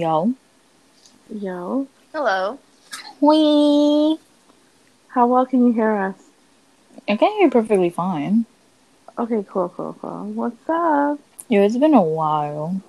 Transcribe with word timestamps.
Hello? 0.00 0.32
Yo. 1.28 1.38
Yo. 1.38 1.86
Hello. 2.14 2.58
Wee. 3.20 4.18
How 5.08 5.26
well 5.26 5.44
can 5.44 5.66
you 5.66 5.72
hear 5.74 5.94
us? 5.94 6.14
I 7.06 7.16
can 7.16 7.30
hear 7.32 7.50
perfectly 7.50 7.90
fine. 7.90 8.46
Okay, 9.18 9.44
cool, 9.46 9.68
cool, 9.68 9.94
cool. 10.00 10.24
What's 10.32 10.56
up? 10.70 11.18
Yo, 11.50 11.62
it's 11.62 11.76
been 11.76 11.92
a 11.92 12.00
while. 12.00 12.80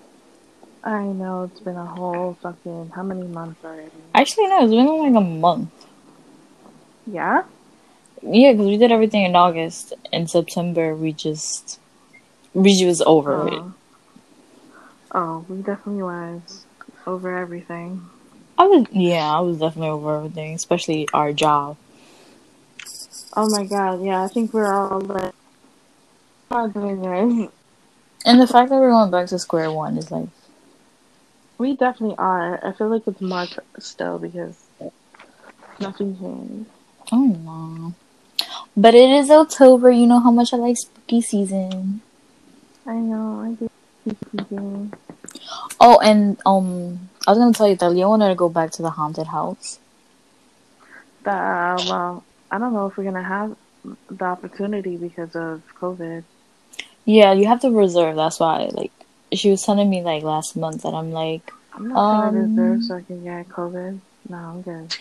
I 0.85 1.03
know 1.03 1.43
it's 1.43 1.59
been 1.59 1.75
a 1.75 1.85
whole 1.85 2.37
fucking 2.41 2.91
how 2.95 3.03
many 3.03 3.27
months 3.27 3.59
already? 3.65 3.91
Actually, 4.15 4.47
no, 4.47 4.63
it's 4.63 4.73
been 4.73 5.13
like 5.13 5.21
a 5.21 5.27
month. 5.27 5.69
Yeah? 7.05 7.43
Yeah, 8.23 8.53
because 8.53 8.67
we 8.67 8.77
did 8.77 8.93
everything 8.93 9.25
in 9.25 9.35
August. 9.35 9.91
In 10.13 10.27
September, 10.27 10.95
we 10.95 11.11
just. 11.11 11.77
We 12.53 12.71
just 12.71 12.85
was 12.85 13.01
over 13.01 13.49
it. 13.49 13.53
Oh. 13.53 13.73
oh, 15.11 15.45
we 15.49 15.57
definitely 15.57 16.03
was 16.03 16.65
over 17.07 17.37
everything. 17.37 18.09
I 18.57 18.65
was, 18.67 18.85
yeah, 18.91 19.29
I 19.35 19.39
was 19.39 19.57
definitely 19.57 19.89
over 19.89 20.17
everything, 20.17 20.53
especially 20.53 21.07
our 21.13 21.33
job. 21.33 21.77
Oh 23.35 23.49
my 23.49 23.65
god, 23.65 24.03
yeah, 24.03 24.23
I 24.23 24.27
think 24.27 24.53
we're 24.53 24.71
all 24.71 24.99
like 25.01 25.33
not 26.49 26.73
doing. 26.73 27.49
And 28.23 28.39
the 28.39 28.45
fact 28.45 28.69
that 28.69 28.75
we're 28.79 28.91
going 28.91 29.09
back 29.09 29.27
to 29.27 29.39
square 29.39 29.71
one 29.71 29.97
is 29.97 30.11
like, 30.11 30.27
We 31.57 31.75
definitely 31.75 32.17
are. 32.17 32.63
I 32.63 32.71
feel 32.73 32.89
like 32.89 33.07
it's 33.07 33.21
March 33.21 33.57
still 33.79 34.19
because 34.19 34.63
nothing 35.79 36.17
changed. 36.19 36.69
oh 37.11 37.25
no. 37.25 37.95
But 38.77 38.93
it 38.95 39.09
is 39.09 39.31
October. 39.31 39.89
You 39.91 40.05
know 40.05 40.19
how 40.19 40.31
much 40.31 40.53
I 40.53 40.57
like 40.57 40.77
spooky 40.77 41.21
season. 41.21 42.01
I 42.85 42.93
know, 42.95 43.41
I 43.41 43.53
do 43.53 43.69
keep 44.03 44.17
thinking. 44.31 44.93
Oh, 45.79 45.99
and 46.03 46.37
um, 46.45 47.09
I 47.27 47.31
was 47.31 47.37
gonna 47.39 47.53
tell 47.53 47.67
you 47.67 47.75
that 47.75 47.89
Leo 47.89 48.09
wanted 48.09 48.29
to 48.29 48.35
go 48.35 48.49
back 48.49 48.71
to 48.71 48.81
the 48.81 48.91
haunted 48.91 49.27
house. 49.27 49.79
That 51.23 51.79
uh, 51.79 51.83
well, 51.87 52.23
I 52.49 52.57
don't 52.57 52.73
know 52.73 52.87
if 52.87 52.97
we're 52.97 53.03
gonna 53.03 53.23
have 53.23 53.55
the 54.09 54.25
opportunity 54.25 54.97
because 54.97 55.35
of 55.35 55.61
COVID. 55.79 56.23
Yeah, 57.05 57.33
you 57.33 57.47
have 57.47 57.61
to 57.61 57.71
reserve. 57.71 58.15
That's 58.15 58.39
why, 58.39 58.69
like, 58.71 58.91
she 59.33 59.49
was 59.49 59.63
telling 59.63 59.89
me 59.89 60.01
like 60.01 60.23
last 60.23 60.55
month, 60.55 60.85
and 60.85 60.95
I'm 60.95 61.11
like, 61.11 61.51
I'm 61.73 61.87
not 61.89 61.97
Um, 61.97 62.35
reserve 62.35 62.83
so 62.83 62.95
I 62.97 63.01
can 63.01 63.23
get 63.23 63.49
COVID. 63.49 63.99
No, 64.29 64.37
I'm 64.37 64.61
good. 64.61 64.95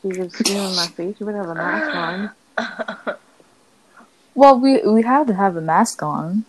She 0.00 0.08
was 0.08 0.32
screaming 0.32 0.70
in 0.70 0.76
my 0.76 0.86
face. 0.86 1.16
You 1.18 1.26
better 1.26 1.38
have 1.38 1.48
a 1.48 1.54
mask 1.54 1.94
on. 1.96 3.16
well, 4.34 4.58
we 4.58 4.80
we 4.82 5.02
had 5.02 5.26
to 5.26 5.34
have 5.34 5.56
a 5.56 5.60
mask 5.60 6.02
on. 6.02 6.44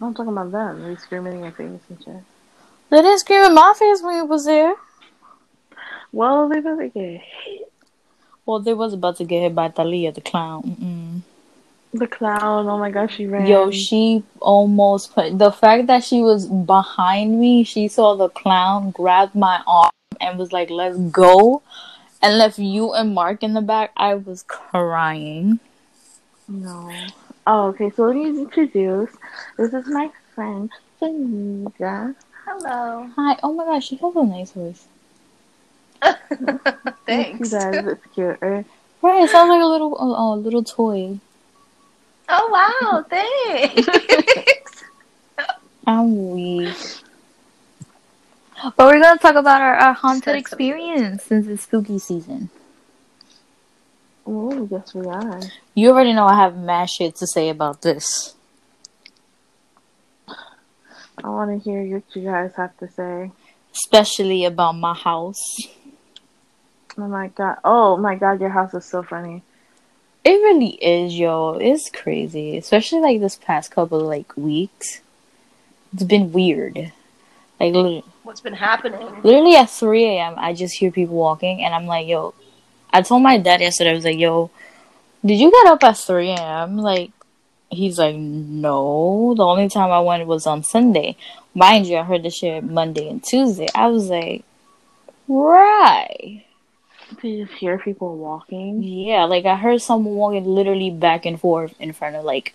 I'm 0.00 0.14
talking 0.14 0.32
about 0.32 0.52
them. 0.52 0.82
They 0.82 0.96
screaming 0.96 1.34
in 1.34 1.40
your 1.40 1.52
face 1.52 1.80
and 1.88 2.04
shit. 2.04 2.22
They 2.90 3.02
didn't 3.02 3.20
scream 3.20 3.44
in 3.44 3.54
my 3.54 3.74
face 3.78 4.02
when 4.02 4.18
it 4.18 4.28
was 4.28 4.44
there. 4.44 4.74
Well, 6.12 6.48
they 6.48 6.60
better 6.60 6.88
get 6.88 7.20
hit. 7.20 7.72
Well, 8.46 8.60
they 8.60 8.74
was 8.74 8.92
about 8.92 9.16
to 9.16 9.24
get 9.24 9.40
hit 9.40 9.54
by 9.54 9.68
Talia 9.68 10.12
the 10.12 10.20
clown. 10.20 10.62
Mm-mm. 10.62 11.22
The 11.98 12.06
clown. 12.06 12.68
Oh 12.68 12.78
my 12.78 12.90
gosh, 12.90 13.16
she 13.16 13.26
ran. 13.26 13.46
Yo, 13.46 13.70
she 13.70 14.22
almost 14.40 15.14
put 15.14 15.38
the 15.38 15.50
fact 15.50 15.86
that 15.86 16.04
she 16.04 16.20
was 16.20 16.46
behind 16.46 17.40
me. 17.40 17.64
She 17.64 17.88
saw 17.88 18.16
the 18.16 18.28
clown, 18.28 18.90
grab 18.90 19.34
my 19.34 19.62
arm, 19.66 19.92
and 20.20 20.38
was 20.38 20.52
like, 20.52 20.70
"Let's 20.70 20.98
go," 20.98 21.62
and 22.20 22.36
left 22.36 22.58
you 22.58 22.92
and 22.92 23.14
Mark 23.14 23.42
in 23.42 23.54
the 23.54 23.62
back. 23.62 23.92
I 23.96 24.14
was 24.14 24.42
crying. 24.42 25.60
No. 26.48 26.92
Oh, 27.46 27.68
okay. 27.68 27.90
So 27.90 28.04
let 28.06 28.16
me 28.16 28.28
introduce. 28.28 29.10
This 29.58 29.72
is 29.74 29.86
my 29.86 30.10
friend 30.34 30.70
Tanika. 31.00 32.14
Hello. 32.46 33.10
Hi. 33.16 33.38
Oh 33.42 33.52
my 33.52 33.64
gosh, 33.64 33.88
she 33.88 33.96
has 33.96 34.16
a 34.16 34.24
nice 34.24 34.52
voice. 34.52 34.86
Thanks. 37.06 37.48
She 37.48 37.54
does. 37.54 37.86
It's 37.86 38.06
cute. 38.14 38.38
right? 38.40 38.64
Right, 39.02 39.24
it 39.24 39.30
sounds 39.30 39.50
like 39.50 39.62
a 39.62 39.66
little, 39.66 39.96
a, 39.98 40.34
a 40.34 40.36
little 40.36 40.64
toy. 40.64 41.18
Oh 42.28 42.48
wow, 42.50 43.04
thanks. 43.10 44.84
I'm 45.86 46.30
weak. 46.32 46.74
But 48.62 48.78
we're 48.78 49.00
gonna 49.02 49.18
talk 49.18 49.34
about 49.34 49.60
our, 49.60 49.74
our 49.74 49.92
haunted 49.92 50.36
experience 50.36 51.22
since 51.24 51.46
it's 51.46 51.64
spooky 51.64 51.98
season. 51.98 52.48
Oh, 54.26 54.68
yes, 54.70 54.94
we 54.94 55.06
are. 55.06 55.40
You 55.74 55.90
already 55.90 56.12
know 56.12 56.26
I 56.26 56.36
have 56.36 56.56
mad 56.56 56.88
shit 56.88 57.16
to 57.16 57.26
say 57.26 57.48
about 57.48 57.82
this. 57.82 58.34
I 61.22 61.28
want 61.28 61.50
to 61.50 61.58
hear 61.58 61.82
what 61.94 62.04
you 62.14 62.22
guys 62.22 62.52
have 62.56 62.76
to 62.78 62.88
say. 62.90 63.30
Especially 63.72 64.44
about 64.44 64.72
my 64.72 64.94
house. 64.94 65.42
Oh 66.96 67.08
my 67.08 67.28
god. 67.28 67.58
Oh 67.64 67.96
my 67.96 68.14
god, 68.14 68.40
your 68.40 68.50
house 68.50 68.72
is 68.74 68.84
so 68.84 69.02
funny. 69.02 69.42
It 70.24 70.30
really 70.30 70.70
is, 70.82 71.18
yo. 71.18 71.54
It's 71.60 71.90
crazy. 71.90 72.56
Especially 72.56 73.00
like 73.00 73.20
this 73.20 73.36
past 73.36 73.70
couple 73.70 74.00
of 74.00 74.06
like 74.06 74.36
weeks. 74.36 75.00
It's 75.92 76.04
been 76.04 76.32
weird. 76.32 76.92
Like 77.60 78.04
What's 78.22 78.40
been 78.40 78.54
happening? 78.54 79.22
literally 79.22 79.56
at 79.56 79.70
3 79.70 80.04
a.m. 80.04 80.34
I 80.38 80.52
just 80.54 80.76
hear 80.76 80.90
people 80.90 81.16
walking 81.16 81.62
and 81.62 81.74
I'm 81.74 81.86
like, 81.86 82.06
yo. 82.06 82.34
I 82.94 83.02
told 83.02 83.24
my 83.24 83.38
dad 83.38 83.60
yesterday, 83.60 83.90
I 83.90 83.94
was 83.94 84.04
like, 84.04 84.18
yo, 84.18 84.52
did 85.26 85.40
you 85.40 85.50
get 85.50 85.66
up 85.66 85.82
at 85.82 85.98
3 85.98 86.30
a.m.? 86.30 86.78
Like, 86.78 87.10
he's 87.68 87.98
like, 87.98 88.14
no. 88.14 89.34
The 89.36 89.44
only 89.44 89.68
time 89.68 89.90
I 89.90 89.98
went 89.98 90.24
was 90.28 90.46
on 90.46 90.62
Sunday. 90.62 91.16
Mind 91.56 91.86
you, 91.86 91.96
I 91.96 92.04
heard 92.04 92.22
this 92.22 92.36
shit 92.36 92.62
Monday 92.62 93.08
and 93.08 93.22
Tuesday. 93.22 93.66
I 93.74 93.88
was 93.88 94.08
like, 94.08 94.44
right. 95.26 96.44
Do 97.20 97.28
you 97.28 97.46
just 97.46 97.58
hear 97.58 97.78
people 97.78 98.16
walking? 98.16 98.84
Yeah, 98.84 99.24
like 99.24 99.44
I 99.44 99.56
heard 99.56 99.82
someone 99.82 100.14
walking 100.14 100.44
literally 100.44 100.90
back 100.90 101.26
and 101.26 101.40
forth 101.40 101.74
in 101.80 101.92
front 101.92 102.14
of 102.16 102.24
like 102.24 102.54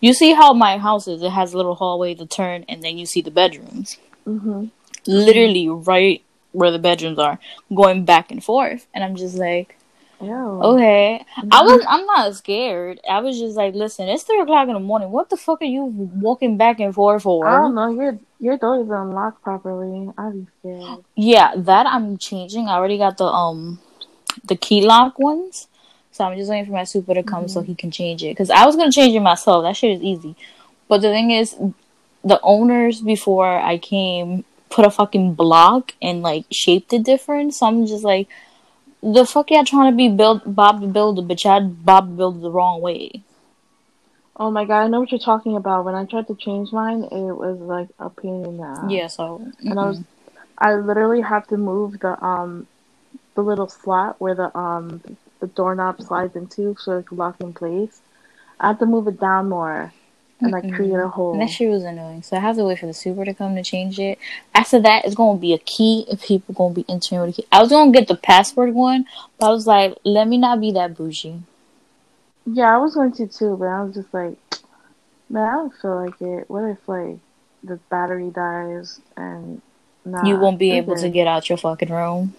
you 0.00 0.12
see 0.12 0.32
how 0.32 0.52
my 0.52 0.78
house 0.78 1.08
is, 1.08 1.22
it 1.22 1.30
has 1.30 1.52
a 1.52 1.56
little 1.56 1.74
hallway 1.74 2.14
to 2.14 2.26
turn 2.26 2.64
and 2.68 2.82
then 2.82 2.98
you 2.98 3.06
see 3.06 3.22
the 3.22 3.30
bedrooms. 3.30 3.96
Mm-hmm. 4.26 4.66
Literally 5.06 5.68
right 5.68 6.22
where 6.56 6.70
the 6.70 6.78
bedrooms 6.78 7.18
are, 7.18 7.38
going 7.74 8.04
back 8.04 8.30
and 8.30 8.42
forth. 8.42 8.86
And 8.94 9.04
I'm 9.04 9.14
just 9.14 9.36
like, 9.36 9.76
Ew. 10.22 10.30
okay. 10.30 11.22
I 11.52 11.62
was 11.62 11.84
I'm 11.86 12.06
not 12.06 12.34
scared. 12.34 12.98
I 13.08 13.20
was 13.20 13.38
just 13.38 13.56
like, 13.56 13.74
listen, 13.74 14.08
it's 14.08 14.22
three 14.22 14.40
o'clock 14.40 14.68
in 14.68 14.74
the 14.74 14.80
morning. 14.80 15.10
What 15.10 15.28
the 15.28 15.36
fuck 15.36 15.60
are 15.60 15.66
you 15.66 15.84
walking 15.84 16.56
back 16.56 16.80
and 16.80 16.94
forth 16.94 17.24
for? 17.24 17.46
I 17.46 17.58
don't 17.58 17.74
know. 17.74 17.90
Your 17.90 18.18
your 18.40 18.56
door 18.56 18.80
is 18.80 18.88
unlocked 18.88 19.42
properly. 19.42 20.10
I'd 20.16 20.32
be 20.32 20.46
scared. 20.60 21.04
Yeah, 21.14 21.52
that 21.56 21.86
I'm 21.86 22.16
changing. 22.16 22.68
I 22.68 22.76
already 22.76 22.96
got 22.96 23.18
the 23.18 23.26
um 23.26 23.78
the 24.44 24.56
key 24.56 24.80
lock 24.80 25.18
ones. 25.18 25.68
So 26.12 26.24
I'm 26.24 26.38
just 26.38 26.48
waiting 26.48 26.64
for 26.64 26.72
my 26.72 26.84
super 26.84 27.12
to 27.12 27.22
come 27.22 27.46
so 27.46 27.60
he 27.60 27.74
can 27.74 27.90
change 27.90 28.24
it. 28.24 28.34
Cause 28.34 28.48
I 28.48 28.64
was 28.64 28.74
gonna 28.74 28.90
change 28.90 29.14
it 29.14 29.20
myself. 29.20 29.64
That 29.64 29.76
shit 29.76 29.98
is 29.98 30.02
easy. 30.02 30.34
But 30.88 31.02
the 31.02 31.10
thing 31.10 31.30
is, 31.30 31.54
the 32.24 32.40
owners 32.42 33.02
before 33.02 33.58
I 33.58 33.76
came 33.76 34.46
put 34.70 34.84
a 34.84 34.90
fucking 34.90 35.34
block 35.34 35.92
and 36.02 36.22
like 36.22 36.44
shaped 36.52 36.92
it 36.92 37.02
different. 37.02 37.54
So 37.54 37.66
I'm 37.66 37.86
just 37.86 38.04
like, 38.04 38.28
the 39.02 39.24
fuck 39.24 39.50
y'all 39.50 39.64
trying 39.64 39.92
to 39.92 39.96
be 39.96 40.08
built 40.08 40.42
Bob 40.54 40.80
the 40.80 40.86
Builder, 40.86 41.22
but 41.22 41.42
y'all 41.44 41.66
Bob 41.66 42.10
the 42.10 42.16
Builder 42.16 42.40
the 42.40 42.50
wrong 42.50 42.80
way. 42.80 43.22
Oh 44.38 44.50
my 44.50 44.64
god, 44.64 44.82
I 44.82 44.88
know 44.88 45.00
what 45.00 45.10
you're 45.10 45.18
talking 45.18 45.56
about. 45.56 45.84
When 45.84 45.94
I 45.94 46.04
tried 46.04 46.26
to 46.26 46.34
change 46.34 46.70
mine, 46.72 47.04
it 47.04 47.10
was 47.10 47.58
like 47.58 47.88
a 47.98 48.10
pain 48.10 48.44
in 48.44 48.58
the 48.58 48.64
ass. 48.64 48.90
Yeah. 48.90 49.06
So 49.06 49.40
And 49.60 49.78
I 49.78 49.86
was. 49.86 50.02
I 50.58 50.74
literally 50.74 51.20
had 51.20 51.46
to 51.48 51.56
move 51.56 52.00
the 52.00 52.22
um, 52.24 52.66
the 53.34 53.42
little 53.42 53.68
slot 53.68 54.20
where 54.20 54.34
the 54.34 54.56
um 54.56 55.02
the 55.40 55.46
doorknob 55.46 56.00
slides 56.00 56.34
into 56.36 56.76
so 56.78 56.98
it 56.98 57.06
could 57.06 57.18
lock 57.18 57.40
in 57.40 57.52
place. 57.52 58.00
I 58.58 58.68
had 58.68 58.78
to 58.80 58.86
move 58.86 59.06
it 59.06 59.20
down 59.20 59.50
more 59.50 59.92
and 60.40 60.52
like 60.52 60.70
create 60.72 60.92
a 60.92 61.08
whole. 61.08 61.32
And 61.32 61.42
that 61.42 61.50
shit 61.50 61.70
was 61.70 61.82
annoying. 61.82 62.22
So 62.22 62.36
I 62.36 62.40
have 62.40 62.56
to 62.56 62.64
wait 62.64 62.78
for 62.78 62.86
the 62.86 62.94
super 62.94 63.24
to 63.24 63.34
come 63.34 63.56
to 63.56 63.62
change 63.62 63.98
it. 63.98 64.18
After 64.54 64.80
that, 64.80 65.04
it's 65.04 65.14
gonna 65.14 65.38
be 65.38 65.52
a 65.52 65.58
key 65.58 66.06
if 66.10 66.26
people 66.26 66.54
gonna 66.54 66.74
be 66.74 66.84
entering 66.88 67.20
with 67.20 67.30
a 67.30 67.42
key. 67.42 67.48
I 67.50 67.60
was 67.60 67.70
gonna 67.70 67.92
get 67.92 68.08
the 68.08 68.16
password 68.16 68.74
one, 68.74 69.06
but 69.38 69.46
I 69.46 69.50
was 69.50 69.66
like, 69.66 69.96
let 70.04 70.28
me 70.28 70.38
not 70.38 70.60
be 70.60 70.72
that 70.72 70.96
bougie. 70.96 71.40
Yeah, 72.46 72.74
I 72.74 72.78
was 72.78 72.94
going 72.94 73.12
to 73.12 73.26
too, 73.26 73.56
but 73.58 73.66
I 73.66 73.82
was 73.82 73.94
just 73.94 74.12
like, 74.14 74.36
man, 75.28 75.48
I 75.48 75.52
don't 75.52 75.74
feel 75.74 76.04
like 76.04 76.20
it. 76.20 76.48
What 76.48 76.64
if 76.64 76.88
like 76.88 77.18
the 77.64 77.76
battery 77.90 78.30
dies 78.30 79.00
and 79.16 79.60
nah, 80.04 80.26
you 80.26 80.36
won't 80.36 80.58
be 80.58 80.76
able 80.76 80.96
to 80.96 81.08
get 81.08 81.26
out 81.26 81.48
your 81.48 81.58
fucking 81.58 81.90
room. 81.90 82.34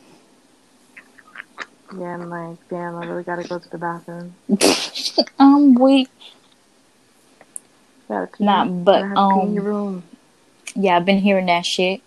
Yeah, 1.97 2.15
I'm 2.15 2.29
like, 2.29 2.57
damn, 2.69 2.95
I 2.95 3.05
really 3.05 3.23
gotta 3.23 3.47
go 3.47 3.59
to 3.59 3.69
the 3.69 3.77
bathroom. 3.77 4.35
Um, 5.39 5.55
I'm 5.55 5.75
weak. 5.75 6.09
Gotta. 8.07 8.43
Nah, 8.43 8.65
but, 8.65 9.01
Gotta 9.01 9.07
have 9.07 9.29
to 9.29 9.33
pee 9.35 9.47
in 9.47 9.53
your 9.53 9.63
um, 9.63 9.69
room. 9.69 10.03
Yeah, 10.75 10.97
I've 10.97 11.05
been 11.05 11.19
hearing 11.19 11.47
that 11.47 11.65
shit. 11.65 12.01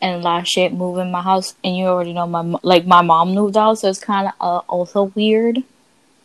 And 0.00 0.20
a 0.20 0.24
lot 0.24 0.42
of 0.42 0.48
shit 0.48 0.74
moving 0.74 1.10
my 1.10 1.22
house, 1.22 1.54
and 1.64 1.76
you 1.76 1.86
already 1.86 2.12
know 2.12 2.26
my 2.26 2.58
like 2.62 2.86
my 2.86 3.00
mom 3.00 3.34
moved 3.34 3.56
out, 3.56 3.78
so 3.78 3.88
it's 3.88 3.98
kind 3.98 4.28
of 4.28 4.34
uh, 4.40 4.58
also 4.68 5.04
weird. 5.14 5.62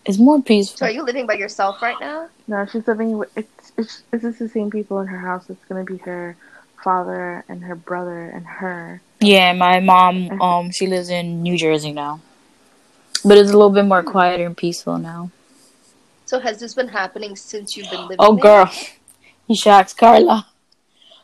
It's 0.06 0.18
more 0.18 0.42
peaceful. 0.42 0.80
So 0.80 0.86
are 0.88 0.92
you 0.92 1.03
living 1.03 1.25
by 1.25 1.36
yourself 1.36 1.81
right 1.81 1.95
now? 2.01 2.27
No, 2.48 2.65
she's 2.65 2.86
living 2.86 3.18
with 3.18 3.30
it's 3.38 3.71
it's 3.77 4.03
it's 4.12 4.24
just 4.24 4.39
the 4.39 4.50
same 4.50 4.71
people 4.71 5.00
in 5.00 5.07
her 5.07 5.19
house. 5.19 5.50
It's 5.50 5.63
gonna 5.65 5.86
be 5.86 5.97
her 5.97 6.36
father 6.83 7.45
and 7.47 7.63
her 7.63 7.75
brother 7.75 8.30
and 8.30 8.45
her. 8.45 9.01
Yeah, 9.21 9.54
my 9.54 9.80
mom, 9.80 10.42
um, 10.42 10.71
she 10.71 10.88
lives 10.88 11.09
in 11.09 11.44
New 11.44 11.57
Jersey 11.57 11.94
now, 11.94 12.19
but 13.24 13.38
it's 13.38 13.51
a 13.51 13.54
little 13.54 13.69
bit 13.69 13.86
more 13.86 14.04
quieter 14.04 14.45
and 14.45 14.57
peaceful 14.57 14.97
now. 14.97 15.31
So 16.31 16.39
has 16.39 16.62
this 16.62 16.74
been 16.74 16.88
happening 16.88 17.36
since 17.36 17.75
you've 17.75 17.89
been 17.92 18.04
living 18.04 18.16
Oh, 18.19 18.36
there? 18.36 18.63
girl, 18.63 18.72
he 19.50 19.54
shocks 19.54 19.94
Karla. 19.94 20.48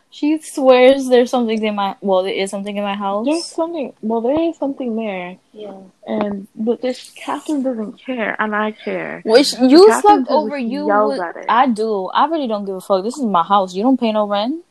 She 0.10 0.38
swears 0.42 1.08
there's 1.08 1.30
something 1.30 1.64
in 1.64 1.76
my 1.76 1.96
well, 2.02 2.24
there 2.24 2.34
is 2.34 2.52
something 2.52 2.76
in 2.76 2.84
my 2.84 2.96
house. 2.96 3.26
There's 3.26 3.46
something. 3.46 3.94
Well, 4.02 4.20
there 4.20 4.38
is 4.38 4.58
something 4.58 4.98
there, 4.98 5.38
Yeah. 5.54 5.78
and 6.06 6.50
but 6.56 6.82
this 6.82 7.10
Katherine 7.12 7.64
doesn't 7.64 8.04
care, 8.06 8.36
and 8.38 8.54
I 8.54 8.72
care. 8.72 9.22
Which 9.24 9.54
you 9.54 9.86
Katherine 9.88 10.26
slept 10.26 10.30
over. 10.30 10.58
You, 10.58 10.88
yells 10.88 11.18
would- 11.20 11.26
at 11.26 11.38
it. 11.38 11.46
I 11.48 11.68
do. 11.68 12.08
I 12.08 12.26
really 12.26 12.48
don't 12.50 12.66
give 12.66 12.76
a 12.76 12.82
fuck. 12.82 13.02
This 13.06 13.18
is 13.18 13.24
my 13.24 13.44
house. 13.44 13.74
You 13.74 13.84
don't 13.84 13.98
pay 13.98 14.12
no 14.12 14.28
rent. 14.28 14.66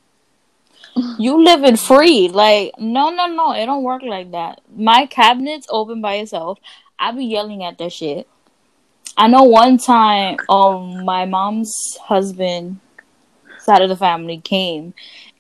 You 1.19 1.43
live 1.43 1.65
in 1.65 1.77
free. 1.79 2.29
Like 2.29 2.73
no, 2.79 3.09
no, 3.09 3.27
no. 3.27 3.53
It 3.55 3.65
don't 3.65 3.85
work 3.85 4.03
like 4.03 4.33
that. 4.33 4.61
My 4.77 5.07
cabinet's 5.07 5.67
open 5.71 6.03
by 6.03 6.17
itself. 6.17 6.59
I 6.99 7.13
be 7.13 7.25
yelling 7.25 7.65
at 7.65 7.79
that 7.79 7.93
shit. 7.95 8.29
I 9.17 9.29
know 9.29 9.45
one 9.45 9.79
time, 9.79 10.37
um, 10.49 11.05
my 11.05 11.25
mom's 11.25 11.73
husband 12.03 12.81
side 13.59 13.83
of 13.83 13.89
the 13.89 13.97
family 13.97 14.39
came, 14.39 14.95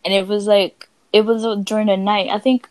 and 0.04 0.14
it 0.14 0.26
was 0.26 0.46
like 0.46 0.88
it 1.12 1.22
was 1.22 1.42
during 1.64 1.88
the 1.88 1.96
night. 1.96 2.30
I 2.30 2.38
think 2.38 2.68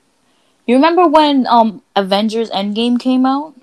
you 0.65 0.75
remember 0.75 1.07
when 1.07 1.45
um 1.47 1.83
Avengers 1.95 2.49
Endgame 2.49 2.99
came 2.99 3.25
out. 3.25 3.53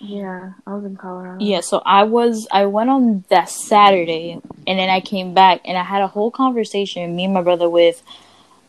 Yeah, 0.00 0.52
I 0.66 0.74
was 0.74 0.84
in 0.84 0.96
Colorado. 0.96 1.44
Yeah, 1.44 1.60
so 1.60 1.82
I 1.84 2.04
was 2.04 2.48
I 2.50 2.66
went 2.66 2.90
on 2.90 3.24
that 3.28 3.48
Saturday 3.50 4.40
and 4.66 4.78
then 4.78 4.88
I 4.88 5.00
came 5.00 5.34
back 5.34 5.60
and 5.64 5.76
I 5.76 5.84
had 5.84 6.02
a 6.02 6.08
whole 6.08 6.30
conversation 6.30 7.14
me 7.14 7.24
and 7.26 7.34
my 7.34 7.42
brother 7.42 7.68
with 7.68 8.02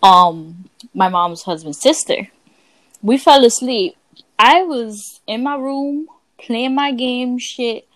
um 0.04 0.66
my 0.94 1.10
mom's 1.10 1.44
husband's 1.44 1.82
sister. 1.82 2.28
We 3.02 3.18
fell 3.18 3.44
asleep. 3.46 3.96
I 4.38 4.64
was 4.64 5.22
in 5.26 5.44
my 5.44 5.56
room 5.56 6.08
playing 6.38 6.76
my 6.76 6.92
game 6.92 7.38
shit 7.40 7.88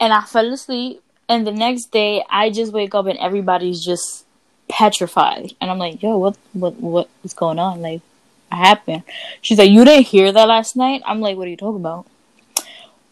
and 0.00 0.12
I 0.12 0.22
fell 0.22 0.52
asleep 0.52 1.02
and 1.28 1.46
the 1.46 1.52
next 1.52 1.92
day 1.92 2.24
I 2.28 2.50
just 2.50 2.72
wake 2.72 2.94
up 2.94 3.06
and 3.06 3.18
everybody's 3.18 3.84
just 3.84 4.24
petrified 4.68 5.52
and 5.60 5.70
I'm 5.70 5.78
like, 5.78 6.02
"Yo, 6.02 6.16
what 6.16 6.36
what 6.52 6.74
what 6.80 7.08
is 7.22 7.34
going 7.34 7.58
on? 7.58 7.82
Like 7.82 8.00
what 8.48 8.58
happened?" 8.58 9.02
She's 9.42 9.58
like, 9.58 9.70
"You 9.70 9.84
didn't 9.84 10.06
hear 10.06 10.32
that 10.32 10.48
last 10.48 10.74
night?" 10.74 11.02
I'm 11.04 11.20
like, 11.20 11.36
"What 11.36 11.46
are 11.46 11.50
you 11.50 11.56
talking 11.56 11.80
about?" 11.80 12.06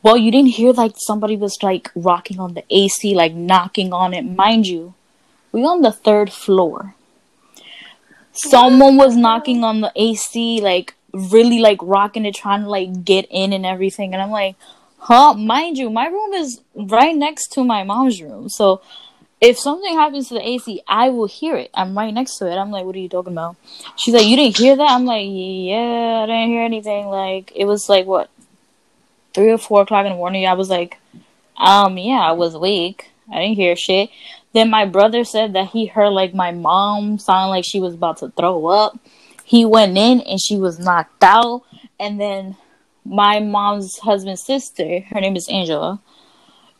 Well, 0.03 0.17
you 0.17 0.31
didn't 0.31 0.51
hear 0.59 0.73
like 0.73 0.95
somebody 0.97 1.37
was 1.37 1.63
like 1.63 1.91
rocking 1.95 2.41
on 2.41 2.55
the 2.55 2.65
AC, 2.71 3.15
like 3.15 3.35
knocking 3.35 3.93
on 3.93 4.15
it. 4.15 4.23
Mind 4.23 4.67
you, 4.67 4.95
we 5.53 5.63
on 5.63 5.83
the 5.83 5.93
third 5.93 6.33
floor. 6.33 6.95
Someone 8.33 8.97
was 8.97 9.17
knocking 9.17 9.65
on 9.65 9.81
the 9.81 9.93
AC, 9.97 10.61
like 10.61 10.95
really 11.13 11.59
like 11.59 11.79
rocking 11.83 12.25
it, 12.25 12.35
trying 12.35 12.63
to 12.63 12.71
like 12.71 13.05
get 13.05 13.27
in 13.31 13.53
and 13.53 13.67
everything. 13.67 14.15
And 14.15 14.23
I'm 14.23 14.31
like, 14.31 14.57
huh? 14.99 15.35
Mind 15.35 15.79
you, 15.79 15.91
my 15.91 16.07
room 16.07 16.33
is 16.35 16.61
right 16.75 17.17
next 17.17 17.53
to 17.53 17.65
my 17.65 17.85
mom's 17.85 18.23
room. 18.23 18.49
So 18.49 18.83
if 19.41 19.59
something 19.59 19.95
happens 19.95 20.29
to 20.29 20.35
the 20.35 20.47
AC, 20.47 20.83
I 20.87 21.11
will 21.11 21.27
hear 21.27 21.57
it. 21.57 21.71
I'm 21.75 21.97
right 21.97 22.13
next 22.13 22.39
to 22.39 22.51
it. 22.51 22.57
I'm 22.57 22.71
like, 22.71 22.85
what 22.85 22.97
are 22.97 23.01
you 23.01 23.09
talking 23.09 23.33
about? 23.33 23.57
She's 23.97 24.15
like, 24.15 24.27
you 24.27 24.37
didn't 24.37 24.57
hear 24.57 24.77
that? 24.77 24.91
I'm 24.91 25.05
like, 25.05 25.27
yeah, 25.27 26.23
I 26.23 26.27
didn't 26.27 26.49
hear 26.49 26.63
anything. 26.63 27.07
Like, 27.07 27.53
it 27.55 27.65
was 27.65 27.89
like 27.89 28.07
what 28.07 28.31
three 29.35 29.51
or 29.51 29.59
four 29.59 29.83
o'clock 29.83 30.05
in 30.07 30.13
the 30.13 30.17
morning. 30.17 30.47
I 30.47 30.55
was 30.55 30.69
like, 30.69 30.99
um, 31.57 31.99
yeah, 31.99 32.21
I 32.21 32.33
was 32.33 32.55
awake. 32.55 33.11
I 33.31 33.43
didn't 33.43 33.57
hear 33.57 33.77
shit. 33.77 34.11
Then 34.53 34.71
my 34.71 34.85
brother 34.85 35.25
said 35.25 35.53
that 35.53 35.69
he 35.69 35.87
heard 35.87 36.11
like 36.11 36.35
my 36.35 36.51
mom 36.51 37.19
sound 37.19 37.51
like 37.51 37.65
she 37.65 37.81
was 37.81 37.95
about 37.95 38.19
to 38.19 38.31
throw 38.31 38.67
up. 38.67 38.99
He 39.45 39.65
went 39.65 39.97
in 39.97 40.21
and 40.23 40.41
she 40.41 40.57
was 40.57 40.79
knocked 40.79 41.23
out. 41.23 41.63
And 42.01 42.21
then 42.21 42.57
my 43.09 43.41
mom's 43.41 43.99
husband's 43.99 44.45
sister, 44.45 45.01
her 45.01 45.21
name 45.21 45.37
is 45.37 45.49
Angela, 45.49 46.01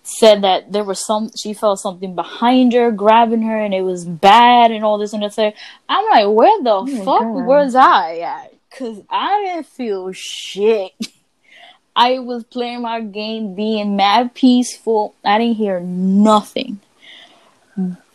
said 0.03 0.43
that 0.43 0.73
there 0.73 0.85
was 0.85 1.05
some 1.05 1.31
she 1.37 1.53
felt 1.53 1.81
something 1.81 2.15
behind 2.15 2.73
her 2.73 2.91
grabbing 2.91 3.43
her 3.43 3.59
and 3.59 3.75
it 3.75 3.83
was 3.83 4.05
bad 4.05 4.71
and 4.71 4.85
all 4.85 4.99
this 4.99 5.13
and 5.13 5.23
the 5.23 5.31
third. 5.31 5.55
I'm 5.89 6.09
like, 6.11 6.35
where 6.35 6.63
the 6.63 6.87
my 6.87 7.05
fuck 7.05 7.35
God. 7.35 7.47
was 7.47 7.75
I 7.75 8.19
at? 8.19 8.55
Cause 8.71 9.03
I 9.11 9.45
didn't 9.45 9.67
feel 9.67 10.13
shit. 10.13 10.93
I 11.97 12.21
was 12.21 12.45
playing 12.45 12.83
my 12.83 13.01
game, 13.01 13.57
being 13.57 13.97
mad 13.97 14.33
peaceful. 14.33 15.17
I 15.25 15.39
didn't 15.39 15.57
hear 15.57 15.81
nothing. 15.81 16.81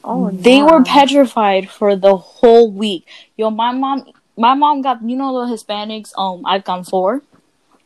Oh, 0.06 0.31
They 0.31 0.62
were 0.63 0.83
petrified 0.83 1.69
for 1.69 1.95
the 1.95 2.15
whole 2.15 2.71
week. 2.71 3.06
Yo, 3.36 3.50
my 3.50 3.71
mom, 3.74 4.06
my 4.38 4.54
mom 4.54 4.81
got 4.81 5.01
you 5.04 5.15
know 5.15 5.45
the 5.45 5.54
Hispanics 5.54 6.12
um 6.18 6.45
I 6.45 6.56
icon 6.56 6.83
four. 6.83 7.21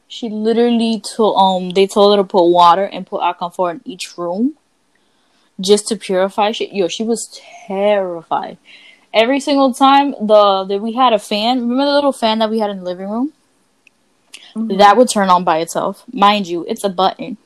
She 0.07 0.29
literally 0.29 1.01
told 1.01 1.35
um 1.37 1.69
they 1.71 1.85
told 1.87 2.15
her 2.17 2.23
to 2.23 2.27
put 2.27 2.45
water 2.45 2.83
and 2.83 3.05
put 3.05 3.21
four 3.53 3.71
in 3.71 3.81
each 3.85 4.17
room, 4.17 4.55
just 5.59 5.87
to 5.89 5.95
purify 5.95 6.51
shit. 6.51 6.71
Yo, 6.73 6.87
she 6.87 7.03
was 7.03 7.39
terrified. 7.67 8.57
Every 9.13 9.39
single 9.39 9.73
time 9.73 10.11
the, 10.21 10.65
the 10.67 10.77
we 10.77 10.93
had 10.93 11.13
a 11.13 11.19
fan. 11.19 11.61
Remember 11.61 11.85
the 11.85 11.91
little 11.93 12.13
fan 12.13 12.39
that 12.39 12.49
we 12.49 12.59
had 12.59 12.69
in 12.69 12.77
the 12.77 12.83
living 12.83 13.09
room? 13.09 13.33
Mhm. 14.55 14.77
That 14.77 14.97
would 14.97 15.09
turn 15.09 15.29
on 15.29 15.43
by 15.43 15.59
itself. 15.59 16.03
Mind 16.11 16.47
you, 16.47 16.65
it's 16.67 16.83
a 16.83 16.89
button. 16.89 17.37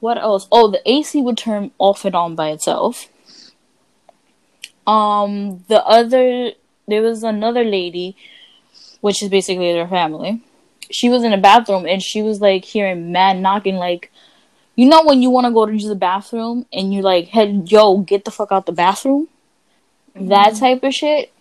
What 0.00 0.18
else? 0.18 0.46
Oh, 0.52 0.70
the 0.70 0.82
AC 0.88 1.20
would 1.20 1.38
turn 1.38 1.70
off 1.78 2.04
and 2.04 2.14
on 2.14 2.34
by 2.34 2.50
itself. 2.50 3.08
Um, 4.86 5.64
the 5.68 5.84
other 5.84 6.52
there 6.86 7.02
was 7.02 7.22
another 7.22 7.64
lady, 7.64 8.16
which 9.00 9.22
is 9.22 9.28
basically 9.30 9.72
their 9.72 9.88
family. 9.88 10.42
She 10.94 11.08
was 11.08 11.24
in 11.24 11.32
the 11.32 11.36
bathroom 11.36 11.86
and 11.86 12.00
she 12.00 12.22
was 12.22 12.40
like 12.40 12.64
hearing 12.64 13.10
mad 13.10 13.40
knocking, 13.40 13.74
like 13.74 14.12
you 14.76 14.86
know 14.86 15.02
when 15.04 15.22
you 15.22 15.28
want 15.28 15.44
to 15.46 15.52
go 15.52 15.66
to 15.66 15.88
the 15.88 15.96
bathroom 15.96 16.66
and 16.72 16.94
you 16.94 17.02
like, 17.02 17.26
hey, 17.26 17.50
yo, 17.66 17.98
get 17.98 18.24
the 18.24 18.30
fuck 18.30 18.52
out 18.52 18.66
the 18.66 18.72
bathroom, 18.72 19.26
mm-hmm. 20.14 20.28
that 20.28 20.54
type 20.54 20.84
of 20.84 20.94
shit. 20.94 21.32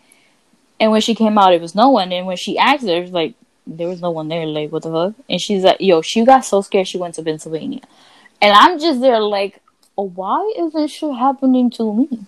And 0.79 0.91
when 0.91 1.01
she 1.01 1.13
came 1.13 1.37
out, 1.37 1.53
it 1.53 1.61
was 1.61 1.75
no 1.75 1.89
one. 1.89 2.11
And 2.11 2.25
when 2.25 2.35
she 2.35 2.57
asked 2.57 2.87
her, 2.87 2.99
was 2.99 3.11
like 3.11 3.35
there 3.67 3.87
was 3.87 4.01
no 4.01 4.09
one 4.09 4.27
there. 4.27 4.47
Like 4.47 4.71
what 4.71 4.81
the 4.81 4.91
fuck? 4.91 5.13
And 5.29 5.39
she's 5.39 5.63
like, 5.63 5.77
yo, 5.79 6.01
she 6.01 6.25
got 6.25 6.45
so 6.45 6.61
scared 6.61 6.87
she 6.87 6.97
went 6.97 7.13
to 7.15 7.23
Pennsylvania. 7.23 7.81
And 8.41 8.53
I'm 8.55 8.79
just 8.79 9.01
there 9.01 9.19
like, 9.19 9.61
oh, 9.99 10.09
why 10.09 10.51
is 10.57 10.73
this 10.73 10.91
shit 10.91 11.13
happening 11.13 11.69
to 11.71 11.93
me? 11.93 12.25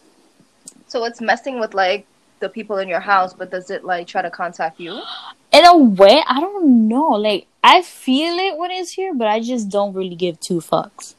So 0.86 1.06
it's 1.06 1.22
messing 1.22 1.60
with 1.60 1.74
like 1.74 2.06
the 2.40 2.50
people 2.50 2.78
in 2.78 2.88
your 2.88 3.00
house, 3.00 3.34
but 3.34 3.50
does 3.50 3.72
it 3.72 3.84
like 3.84 4.06
try 4.06 4.22
to 4.22 4.30
contact 4.30 4.80
you? 4.80 5.02
in 5.66 5.72
a 5.72 5.78
way, 5.78 6.24
I 6.28 6.40
don't 6.40 6.88
know. 6.88 7.10
Like 7.10 7.48
I 7.64 7.82
feel 7.82 8.38
it 8.38 8.58
when 8.58 8.72
it's 8.72 8.92
here, 8.92 9.14
but 9.14 9.28
I 9.28 9.40
just 9.40 9.70
don't 9.70 9.94
really 9.94 10.16
give 10.16 10.40
two 10.40 10.60
fucks. 10.60 11.16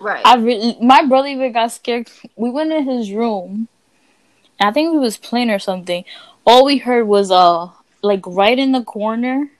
Right. 0.00 0.22
I 0.24 0.36
really, 0.36 0.76
my 0.80 1.04
brother 1.04 1.28
even 1.28 1.52
got 1.52 1.72
scared. 1.72 2.10
We 2.36 2.50
went 2.50 2.72
in 2.72 2.84
his 2.86 3.10
room. 3.12 3.68
and 4.58 4.68
I 4.68 4.72
think 4.72 4.92
he 4.92 4.98
was 4.98 5.16
playing 5.16 5.50
or 5.50 5.58
something. 5.58 6.04
All 6.46 6.64
we 6.64 6.78
heard 6.78 7.06
was 7.06 7.30
uh, 7.30 7.70
like 8.02 8.26
right 8.26 8.58
in 8.58 8.72
the 8.72 8.82
corner, 8.84 9.50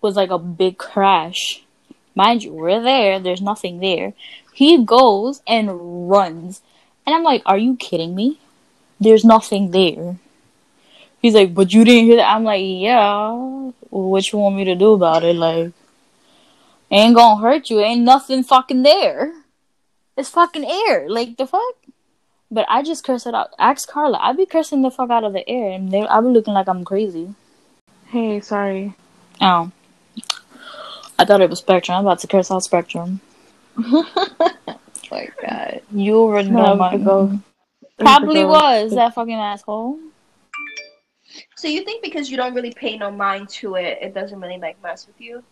was 0.00 0.16
like 0.16 0.30
a 0.30 0.38
big 0.38 0.78
crash. 0.78 1.64
Mind 2.14 2.42
you, 2.44 2.52
we're 2.52 2.82
there. 2.82 3.18
There's 3.18 3.40
nothing 3.40 3.80
there. 3.80 4.12
He 4.52 4.84
goes 4.84 5.42
and 5.46 6.10
runs, 6.10 6.62
and 7.06 7.14
I'm 7.14 7.22
like, 7.22 7.42
"Are 7.46 7.58
you 7.58 7.76
kidding 7.76 8.14
me? 8.14 8.40
There's 9.00 9.24
nothing 9.24 9.70
there." 9.70 10.16
He's 11.20 11.34
like, 11.34 11.54
"But 11.54 11.72
you 11.72 11.84
didn't 11.84 12.04
hear 12.04 12.16
that." 12.16 12.34
I'm 12.34 12.44
like, 12.44 12.62
"Yeah. 12.64 13.32
What 13.90 14.30
you 14.32 14.38
want 14.38 14.56
me 14.56 14.64
to 14.64 14.74
do 14.74 14.92
about 14.92 15.24
it? 15.24 15.36
Like, 15.36 15.72
ain't 16.90 17.16
gonna 17.16 17.40
hurt 17.40 17.70
you. 17.70 17.80
Ain't 17.80 18.02
nothing 18.02 18.42
fucking 18.44 18.82
there." 18.82 19.32
It's 20.16 20.30
fucking 20.30 20.64
air. 20.64 21.08
Like 21.08 21.36
the 21.36 21.46
fuck? 21.46 21.74
But 22.50 22.66
I 22.68 22.82
just 22.82 23.04
curse 23.04 23.26
it 23.26 23.34
out. 23.34 23.50
Ask 23.58 23.88
Karla. 23.88 24.18
I 24.20 24.32
be 24.32 24.46
cursing 24.46 24.82
the 24.82 24.90
fuck 24.90 25.10
out 25.10 25.22
of 25.22 25.32
the 25.32 25.48
air, 25.48 25.70
and 25.70 25.92
they, 25.92 26.00
I 26.00 26.20
be 26.20 26.28
looking 26.28 26.54
like 26.54 26.68
I'm 26.68 26.84
crazy. 26.84 27.34
Hey, 28.06 28.40
sorry. 28.40 28.94
Oh, 29.40 29.70
I 31.18 31.24
thought 31.24 31.40
it 31.40 31.50
was 31.50 31.58
Spectrum. 31.60 31.98
I'm 31.98 32.06
about 32.06 32.20
to 32.20 32.26
curse 32.26 32.50
out 32.50 32.64
Spectrum. 32.64 33.20
oh 33.78 34.48
my 35.10 35.28
God. 35.40 35.82
You 35.92 36.16
already 36.18 36.50
know 36.50 36.74
No, 36.74 36.76
my. 36.76 37.40
Probably 37.98 38.44
was 38.44 38.94
that 38.94 39.14
fucking 39.14 39.34
asshole. 39.34 39.98
So 41.58 41.66
you 41.66 41.82
think 41.82 42.04
because 42.04 42.30
you 42.30 42.36
don't 42.36 42.54
really 42.54 42.72
pay 42.72 42.96
no 42.96 43.10
mind 43.10 43.48
to 43.48 43.74
it, 43.74 43.98
it 44.00 44.14
doesn't 44.14 44.40
really 44.40 44.58
like 44.58 44.80
mess 44.80 45.08
with 45.08 45.20
you? 45.20 45.42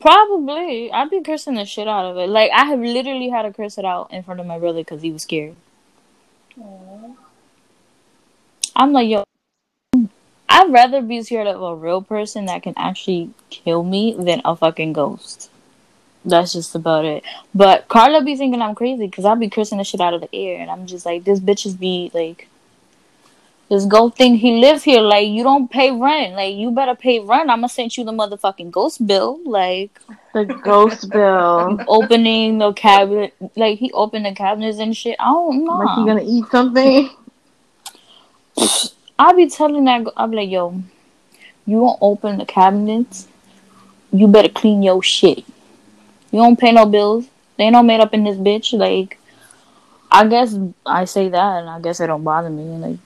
Probably. 0.00 0.92
I'd 0.92 1.10
be 1.10 1.22
cursing 1.22 1.54
the 1.54 1.64
shit 1.64 1.88
out 1.88 2.04
of 2.04 2.16
it. 2.16 2.28
Like 2.28 2.52
I 2.54 2.66
have 2.66 2.78
literally 2.78 3.30
had 3.30 3.42
to 3.42 3.52
curse 3.52 3.78
it 3.78 3.84
out 3.84 4.12
in 4.12 4.22
front 4.22 4.38
of 4.38 4.46
my 4.46 4.60
brother 4.60 4.78
because 4.78 5.02
he 5.02 5.10
was 5.10 5.22
scared. 5.22 5.56
I'm 8.76 8.92
like, 8.92 9.08
yo, 9.08 9.24
I'd 10.48 10.72
rather 10.72 11.02
be 11.02 11.20
scared 11.24 11.48
of 11.48 11.60
a 11.60 11.74
real 11.74 12.00
person 12.00 12.44
that 12.44 12.62
can 12.62 12.74
actually 12.76 13.30
kill 13.50 13.82
me 13.82 14.14
than 14.16 14.40
a 14.44 14.54
fucking 14.54 14.92
ghost. 14.92 15.50
That's 16.24 16.52
just 16.52 16.76
about 16.76 17.04
it. 17.04 17.24
But 17.52 17.88
Karla 17.88 18.22
be 18.22 18.36
thinking 18.36 18.62
I'm 18.62 18.76
crazy 18.76 19.06
because 19.06 19.24
I'll 19.24 19.34
be 19.34 19.50
cursing 19.50 19.78
the 19.78 19.84
shit 19.84 20.00
out 20.00 20.14
of 20.14 20.20
the 20.20 20.32
air, 20.32 20.60
and 20.60 20.70
I'm 20.70 20.86
just 20.86 21.04
like, 21.04 21.24
this 21.24 21.40
bitches 21.40 21.76
be 21.76 22.12
like, 22.14 22.46
This 23.72 23.86
ghost 23.86 24.16
thing, 24.16 24.34
he 24.34 24.60
live 24.60 24.82
here. 24.82 25.00
Like, 25.00 25.28
you 25.28 25.42
don't 25.42 25.66
pay 25.70 25.90
rent. 25.90 26.34
Like, 26.34 26.54
you 26.54 26.70
better 26.72 26.94
pay 26.94 27.20
rent. 27.20 27.48
I'm 27.48 27.60
gonna 27.60 27.70
send 27.70 27.96
you 27.96 28.04
the 28.04 28.12
motherfucking 28.12 28.70
ghost 28.70 29.06
bill. 29.06 29.40
Like, 29.46 29.98
The 30.34 30.44
ghost 30.44 31.08
bill. 31.08 31.80
opening 31.88 32.58
the 32.58 32.74
cabinet. 32.74 33.32
Like, 33.56 33.78
he 33.78 33.90
opened 33.92 34.26
the 34.26 34.34
cabinets 34.34 34.78
and 34.78 34.94
shit. 34.94 35.16
I 35.18 35.24
don't 35.24 35.64
know. 35.64 35.78
Like 35.78 35.96
you 35.96 36.04
gonna 36.04 36.22
eat 36.22 36.44
something? 36.50 37.08
I'll 39.18 39.34
be 39.34 39.48
telling 39.48 39.86
that. 39.86 40.04
I'll 40.18 40.28
be 40.28 40.36
like, 40.36 40.50
yo, 40.50 40.74
you 41.64 41.78
won't 41.78 41.98
open 42.02 42.36
the 42.36 42.44
cabinets. 42.44 43.26
You 44.12 44.28
better 44.28 44.50
clean 44.50 44.82
your 44.82 45.02
shit. 45.02 45.46
You 46.30 46.40
don't 46.40 46.60
pay 46.60 46.72
no 46.72 46.84
bills. 46.84 47.26
They 47.56 47.64
ain't 47.64 47.72
no 47.72 47.82
made 47.82 48.00
up 48.00 48.12
in 48.12 48.24
this 48.24 48.36
bitch. 48.36 48.78
Like, 48.78 49.18
I 50.10 50.26
guess 50.26 50.54
I 50.84 51.06
say 51.06 51.30
that, 51.30 51.60
and 51.60 51.70
I 51.70 51.80
guess 51.80 52.00
it 52.00 52.08
don't 52.08 52.22
bother 52.22 52.50
me. 52.50 52.64
Like, 52.64 52.98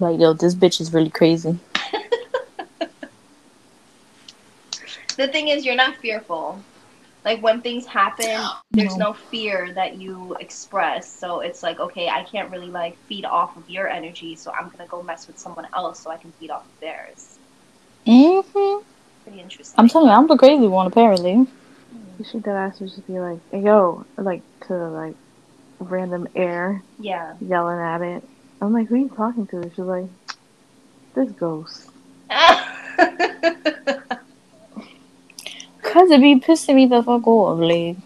like 0.00 0.20
yo, 0.20 0.32
this 0.32 0.54
bitch 0.54 0.80
is 0.80 0.92
really 0.92 1.10
crazy. 1.10 1.58
The 5.16 5.28
thing 5.28 5.48
is, 5.48 5.64
you're 5.64 5.76
not 5.76 5.96
fearful. 5.96 6.62
Like 7.24 7.42
when 7.42 7.60
things 7.60 7.86
happen, 7.86 8.40
there's 8.70 8.96
no 8.96 9.14
fear 9.14 9.72
that 9.74 9.96
you 9.96 10.36
express. 10.40 11.10
So 11.10 11.40
it's 11.40 11.62
like, 11.62 11.80
okay, 11.80 12.08
I 12.08 12.22
can't 12.24 12.50
really 12.50 12.68
like 12.68 12.96
feed 13.08 13.24
off 13.24 13.56
of 13.56 13.68
your 13.68 13.88
energy, 13.88 14.36
so 14.36 14.52
I'm 14.52 14.68
gonna 14.68 14.88
go 14.88 15.02
mess 15.02 15.26
with 15.26 15.38
someone 15.38 15.66
else 15.74 16.00
so 16.00 16.10
I 16.10 16.16
can 16.18 16.32
feed 16.32 16.50
off 16.50 16.64
of 16.64 16.80
theirs. 16.80 17.38
hmm 18.06 18.78
Pretty 19.24 19.40
interesting. 19.40 19.74
I'm 19.78 19.88
telling 19.88 20.08
you, 20.08 20.14
I'm 20.14 20.28
the 20.28 20.36
crazy 20.36 20.66
one 20.66 20.86
apparently. 20.86 21.46
You 22.18 22.24
should 22.30 22.44
dead 22.44 22.56
ass 22.56 22.78
just 22.78 23.06
be 23.06 23.18
like, 23.18 23.40
yo, 23.52 24.04
like 24.16 24.42
to 24.68 24.74
like 24.74 25.16
random 25.80 26.28
air, 26.34 26.82
yeah. 26.98 27.34
yelling 27.40 27.78
at 27.80 28.02
it. 28.02 28.22
I'm 28.60 28.72
like, 28.72 28.88
who 28.88 28.94
are 28.94 28.98
you 28.98 29.08
talking 29.08 29.46
to? 29.48 29.70
She's 29.70 29.78
like, 29.78 30.06
this 31.14 31.30
ghost. 31.32 31.90
Cause 35.82 36.10
it 36.10 36.20
be 36.20 36.40
pissing 36.40 36.74
me 36.74 36.86
the 36.86 37.02
fuck 37.02 37.26
off, 37.26 37.58
like, 37.58 37.96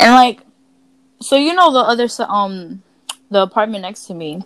and 0.00 0.14
like, 0.14 0.40
so 1.20 1.36
you 1.36 1.52
know 1.52 1.72
the 1.72 1.80
other 1.80 2.08
um, 2.28 2.82
the 3.30 3.42
apartment 3.42 3.82
next 3.82 4.06
to 4.06 4.14
me, 4.14 4.42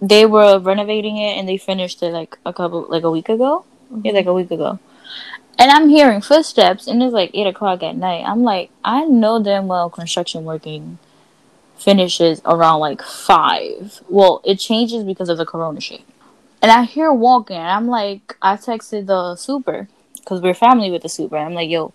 they 0.00 0.26
were 0.26 0.58
renovating 0.58 1.16
it 1.16 1.38
and 1.38 1.48
they 1.48 1.56
finished 1.56 2.02
it 2.02 2.12
like 2.12 2.36
a 2.44 2.52
couple 2.52 2.86
like 2.88 3.04
a 3.04 3.10
week 3.10 3.28
ago. 3.28 3.64
Yeah, 4.02 4.12
like 4.12 4.26
a 4.26 4.34
week 4.34 4.50
ago. 4.50 4.78
And 5.58 5.70
I'm 5.70 5.88
hearing 5.88 6.20
footsteps, 6.20 6.86
and 6.86 7.02
it's 7.02 7.12
like 7.12 7.30
eight 7.34 7.46
o'clock 7.46 7.82
at 7.82 7.96
night. 7.96 8.24
I'm 8.24 8.42
like, 8.42 8.70
I 8.84 9.04
know 9.04 9.42
damn 9.42 9.66
well 9.66 9.90
construction 9.90 10.44
working 10.44 10.98
finishes 11.78 12.40
around 12.44 12.80
like 12.80 13.02
five. 13.02 14.00
Well, 14.08 14.40
it 14.44 14.56
changes 14.56 15.04
because 15.04 15.28
of 15.28 15.38
the 15.38 15.46
corona 15.46 15.80
shit. 15.80 16.02
And 16.60 16.72
I 16.72 16.84
hear 16.84 17.12
walking, 17.12 17.56
and 17.56 17.68
I'm 17.68 17.86
like, 17.86 18.36
I 18.42 18.56
texted 18.56 19.06
the 19.06 19.36
super 19.36 19.88
because 20.16 20.40
we're 20.40 20.54
family 20.54 20.90
with 20.90 21.02
the 21.02 21.08
super. 21.08 21.36
I'm 21.36 21.54
like, 21.54 21.70
yo, 21.70 21.92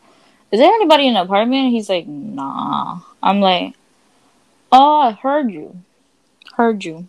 is 0.52 0.60
there 0.60 0.74
anybody 0.74 1.08
in 1.08 1.16
the 1.16 1.22
apartment? 1.22 1.72
He's 1.72 1.90
like, 1.90 2.08
nah. 2.08 3.02
I'm 3.22 3.40
like, 3.42 3.74
oh, 4.72 5.02
I 5.02 5.12
heard 5.12 5.52
you, 5.52 5.78
heard 6.56 6.84
you. 6.86 7.08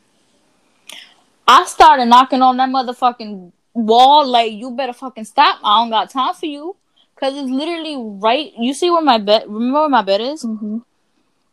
I 1.47 1.65
started 1.67 2.07
knocking 2.07 2.43
on 2.43 2.57
that 2.57 2.69
motherfucking 2.69 3.53
wall 3.75 4.27
like 4.27 4.53
you 4.53 4.71
better 4.71 4.93
fucking 4.93 5.25
stop. 5.25 5.61
I 5.63 5.81
don't 5.81 5.91
got 5.91 6.11
time 6.11 6.35
for 6.35 6.47
you. 6.47 6.77
Cause 7.17 7.33
it's 7.37 7.49
literally 7.49 7.97
right 7.97 8.53
you 8.59 8.75
see 8.75 8.91
where 8.91 9.01
my 9.01 9.19
bed 9.19 9.45
remember 9.47 9.81
where 9.81 9.89
my 9.89 10.03
bed 10.03 10.21
is? 10.21 10.43
Mm-hmm. 10.43 10.79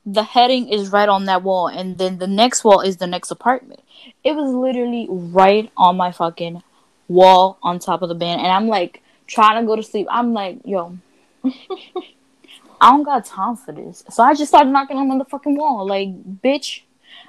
The 0.05 0.23
heading 0.23 0.69
is 0.69 0.91
right 0.91 1.09
on 1.09 1.25
that 1.25 1.43
wall 1.43 1.67
and 1.67 1.97
then 1.97 2.17
the 2.17 2.27
next 2.27 2.63
wall 2.63 2.81
is 2.81 2.97
the 2.97 3.07
next 3.07 3.31
apartment. 3.31 3.81
It 4.23 4.35
was 4.35 4.51
literally 4.51 5.07
right 5.09 5.71
on 5.77 5.97
my 5.97 6.11
fucking 6.11 6.63
wall 7.07 7.57
on 7.61 7.79
top 7.79 8.01
of 8.01 8.09
the 8.09 8.15
bed 8.15 8.39
and 8.39 8.47
I'm 8.47 8.67
like 8.67 9.01
trying 9.27 9.61
to 9.61 9.67
go 9.67 9.75
to 9.75 9.83
sleep. 9.83 10.07
I'm 10.09 10.33
like, 10.33 10.59
yo, 10.65 10.97
I 11.43 12.89
don't 12.89 13.03
got 13.03 13.25
time 13.25 13.55
for 13.55 13.71
this. 13.71 14.03
So 14.09 14.23
I 14.23 14.33
just 14.33 14.49
started 14.49 14.71
knocking 14.71 14.97
on 14.97 15.17
the 15.17 15.25
fucking 15.25 15.55
wall. 15.55 15.87
Like, 15.87 16.09
bitch. 16.41 16.81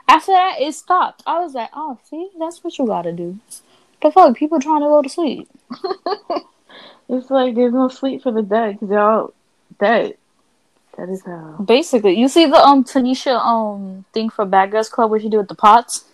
After 0.08 0.32
that, 0.32 0.56
it 0.60 0.74
stopped. 0.74 1.22
I 1.26 1.40
was 1.40 1.54
like, 1.54 1.70
oh, 1.74 1.98
see, 2.08 2.30
that's 2.38 2.64
what 2.64 2.78
you 2.78 2.86
gotta 2.86 3.12
do. 3.12 3.38
The 4.00 4.10
fuck, 4.10 4.36
people 4.36 4.58
trying 4.58 4.80
to 4.80 4.86
go 4.86 5.02
to 5.02 5.08
sleep. 5.08 5.48
It's 7.12 7.30
like 7.30 7.54
there's 7.54 7.74
no 7.74 7.88
sleep 7.88 8.22
for 8.22 8.32
the 8.32 8.42
dead 8.42 8.72
because 8.72 8.88
they're 8.88 8.98
all 8.98 9.34
dead. 9.78 10.16
That 10.96 11.08
is 11.08 11.22
how. 11.24 11.56
Basically, 11.64 12.18
you 12.18 12.28
see 12.28 12.46
the 12.46 12.62
um 12.62 12.84
Tanisha 12.84 13.38
um 13.44 14.04
thing 14.12 14.30
for 14.30 14.44
Bad 14.44 14.70
Girls 14.70 14.88
Club 14.88 15.10
what 15.10 15.22
she 15.22 15.28
do 15.28 15.38
with 15.38 15.48
the 15.48 15.54
pots. 15.54 16.04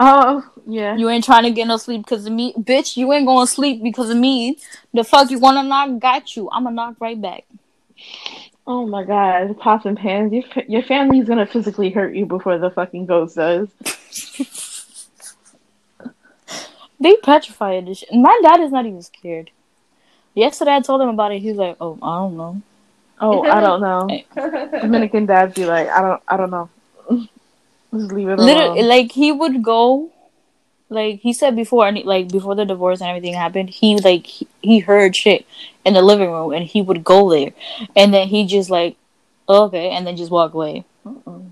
Oh 0.00 0.44
yeah. 0.66 0.96
You 0.96 1.08
ain't 1.08 1.24
trying 1.24 1.44
to 1.44 1.50
get 1.50 1.66
no 1.66 1.76
sleep 1.76 2.04
because 2.04 2.26
of 2.26 2.32
me, 2.32 2.52
bitch. 2.54 2.96
You 2.96 3.12
ain't 3.12 3.26
going 3.26 3.46
to 3.46 3.52
sleep 3.52 3.82
because 3.82 4.10
of 4.10 4.16
me. 4.16 4.58
The 4.92 5.04
fuck 5.04 5.30
you 5.30 5.38
want 5.38 5.56
to 5.58 5.62
knock? 5.62 6.00
Got 6.00 6.36
you. 6.36 6.50
I'ma 6.50 6.70
knock 6.70 6.96
right 7.00 7.20
back. 7.20 7.44
Oh 8.66 8.86
my 8.86 9.04
god, 9.04 9.58
pots 9.58 9.86
and 9.86 9.96
pans. 9.96 10.32
Your 10.32 10.44
your 10.68 10.82
family's 10.82 11.26
gonna 11.28 11.46
physically 11.46 11.90
hurt 11.90 12.14
you 12.14 12.26
before 12.26 12.58
the 12.58 12.70
fucking 12.70 13.06
ghost 13.06 13.36
does. 13.36 13.68
They 17.02 17.16
petrified 17.16 17.86
this 17.86 17.98
shit. 17.98 18.12
My 18.12 18.38
dad 18.44 18.60
is 18.60 18.70
not 18.70 18.86
even 18.86 19.02
scared. 19.02 19.50
Yesterday 20.34 20.76
I 20.76 20.80
told 20.80 21.00
him 21.00 21.08
about 21.08 21.32
it. 21.32 21.42
He's 21.42 21.56
like, 21.56 21.76
"Oh, 21.80 21.98
I 22.00 22.18
don't 22.18 22.36
know." 22.36 22.62
Oh, 23.22 23.42
I 23.44 23.60
don't 23.60 23.80
know. 23.80 24.20
Dominican 24.80 25.26
dads 25.26 25.54
be 25.54 25.64
like, 25.64 25.88
I 25.88 26.02
don't, 26.02 26.22
I 26.26 26.36
don't 26.36 26.50
know. 26.50 26.68
Just 27.94 28.12
leave 28.12 28.28
it 28.28 28.38
alone. 28.38 28.46
Literally, 28.46 28.82
like 28.82 29.12
he 29.12 29.30
would 29.30 29.62
go, 29.62 30.10
like 30.88 31.20
he 31.20 31.32
said 31.32 31.54
before, 31.54 31.86
and 31.86 32.02
like 32.04 32.28
before 32.32 32.54
the 32.54 32.64
divorce 32.64 33.00
and 33.00 33.08
everything 33.08 33.34
happened, 33.34 33.70
he 33.70 33.96
like 33.98 34.26
he, 34.26 34.48
he 34.60 34.78
heard 34.80 35.14
shit 35.14 35.46
in 35.84 35.94
the 35.94 36.02
living 36.02 36.30
room, 36.30 36.52
and 36.52 36.64
he 36.64 36.82
would 36.82 37.04
go 37.04 37.30
there, 37.30 37.52
and 37.94 38.12
then 38.12 38.28
he 38.28 38.44
just 38.44 38.70
like, 38.70 38.96
okay, 39.48 39.90
and 39.90 40.06
then 40.06 40.16
just 40.16 40.30
walk 40.32 40.52
away. 40.54 40.84
Mm-mm. 41.06 41.48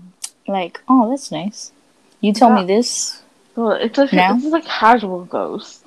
Like, 0.47 0.81
oh, 0.89 1.09
that's 1.09 1.31
nice. 1.31 1.71
You 2.19 2.33
tell 2.33 2.49
me 2.53 2.61
Yeah. 2.61 2.67
this. 2.67 3.21
Well, 3.55 3.71
it's 3.71 3.97
a, 3.97 4.13
Now? 4.13 4.35
it's 4.35 4.45
like 4.45 4.65
casual 4.65 5.25
ghost. 5.25 5.80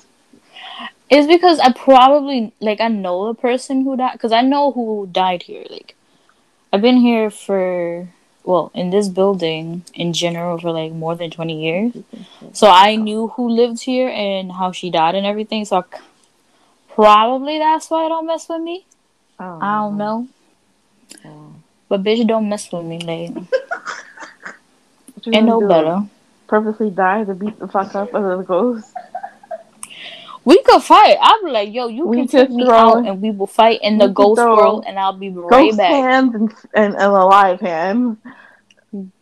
It's 1.11 1.27
because 1.27 1.59
I 1.61 1.73
probably 1.73 2.53
like 2.61 2.81
I 2.81 2.89
know 2.89 3.29
the 3.29 3.35
person 3.35 3.83
who 3.85 3.97
died 3.97 4.13
because 4.15 4.33
I 4.33 4.41
know 4.41 4.73
who 4.73 5.09
died 5.13 5.43
here. 5.45 5.65
Like, 5.71 5.95
I've 6.73 6.81
been 6.83 6.97
here 6.97 7.31
for 7.31 8.09
well 8.43 8.71
in 8.75 8.91
this 8.91 9.09
building 9.09 9.85
in 9.95 10.13
general 10.13 10.59
for 10.59 10.71
like 10.73 10.93
more 10.93 11.15
than 11.15 11.31
twenty 11.31 11.63
years. 11.63 11.93
So 12.53 12.69
I 12.69 12.97
knew 12.97 13.29
who 13.29 13.49
lived 13.49 13.83
here 13.83 14.09
and 14.09 14.51
how 14.53 14.73
she 14.73 14.91
died 14.91 15.15
and 15.15 15.27
everything. 15.27 15.65
So 15.67 15.79
I 15.79 15.83
probably 16.95 17.59
that's 17.59 17.91
why 17.91 18.07
I 18.07 18.09
don't 18.09 18.27
mess 18.27 18.49
with 18.49 18.63
me. 18.63 18.87
Oh, 19.39 19.59
I 19.61 19.75
don't 19.83 19.97
know, 19.99 20.29
Oh. 21.25 21.55
but 21.89 22.03
bitch, 22.03 22.27
don't 22.27 22.49
mess 22.49 22.71
with 22.73 22.85
me, 22.85 22.99
like 23.01 23.45
and 25.33 25.47
no 25.47 25.61
do? 25.61 25.69
better. 25.69 26.03
Purposely 26.47 26.91
die 26.91 27.25
to 27.25 27.35
beat 27.35 27.59
the 27.59 27.67
fuck 27.69 27.95
up 27.95 28.15
of 28.15 28.39
the 28.39 28.45
ghost. 28.45 28.95
We 30.45 30.63
could 30.63 30.83
fight. 30.83 31.17
Be 31.45 31.51
like, 31.51 31.73
yo, 31.73 31.89
you 31.89 32.07
We 32.07 32.19
can 32.19 32.29
take 32.29 32.51
me 32.51 32.65
throw- 32.65 32.75
out 32.75 33.07
and 33.07 33.21
we 33.21 33.31
will 33.31 33.47
fight 33.47 33.81
in 33.83 33.99
the 33.99 34.09
ghost 34.09 34.41
world, 34.41 34.85
and 34.87 34.99
I'll 34.99 35.13
be 35.13 35.31
right 35.31 35.51
Ghost 35.51 35.79
back. 35.79 35.91
hands 35.91 36.35
and, 36.35 36.55
and, 36.75 36.95
and 36.95 37.03
a 37.03 37.25
live 37.25 37.61
hand. 37.61 38.19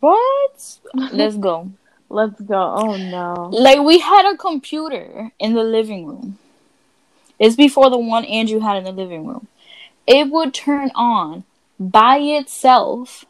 What? 0.01 0.79
Let's 1.13 1.37
go. 1.37 1.71
Let's 2.09 2.41
go. 2.41 2.75
Oh 2.77 2.97
no. 2.97 3.49
Like 3.53 3.81
we 3.81 3.99
had 3.99 4.31
a 4.31 4.37
computer 4.37 5.31
in 5.39 5.55
the 5.55 5.65
living 5.65 6.07
room. 6.07 6.39
It's 7.39 7.57
before 7.57 7.89
the 7.89 7.99
one 7.99 8.25
Andrew 8.27 8.61
had 8.61 8.77
in 8.77 8.85
the 8.85 8.93
living 8.93 9.27
room. 9.27 9.49
It 10.07 10.31
would 10.31 10.53
turn 10.53 10.91
on 10.95 11.45
by 11.81 12.19
itself, 12.19 13.25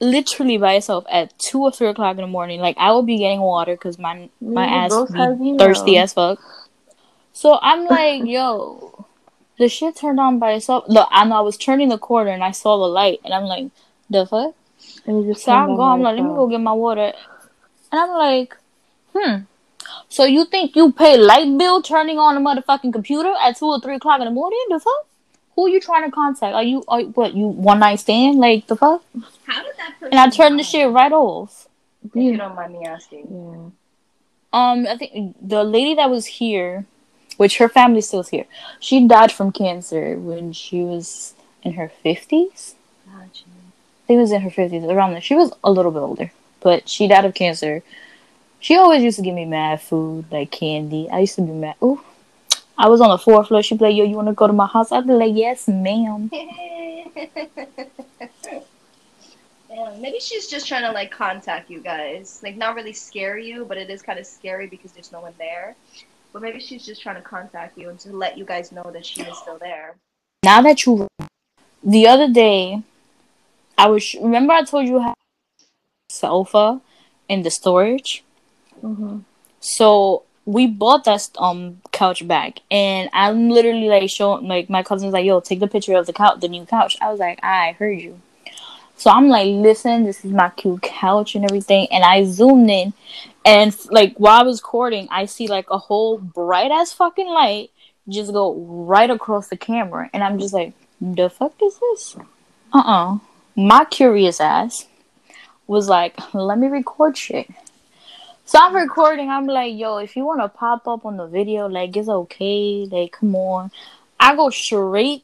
literally 0.00 0.58
by 0.58 0.74
itself 0.74 1.04
at 1.10 1.38
two 1.38 1.60
or 1.60 1.70
three 1.70 1.86
o'clock 1.86 2.16
in 2.16 2.22
the 2.22 2.26
morning. 2.26 2.60
Like 2.60 2.76
I 2.76 2.92
would 2.92 3.06
be 3.06 3.18
getting 3.18 3.40
water 3.40 3.74
because 3.74 3.98
my 3.98 4.28
my 4.40 4.66
ass 4.66 4.92
be 5.38 5.56
thirsty 5.56 5.96
as 5.96 6.12
fuck. 6.12 6.40
So 7.38 7.56
I'm 7.62 7.86
like, 7.86 8.24
yo, 8.24 9.06
the 9.60 9.68
shit 9.68 9.94
turned 9.94 10.18
on 10.18 10.40
by 10.40 10.54
itself. 10.54 10.86
Look, 10.88 11.06
I 11.08 11.24
know 11.24 11.36
I 11.36 11.40
was 11.42 11.56
turning 11.56 11.88
the 11.88 11.96
corner 11.96 12.30
and 12.32 12.42
I 12.42 12.50
saw 12.50 12.76
the 12.78 12.88
light, 12.88 13.20
and 13.24 13.32
I'm 13.32 13.44
like, 13.44 13.70
the 14.10 14.26
fuck. 14.26 14.56
And 15.06 15.22
you 15.22 15.32
just 15.32 15.44
So 15.44 15.52
I 15.52 15.64
turned 15.64 15.76
go, 15.76 15.82
on 15.82 15.98
I'm 15.98 16.02
like, 16.02 16.16
let 16.16 16.24
me 16.24 16.30
go 16.30 16.48
get 16.48 16.60
my 16.60 16.72
water. 16.72 17.12
And 17.92 18.00
I'm 18.00 18.10
like, 18.10 18.56
hmm. 19.14 19.36
So 20.08 20.24
you 20.24 20.46
think 20.46 20.74
you 20.74 20.90
pay 20.90 21.16
light 21.16 21.56
bill 21.56 21.80
turning 21.80 22.18
on 22.18 22.36
a 22.36 22.40
motherfucking 22.40 22.92
computer 22.92 23.32
at 23.40 23.56
two 23.56 23.66
or 23.66 23.78
three 23.78 23.94
o'clock 23.94 24.18
in 24.18 24.24
the 24.24 24.32
morning? 24.32 24.64
The 24.70 24.80
fuck? 24.80 25.06
Who 25.54 25.68
you 25.70 25.80
trying 25.80 26.06
to 26.06 26.10
contact? 26.10 26.56
Are 26.56 26.64
you, 26.64 26.82
are, 26.88 27.02
what, 27.02 27.34
you 27.34 27.46
one 27.46 27.78
night 27.78 28.00
stand? 28.00 28.40
Like, 28.40 28.66
the 28.66 28.74
fuck? 28.74 29.04
How 29.46 29.62
did 29.62 29.76
that 29.78 29.94
person 30.00 30.08
And 30.10 30.18
I 30.18 30.28
turned 30.28 30.58
the 30.58 30.64
shit 30.64 30.90
right 30.90 31.12
off. 31.12 31.68
If 32.04 32.16
you 32.16 32.36
don't 32.36 32.56
mind 32.56 32.72
me 32.72 32.84
asking. 32.84 33.28
Yeah. 33.30 33.70
Um, 34.52 34.88
I 34.88 34.96
think 34.96 35.36
the 35.40 35.62
lady 35.62 35.94
that 35.94 36.10
was 36.10 36.26
here, 36.26 36.84
which 37.38 37.56
her 37.56 37.68
family 37.68 38.02
still's 38.02 38.28
here, 38.28 38.44
she 38.78 39.06
died 39.08 39.32
from 39.32 39.50
cancer 39.50 40.16
when 40.18 40.52
she 40.52 40.82
was 40.82 41.32
in 41.62 41.72
her 41.72 41.90
50s. 42.04 42.74
I 43.10 43.28
think 44.06 44.18
it 44.18 44.20
was 44.20 44.32
in 44.32 44.42
her 44.42 44.50
50s, 44.50 44.84
around 44.84 45.12
there. 45.12 45.20
She 45.22 45.34
was 45.34 45.52
a 45.64 45.70
little 45.70 45.90
bit 45.90 46.00
older, 46.00 46.32
but 46.60 46.88
she 46.88 47.08
died 47.08 47.24
of 47.24 47.34
cancer 47.34 47.82
She 48.60 48.76
always 48.76 49.02
used 49.02 49.16
to 49.16 49.22
give 49.22 49.34
me 49.34 49.44
mad 49.44 49.80
food, 49.80 50.26
like 50.30 50.50
candy. 50.50 51.08
I 51.10 51.20
used 51.20 51.36
to 51.36 51.42
be 51.42 51.52
mad. 51.52 51.76
Ooh. 51.82 52.00
I 52.76 52.88
was 52.88 53.00
on 53.00 53.10
the 53.10 53.18
fourth 53.18 53.48
floor. 53.48 53.62
She'd 53.62 53.78
be 53.78 53.86
like, 53.86 53.96
yo, 53.96 54.04
you 54.04 54.16
want 54.16 54.28
to 54.28 54.34
go 54.34 54.46
to 54.46 54.52
my 54.52 54.66
house? 54.66 54.92
I'd 54.92 55.06
be 55.06 55.12
like, 55.12 55.34
yes, 55.34 55.68
ma'am. 55.68 56.30
Maybe 60.00 60.18
she's 60.20 60.48
just 60.48 60.66
trying 60.66 60.82
to 60.82 60.92
like 60.92 61.10
contact 61.10 61.70
you 61.70 61.80
guys. 61.80 62.40
Like 62.42 62.56
not 62.56 62.74
really 62.74 62.92
scare 62.92 63.38
you, 63.38 63.64
but 63.64 63.76
it 63.78 63.90
is 63.90 64.02
kind 64.02 64.18
of 64.18 64.26
scary 64.26 64.66
because 64.66 64.92
there's 64.92 65.12
no 65.12 65.20
one 65.20 65.34
there. 65.38 65.76
But 66.32 66.42
maybe 66.42 66.60
she's 66.60 66.84
just 66.84 67.02
trying 67.02 67.16
to 67.16 67.22
contact 67.22 67.78
you 67.78 67.88
and 67.90 67.98
to 68.00 68.12
let 68.14 68.36
you 68.36 68.44
guys 68.44 68.70
know 68.70 68.90
that 68.92 69.04
she 69.04 69.22
is 69.22 69.36
still 69.38 69.58
there. 69.58 69.96
Now 70.44 70.62
that 70.62 70.84
you, 70.84 71.08
the 71.82 72.06
other 72.06 72.28
day, 72.30 72.82
I 73.76 73.88
was 73.88 74.14
remember 74.14 74.52
I 74.52 74.62
told 74.62 74.86
you 74.86 75.00
how 75.00 75.14
sofa 76.10 76.80
in 77.28 77.42
the 77.42 77.50
storage. 77.50 78.24
hmm 78.80 79.18
So 79.60 80.22
we 80.44 80.66
bought 80.66 81.04
that 81.04 81.28
um 81.38 81.80
couch 81.92 82.26
back, 82.26 82.60
and 82.70 83.10
I'm 83.12 83.50
literally 83.50 83.88
like 83.88 84.08
showing 84.10 84.48
like 84.48 84.70
my 84.70 84.82
cousin's 84.82 85.12
like, 85.12 85.24
"Yo, 85.24 85.40
take 85.40 85.60
the 85.60 85.68
picture 85.68 85.96
of 85.96 86.06
the 86.06 86.12
couch, 86.12 86.40
the 86.40 86.48
new 86.48 86.64
couch." 86.64 86.96
I 87.00 87.10
was 87.10 87.20
like, 87.20 87.38
"I 87.42 87.72
heard 87.78 88.00
you." 88.00 88.20
So 88.98 89.10
I'm 89.10 89.28
like, 89.28 89.46
"Listen, 89.46 90.04
this 90.04 90.24
is 90.24 90.32
my 90.32 90.50
cute 90.50 90.82
couch 90.82 91.36
and 91.36 91.44
everything," 91.44 91.86
and 91.92 92.04
I 92.04 92.24
zoomed 92.24 92.68
in, 92.68 92.92
and 93.44 93.74
like 93.90 94.16
while 94.18 94.40
I 94.40 94.42
was 94.42 94.60
recording, 94.60 95.06
I 95.10 95.24
see 95.26 95.46
like 95.46 95.70
a 95.70 95.78
whole 95.78 96.18
bright 96.18 96.72
ass 96.72 96.92
fucking 96.92 97.28
light 97.28 97.70
just 98.08 98.32
go 98.32 98.54
right 98.54 99.08
across 99.08 99.48
the 99.48 99.56
camera, 99.56 100.10
and 100.12 100.24
I'm 100.24 100.38
just 100.38 100.52
like, 100.52 100.72
"The 101.00 101.30
fuck 101.30 101.54
is 101.62 101.78
this?" 101.78 102.16
Uh 102.72 102.78
uh 102.78 103.18
My 103.54 103.84
curious 103.84 104.40
ass 104.40 104.86
was 105.68 105.88
like, 105.88 106.16
"Let 106.34 106.58
me 106.58 106.66
record 106.66 107.16
shit." 107.16 107.48
So 108.46 108.58
I'm 108.58 108.74
recording. 108.74 109.28
I'm 109.28 109.46
like, 109.46 109.76
yo, 109.76 109.98
if 109.98 110.16
you 110.16 110.24
want 110.24 110.40
to 110.40 110.48
pop 110.48 110.88
up 110.88 111.04
on 111.04 111.18
the 111.18 111.26
video, 111.26 111.68
like, 111.68 111.94
it's 111.94 112.08
okay. 112.08 112.88
Like, 112.90 113.12
come 113.12 113.36
on. 113.36 113.70
I 114.18 114.34
go 114.34 114.48
straight. 114.48 115.22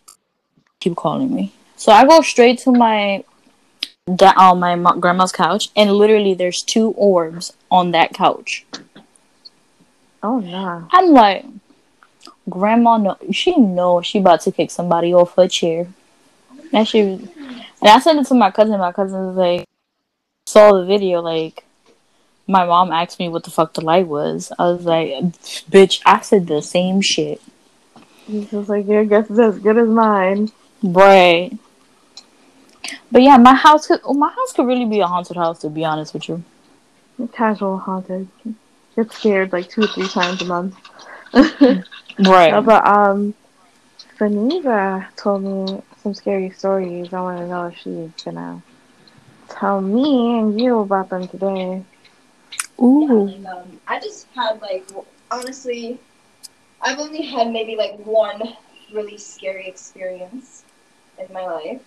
Keep 0.78 0.96
calling 0.96 1.34
me. 1.34 1.50
So 1.76 1.90
I 1.90 2.04
go 2.06 2.20
straight 2.20 2.58
to 2.60 2.72
my 2.72 3.24
da- 4.06 4.34
on 4.36 4.60
my 4.60 4.74
mo- 4.74 4.98
grandma's 4.98 5.32
couch, 5.32 5.70
and 5.76 5.92
literally, 5.92 6.34
there's 6.34 6.62
two 6.62 6.88
orbs 6.90 7.52
on 7.70 7.90
that 7.92 8.12
couch. 8.12 8.66
Oh 10.22 10.40
nah. 10.40 10.86
I'm 10.90 11.10
like, 11.10 11.44
grandma, 12.48 12.96
no, 12.96 13.16
she 13.30 13.56
know 13.56 14.00
she 14.02 14.18
about 14.18 14.40
to 14.42 14.52
kick 14.52 14.70
somebody 14.70 15.12
off 15.12 15.36
her 15.36 15.48
chair. 15.48 15.88
That 16.72 16.88
she, 16.88 17.00
and 17.00 17.62
I 17.82 17.98
sent 18.00 18.20
it 18.20 18.26
to 18.28 18.34
my 18.34 18.50
cousin. 18.50 18.78
My 18.78 18.92
cousin 18.92 19.26
was 19.26 19.36
like, 19.36 19.68
saw 20.46 20.72
the 20.72 20.84
video, 20.84 21.20
like 21.20 21.64
my 22.46 22.64
mom 22.64 22.90
asked 22.90 23.18
me 23.18 23.28
what 23.28 23.44
the 23.44 23.50
fuck 23.50 23.74
the 23.74 23.80
light 23.80 24.06
was. 24.06 24.52
I 24.58 24.64
was 24.64 24.84
like, 24.84 25.10
bitch, 25.70 26.00
I 26.04 26.20
said 26.20 26.46
the 26.46 26.62
same 26.62 27.00
shit. 27.00 27.40
He's 28.26 28.50
just 28.50 28.68
like 28.68 28.86
your 28.86 29.04
guess 29.04 29.30
is 29.30 29.38
as 29.38 29.58
good 29.58 29.76
as 29.76 29.88
mine. 29.88 30.50
Right. 30.82 31.56
But 33.10 33.22
yeah, 33.22 33.36
my 33.36 33.54
house 33.54 33.86
could 33.86 34.00
my 34.04 34.30
house 34.30 34.52
could 34.52 34.66
really 34.66 34.84
be 34.84 35.00
a 35.00 35.06
haunted 35.06 35.36
house 35.36 35.60
to 35.60 35.70
be 35.70 35.84
honest 35.84 36.14
with 36.14 36.28
you. 36.28 36.42
Casual 37.32 37.78
haunted. 37.78 38.28
Get 38.96 39.12
scared 39.12 39.52
like 39.52 39.68
two 39.68 39.82
or 39.82 39.86
three 39.88 40.08
times 40.08 40.42
a 40.42 40.44
month. 40.44 40.74
Right. 42.18 42.64
But 42.64 42.86
um, 42.86 43.34
Faniva 44.18 45.06
told 45.16 45.42
me 45.42 45.82
some 46.02 46.14
scary 46.14 46.50
stories. 46.50 47.12
I 47.12 47.20
want 47.20 47.38
to 47.38 47.48
know 47.48 47.66
if 47.66 47.76
she's 47.76 48.10
gonna 48.24 48.62
tell 49.48 49.80
me 49.80 50.38
and 50.38 50.60
you 50.60 50.78
about 50.78 51.10
them 51.10 51.26
today. 51.26 51.82
Ooh. 52.80 53.28
Yeah, 53.28 53.50
like, 53.50 53.56
um, 53.56 53.80
I 53.88 54.00
just 54.00 54.28
had 54.34 54.60
like 54.62 54.86
honestly, 55.30 55.98
I've 56.80 56.98
only 56.98 57.22
had 57.22 57.50
maybe 57.50 57.76
like 57.76 57.98
one 58.06 58.54
really 58.92 59.18
scary 59.18 59.66
experience 59.66 60.64
in 61.18 61.32
my 61.32 61.44
life, 61.44 61.80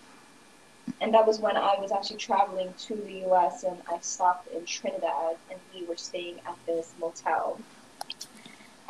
and 1.02 1.14
that 1.14 1.26
was 1.26 1.40
when 1.40 1.58
I 1.58 1.76
was 1.80 1.92
actually 1.92 2.18
traveling 2.18 2.74
to 2.80 2.96
the 2.96 3.14
U.S. 3.28 3.64
and 3.64 3.78
I 3.92 4.00
stopped 4.00 4.52
in 4.54 4.66
Trinidad, 4.66 5.38
and 5.52 5.60
we 5.74 5.86
were 5.86 5.98
staying 5.98 6.40
at 6.48 6.56
this 6.66 6.94
motel, 7.00 7.60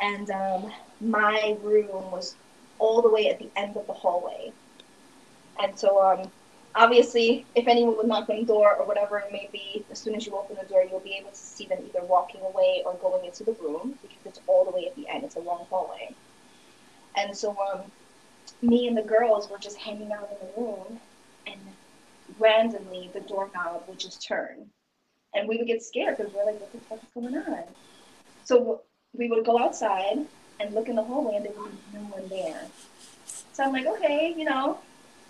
and 0.00 0.30
um, 0.30 0.72
my 1.00 1.56
room 1.62 2.10
was 2.10 2.36
all 2.78 3.02
the 3.02 3.10
way 3.10 3.28
at 3.28 3.38
the 3.38 3.50
end 3.56 3.76
of 3.76 3.86
the 3.86 3.92
hallway, 3.92 4.52
and 5.60 5.78
so 5.78 6.02
um, 6.02 6.30
obviously, 6.74 7.44
if 7.54 7.66
anyone 7.66 7.96
would 7.96 8.06
knock 8.06 8.30
on 8.30 8.36
the 8.36 8.44
door 8.44 8.76
or 8.76 8.86
whatever 8.86 9.18
it 9.18 9.32
may 9.32 9.48
be, 9.52 9.84
as 9.90 9.98
soon 9.98 10.14
as 10.14 10.26
you 10.26 10.36
open 10.36 10.56
the 10.60 10.66
door, 10.68 10.84
you'll 10.88 11.00
be 11.00 11.14
able 11.14 11.30
to 11.30 11.36
see 11.36 11.66
them 11.66 11.78
either 11.84 12.04
walking 12.06 12.40
away 12.42 12.82
or 12.86 12.94
going 12.94 13.24
into 13.24 13.44
the 13.44 13.52
room 13.54 13.98
because 14.02 14.18
it's 14.24 14.40
all 14.46 14.64
the 14.64 14.70
way 14.70 14.86
at 14.86 14.94
the 14.96 15.08
end. 15.08 15.24
It's 15.24 15.36
a 15.36 15.40
long 15.40 15.66
hallway. 15.68 16.14
And 17.16 17.36
so, 17.36 17.56
um, 17.72 17.82
me 18.62 18.86
and 18.86 18.96
the 18.96 19.02
girls 19.02 19.50
were 19.50 19.58
just 19.58 19.76
hanging 19.76 20.12
out 20.12 20.28
in 20.30 20.46
the 20.46 20.60
room, 20.60 21.00
and 21.46 21.58
randomly 22.38 23.10
the 23.12 23.20
doorknob 23.20 23.84
would 23.88 23.98
just 23.98 24.26
turn, 24.26 24.66
and 25.34 25.48
we 25.48 25.56
would 25.58 25.66
get 25.66 25.82
scared 25.82 26.16
because 26.16 26.32
we're 26.32 26.44
like, 26.44 26.60
"What 26.60 26.72
the 26.72 26.78
fuck 26.78 27.02
is 27.02 27.08
going 27.14 27.36
on?" 27.36 27.64
So 28.44 28.82
we 29.12 29.28
would 29.28 29.44
go 29.44 29.58
outside 29.58 30.26
and 30.60 30.74
look 30.74 30.88
in 30.88 30.96
the 30.96 31.04
hallway, 31.04 31.36
and 31.36 31.44
there 31.44 31.52
would 31.56 31.70
be 31.70 31.98
no 31.98 32.04
one 32.04 32.28
there. 32.28 32.62
So 33.52 33.64
I'm 33.64 33.72
like, 33.72 33.86
okay, 33.86 34.34
you 34.36 34.44
know, 34.44 34.78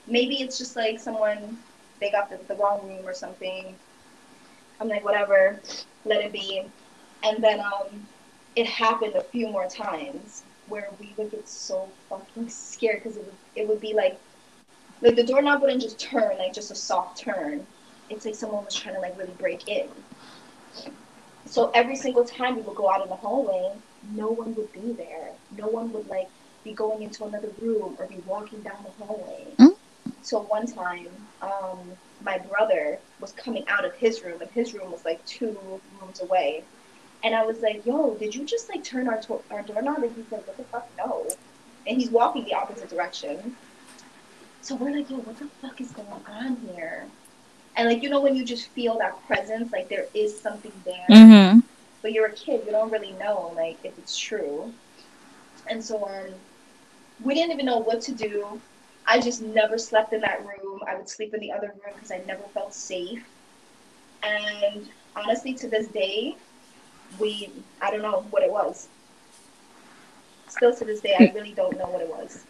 maybe 0.06 0.36
it's 0.42 0.58
just 0.58 0.76
like 0.76 0.98
someone 1.00 1.58
they 2.00 2.10
got 2.10 2.30
the, 2.30 2.38
the 2.46 2.54
wrong 2.60 2.86
room 2.86 3.06
or 3.06 3.14
something. 3.14 3.74
I'm 4.80 4.88
like, 4.88 5.04
whatever, 5.04 5.60
let 6.04 6.24
it 6.24 6.32
be. 6.32 6.64
And 7.24 7.42
then 7.42 7.60
um, 7.60 8.06
it 8.54 8.66
happened 8.66 9.14
a 9.16 9.22
few 9.22 9.48
more 9.48 9.66
times 9.66 10.42
where 10.68 10.90
we 11.00 11.14
would 11.16 11.30
get 11.30 11.48
so 11.48 11.88
fucking 12.08 12.48
scared 12.48 13.02
because 13.02 13.16
it 13.16 13.24
would 13.24 13.34
it 13.56 13.68
would 13.68 13.80
be 13.80 13.94
like 13.94 14.20
like 15.00 15.16
the 15.16 15.22
doorknob 15.22 15.62
wouldn't 15.62 15.82
just 15.82 15.98
turn 15.98 16.36
like 16.38 16.52
just 16.52 16.70
a 16.70 16.74
soft 16.74 17.18
turn. 17.18 17.66
It's 18.10 18.24
like 18.24 18.34
someone 18.34 18.64
was 18.64 18.74
trying 18.74 18.94
to 18.94 19.00
like 19.00 19.16
really 19.18 19.34
break 19.38 19.68
in. 19.68 19.88
So 21.46 21.70
every 21.74 21.96
single 21.96 22.24
time 22.24 22.56
we 22.56 22.62
would 22.62 22.76
go 22.76 22.90
out 22.90 23.02
in 23.02 23.08
the 23.08 23.16
hallway, 23.16 23.72
no 24.14 24.28
one 24.28 24.54
would 24.54 24.72
be 24.72 24.92
there. 24.92 25.30
No 25.56 25.66
one 25.66 25.92
would 25.92 26.08
like 26.08 26.28
be 26.64 26.72
going 26.72 27.02
into 27.02 27.24
another 27.24 27.50
room 27.60 27.96
or 27.98 28.06
be 28.06 28.22
walking 28.26 28.60
down 28.62 28.84
the 28.84 29.04
hallway. 29.04 29.46
Mm. 29.58 29.74
So 30.22 30.40
one 30.40 30.66
time, 30.66 31.08
um, 31.42 31.78
my 32.22 32.38
brother 32.38 32.98
was 33.20 33.32
coming 33.32 33.64
out 33.68 33.84
of 33.84 33.94
his 33.94 34.22
room, 34.22 34.40
and 34.40 34.50
his 34.50 34.74
room 34.74 34.90
was 34.90 35.04
like 35.04 35.24
two 35.24 35.58
rooms 36.00 36.20
away. 36.20 36.64
And 37.24 37.34
I 37.34 37.44
was 37.44 37.60
like, 37.60 37.84
"Yo, 37.86 38.14
did 38.14 38.34
you 38.34 38.44
just 38.44 38.68
like 38.68 38.84
turn 38.84 39.08
our 39.08 39.20
to- 39.22 39.42
our 39.50 39.62
doorknob?" 39.62 40.02
And 40.02 40.14
he's 40.14 40.30
like, 40.30 40.46
"What 40.46 40.56
the 40.56 40.64
fuck, 40.64 40.88
no." 40.96 41.26
And 41.86 41.96
he's 41.98 42.10
walking 42.10 42.44
the 42.44 42.54
opposite 42.54 42.90
direction. 42.90 43.56
So 44.60 44.76
we're 44.76 44.92
like, 44.92 45.10
"Yo, 45.10 45.18
what 45.18 45.38
the 45.38 45.48
fuck 45.60 45.80
is 45.80 45.92
going 45.92 46.22
on 46.26 46.56
here?" 46.56 47.10
And 47.76 47.88
like, 47.88 48.02
you 48.02 48.08
know, 48.10 48.20
when 48.22 48.34
you 48.36 48.44
just 48.44 48.68
feel 48.74 48.98
that 48.98 49.20
presence, 49.26 49.70
like 49.72 49.88
there 49.88 50.08
is 50.14 50.40
something 50.42 50.72
there 50.84 51.10
Mm-hmm. 51.10 51.60
but 52.02 52.12
you're 52.12 52.26
a 52.26 52.34
kid, 52.34 52.62
you 52.64 52.70
don't 52.72 52.90
really 52.90 53.12
know 53.12 53.52
like 53.56 53.78
if 53.84 53.98
it's 53.98 54.16
true. 54.16 54.74
And 55.68 55.82
so 55.84 56.06
um, 56.08 56.34
we 57.18 57.34
didn't 57.34 57.52
even 57.52 57.66
know 57.66 57.78
what 57.78 58.00
to 58.02 58.14
do. 58.14 58.62
I 59.06 59.20
just 59.20 59.42
never 59.42 59.78
slept 59.78 60.12
in 60.12 60.20
that 60.20 60.44
room. 60.44 60.80
I 60.86 60.96
would 60.96 61.08
sleep 61.08 61.34
in 61.34 61.40
the 61.40 61.52
other 61.52 61.68
room 61.68 61.94
because 61.94 62.10
I 62.10 62.18
never 62.26 62.44
felt 62.54 62.74
safe. 62.74 63.24
And 64.22 64.88
honestly, 65.16 65.54
to 65.54 65.68
this 65.68 65.88
day, 65.88 66.36
we 67.18 67.64
I 67.80 67.90
don't 67.90 68.02
know 68.02 68.26
what 68.30 68.42
it 68.42 68.50
was. 68.50 68.88
Still 70.48 70.74
to 70.74 70.84
this 70.84 71.00
day, 71.00 71.14
I 71.18 71.24
really 71.34 71.54
don't 71.54 71.76
know 71.78 71.88
what 71.88 72.02
it 72.02 72.08
was. 72.08 72.46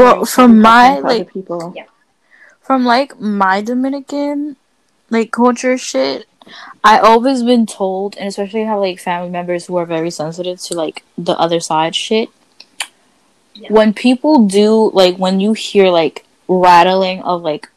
Well, 0.00 0.24
from 0.24 0.60
my 0.60 0.88
Talking 0.88 1.02
to 1.02 1.08
other 1.08 1.18
like 1.18 1.32
people. 1.32 1.72
Yeah. 1.76 1.84
from 2.60 2.84
like 2.84 3.20
my 3.20 3.60
Dominican 3.60 4.56
like 5.10 5.30
culture 5.30 5.76
shit, 5.76 6.26
I 6.82 6.98
always 6.98 7.42
been 7.42 7.66
told, 7.66 8.16
and 8.16 8.28
especially 8.28 8.64
have 8.64 8.80
like 8.80 8.98
family 8.98 9.28
members 9.28 9.66
who 9.66 9.76
are 9.76 9.84
very 9.84 10.10
sensitive 10.10 10.60
to 10.62 10.74
like 10.74 11.02
the 11.18 11.36
other 11.38 11.60
side 11.60 11.94
shit. 11.94 12.30
Yeah. 13.54 13.72
When 13.72 13.92
people 13.92 14.46
do 14.46 14.90
like 14.94 15.16
when 15.16 15.40
you 15.40 15.52
hear 15.52 15.90
like 15.90 16.24
rattling 16.48 17.22
of 17.22 17.42
like 17.42 17.68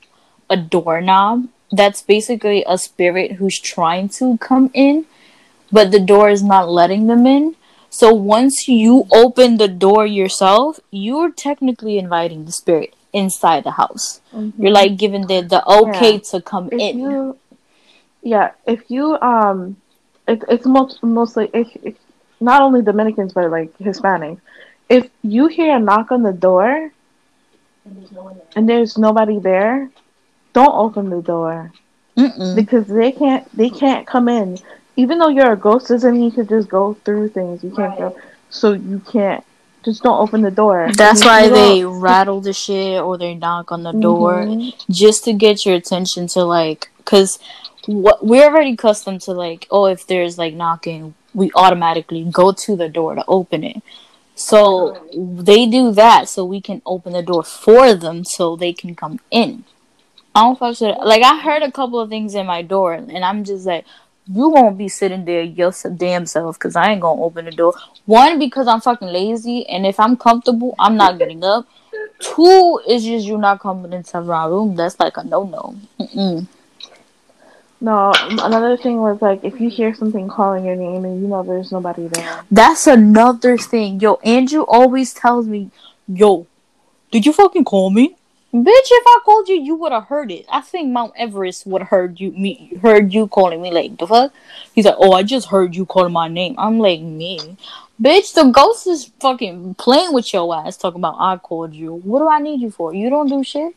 a 0.49 0.55
doorknob, 0.55 1.49
that's 1.71 2.01
basically 2.01 2.63
a 2.67 2.77
spirit 2.77 3.33
who's 3.33 3.59
trying 3.59 4.07
to 4.19 4.37
come 4.37 4.69
in, 4.73 5.05
but 5.71 5.91
the 5.91 5.99
door 5.99 6.29
is 6.29 6.43
not 6.43 6.69
letting 6.69 7.07
them 7.07 7.25
in. 7.27 7.55
So 7.99 8.07
once 8.13 8.67
you 8.67 9.05
open 9.13 9.57
the 9.57 9.67
door 9.85 10.03
yourself, 10.07 10.79
you're 10.89 11.31
technically 11.31 11.95
inviting 11.99 12.45
the 12.45 12.51
spirit 12.51 12.91
inside 13.21 13.63
the 13.63 13.77
house. 13.81 14.19
Mhm. 14.33 14.53
You're 14.57 14.77
like 14.81 14.93
giving 15.03 15.27
the 15.31 15.39
the 15.53 15.61
okay 15.81 16.13
Yeah. 16.17 16.29
to 16.31 16.37
come 16.51 16.65
if 16.71 16.81
in. 16.87 16.93
you 17.03 17.37
yeah 18.33 18.47
if 18.73 18.79
you 18.89 19.05
um 19.31 19.75
it, 20.31 20.39
it's 20.53 20.65
most 20.77 20.93
mostly 21.19 21.45
if, 21.61 21.67
if 21.89 21.95
not 22.49 22.59
only 22.65 22.81
dominicans 22.81 23.31
but 23.37 23.51
like 23.57 23.69
hispanics 23.87 24.39
if 24.97 25.03
you 25.35 25.43
hear 25.57 25.75
a 25.75 25.79
knock 25.87 26.07
on 26.15 26.21
the 26.29 26.35
door 26.47 26.71
And 27.85 27.93
there's 27.97 28.11
no 28.11 28.23
there. 28.33 28.47
and 28.55 28.63
there's 28.69 28.93
nobody 29.07 29.37
there 29.51 29.75
don't 30.57 30.75
open 30.85 31.05
the 31.15 31.21
door 31.33 31.55
Mm-mm. 32.17 32.55
because 32.55 32.85
they 32.87 33.11
can't 33.11 33.43
they 33.59 33.69
can't 33.69 34.03
come 34.13 34.27
in 34.39 34.57
even 34.95 35.19
though 35.19 35.29
you're 35.29 35.53
a 35.53 35.57
ghost, 35.57 35.87
doesn't 35.87 36.13
mean 36.13 36.23
you 36.23 36.31
could 36.31 36.49
just 36.49 36.69
go 36.69 36.95
through 37.05 37.29
things. 37.29 37.63
You 37.63 37.71
can't 37.71 37.91
Right. 37.99 38.13
go, 38.13 38.15
so 38.49 38.73
you 38.73 39.01
can't. 39.11 39.43
Just 39.83 40.01
don't 40.03 40.19
open 40.19 40.41
the 40.41 40.51
door. 40.51 40.89
That's 40.95 41.25
why 41.25 41.49
they 41.49 41.81
don't- 41.81 41.99
rattle 41.99 42.39
the 42.39 42.53
shit 42.53 43.01
or 43.01 43.17
they 43.17 43.33
knock 43.35 43.71
on 43.71 43.83
the 43.83 43.91
door 43.91 44.45
Mhm. 44.45 44.73
just 44.89 45.25
to 45.25 45.33
get 45.33 45.65
your 45.65 45.75
attention 45.75 46.27
to 46.27 46.43
like, 46.45 46.89
cause 47.05 47.37
what 47.85 48.25
we're 48.25 48.45
already 48.45 48.71
accustomed 48.73 49.19
to 49.21 49.33
like, 49.33 49.67
oh, 49.69 49.85
if 49.85 50.07
there's 50.07 50.37
like 50.37 50.53
knocking, 50.53 51.15
we 51.35 51.51
automatically 51.55 52.23
go 52.23 52.53
to 52.53 52.75
the 52.77 52.87
door 52.87 53.15
to 53.15 53.25
open 53.27 53.63
it. 53.65 53.81
So 54.35 54.97
they 55.13 55.65
do 55.65 55.91
that 55.91 56.29
so 56.29 56.45
we 56.45 56.61
can 56.61 56.81
open 56.85 57.11
the 57.13 57.21
door 57.21 57.43
for 57.43 57.93
them 57.93 58.23
so 58.23 58.55
they 58.55 58.71
can 58.73 58.95
come 58.95 59.19
in. 59.31 59.65
I 60.33 60.41
don't 60.43 60.57
fuck 60.57 60.79
with 60.79 60.97
Like 61.03 61.23
I 61.23 61.39
heard 61.39 61.61
a 61.61 61.71
couple 61.71 61.99
of 61.99 62.09
things 62.09 62.33
in 62.33 62.47
my 62.47 62.61
door 62.61 62.93
and 62.93 63.23
I'm 63.23 63.43
just 63.43 63.65
like, 63.65 63.85
you 64.27 64.49
won't 64.49 64.77
be 64.77 64.87
sitting 64.87 65.25
there 65.25 65.41
your 65.41 65.73
damn 65.95 66.25
self 66.25 66.57
because 66.57 66.75
I 66.75 66.91
ain't 66.91 67.01
gonna 67.01 67.21
open 67.21 67.45
the 67.45 67.51
door. 67.51 67.73
One 68.05 68.39
because 68.39 68.67
I'm 68.67 68.81
fucking 68.81 69.07
lazy 69.07 69.67
and 69.67 69.85
if 69.85 69.99
I'm 69.99 70.15
comfortable, 70.15 70.75
I'm 70.79 70.95
not 70.95 71.17
getting 71.19 71.43
up. 71.43 71.67
Two 72.19 72.79
is 72.87 73.03
just 73.03 73.25
you 73.25 73.37
not 73.37 73.59
coming 73.59 73.93
into 73.93 74.21
my 74.21 74.45
room. 74.47 74.75
That's 74.75 74.99
like 74.99 75.17
a 75.17 75.23
no 75.23 75.43
no. 75.43 76.47
No, 77.81 78.13
another 78.21 78.77
thing 78.77 78.97
was 78.97 79.21
like 79.21 79.43
if 79.43 79.59
you 79.59 79.69
hear 79.69 79.93
something 79.93 80.29
calling 80.29 80.63
your 80.63 80.77
name 80.77 81.03
and 81.03 81.21
you 81.21 81.27
know 81.27 81.43
there's 81.43 81.69
nobody 81.69 82.07
there. 82.07 82.45
That's 82.49 82.87
another 82.87 83.57
thing. 83.57 83.99
Yo, 83.99 84.15
Andrew 84.23 84.61
always 84.61 85.13
tells 85.13 85.47
me, 85.47 85.69
yo, 86.07 86.47
did 87.11 87.25
you 87.25 87.33
fucking 87.33 87.65
call 87.65 87.89
me? 87.89 88.15
Bitch, 88.53 88.67
if 88.67 89.03
I 89.07 89.19
called 89.25 89.49
you, 89.49 89.55
you 89.55 89.75
would 89.75 89.91
have 89.91 90.05
heard 90.05 90.31
it. 90.31 90.45
I 90.47 90.61
think 90.61 90.91
Mount 90.91 91.13
Everest 91.17 91.65
would 91.65 91.81
have 91.81 91.89
heard 91.89 92.19
you 92.19 92.31
me 92.31 92.77
heard 92.83 93.11
you 93.11 93.27
calling 93.27 93.59
me 93.63 93.71
like 93.71 93.97
the 93.97 94.05
fuck. 94.05 94.31
He's 94.73 94.85
like, 94.85 94.95
Oh, 94.99 95.13
I 95.13 95.23
just 95.23 95.47
heard 95.47 95.75
you 95.75 95.87
calling 95.87 96.13
my 96.13 96.27
name. 96.27 96.53
I'm 96.59 96.77
like, 96.77 97.01
me. 97.01 97.57
Bitch, 97.99 98.33
the 98.35 98.43
ghost 98.43 98.85
is 98.85 99.11
fucking 99.19 99.75
playing 99.75 100.13
with 100.13 100.31
your 100.33 100.55
ass, 100.55 100.77
talking 100.77 100.99
about 101.01 101.15
I 101.17 101.37
called 101.37 101.73
you. 101.73 101.95
What 101.95 102.19
do 102.19 102.29
I 102.29 102.39
need 102.39 102.61
you 102.61 102.69
for? 102.69 102.93
You 102.93 103.09
don't 103.09 103.27
do 103.27 103.43
shit. 103.43 103.73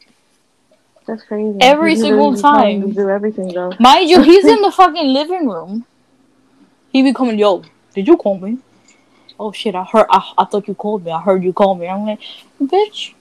That's 1.07 1.23
crazy. 1.23 1.57
Every 1.63 1.93
You 1.93 2.03
single 2.03 2.37
literally 2.37 2.43
tell 2.43 2.61
him 2.67 2.81
time. 2.81 2.93
do 2.93 3.09
everything 3.09 3.49
though. 3.55 3.73
Mind 3.81 4.11
you, 4.11 4.21
he's 4.21 4.47
in 4.47 4.61
the 4.61 4.71
fucking 4.77 5.09
living 5.09 5.49
room. 5.49 5.87
He 6.93 7.03
be 7.03 7.15
coming, 7.15 7.39
yo, 7.39 7.65
did 7.95 8.07
you 8.07 8.17
call 8.19 8.39
me? 8.39 8.59
Oh 9.41 9.53
shit, 9.53 9.75
I 9.75 9.85
heard, 9.85 10.07
I, 10.11 10.33
I 10.37 10.45
thought 10.45 10.69
you 10.69 10.75
called 10.75 11.05
me. 11.05 11.13
I 11.13 11.21
heard 11.21 11.43
you 11.45 11.53
call 11.55 11.75
me. 11.75 11.89
I'm 11.89 12.05
like, 12.07 12.21
bitch. 12.61 13.13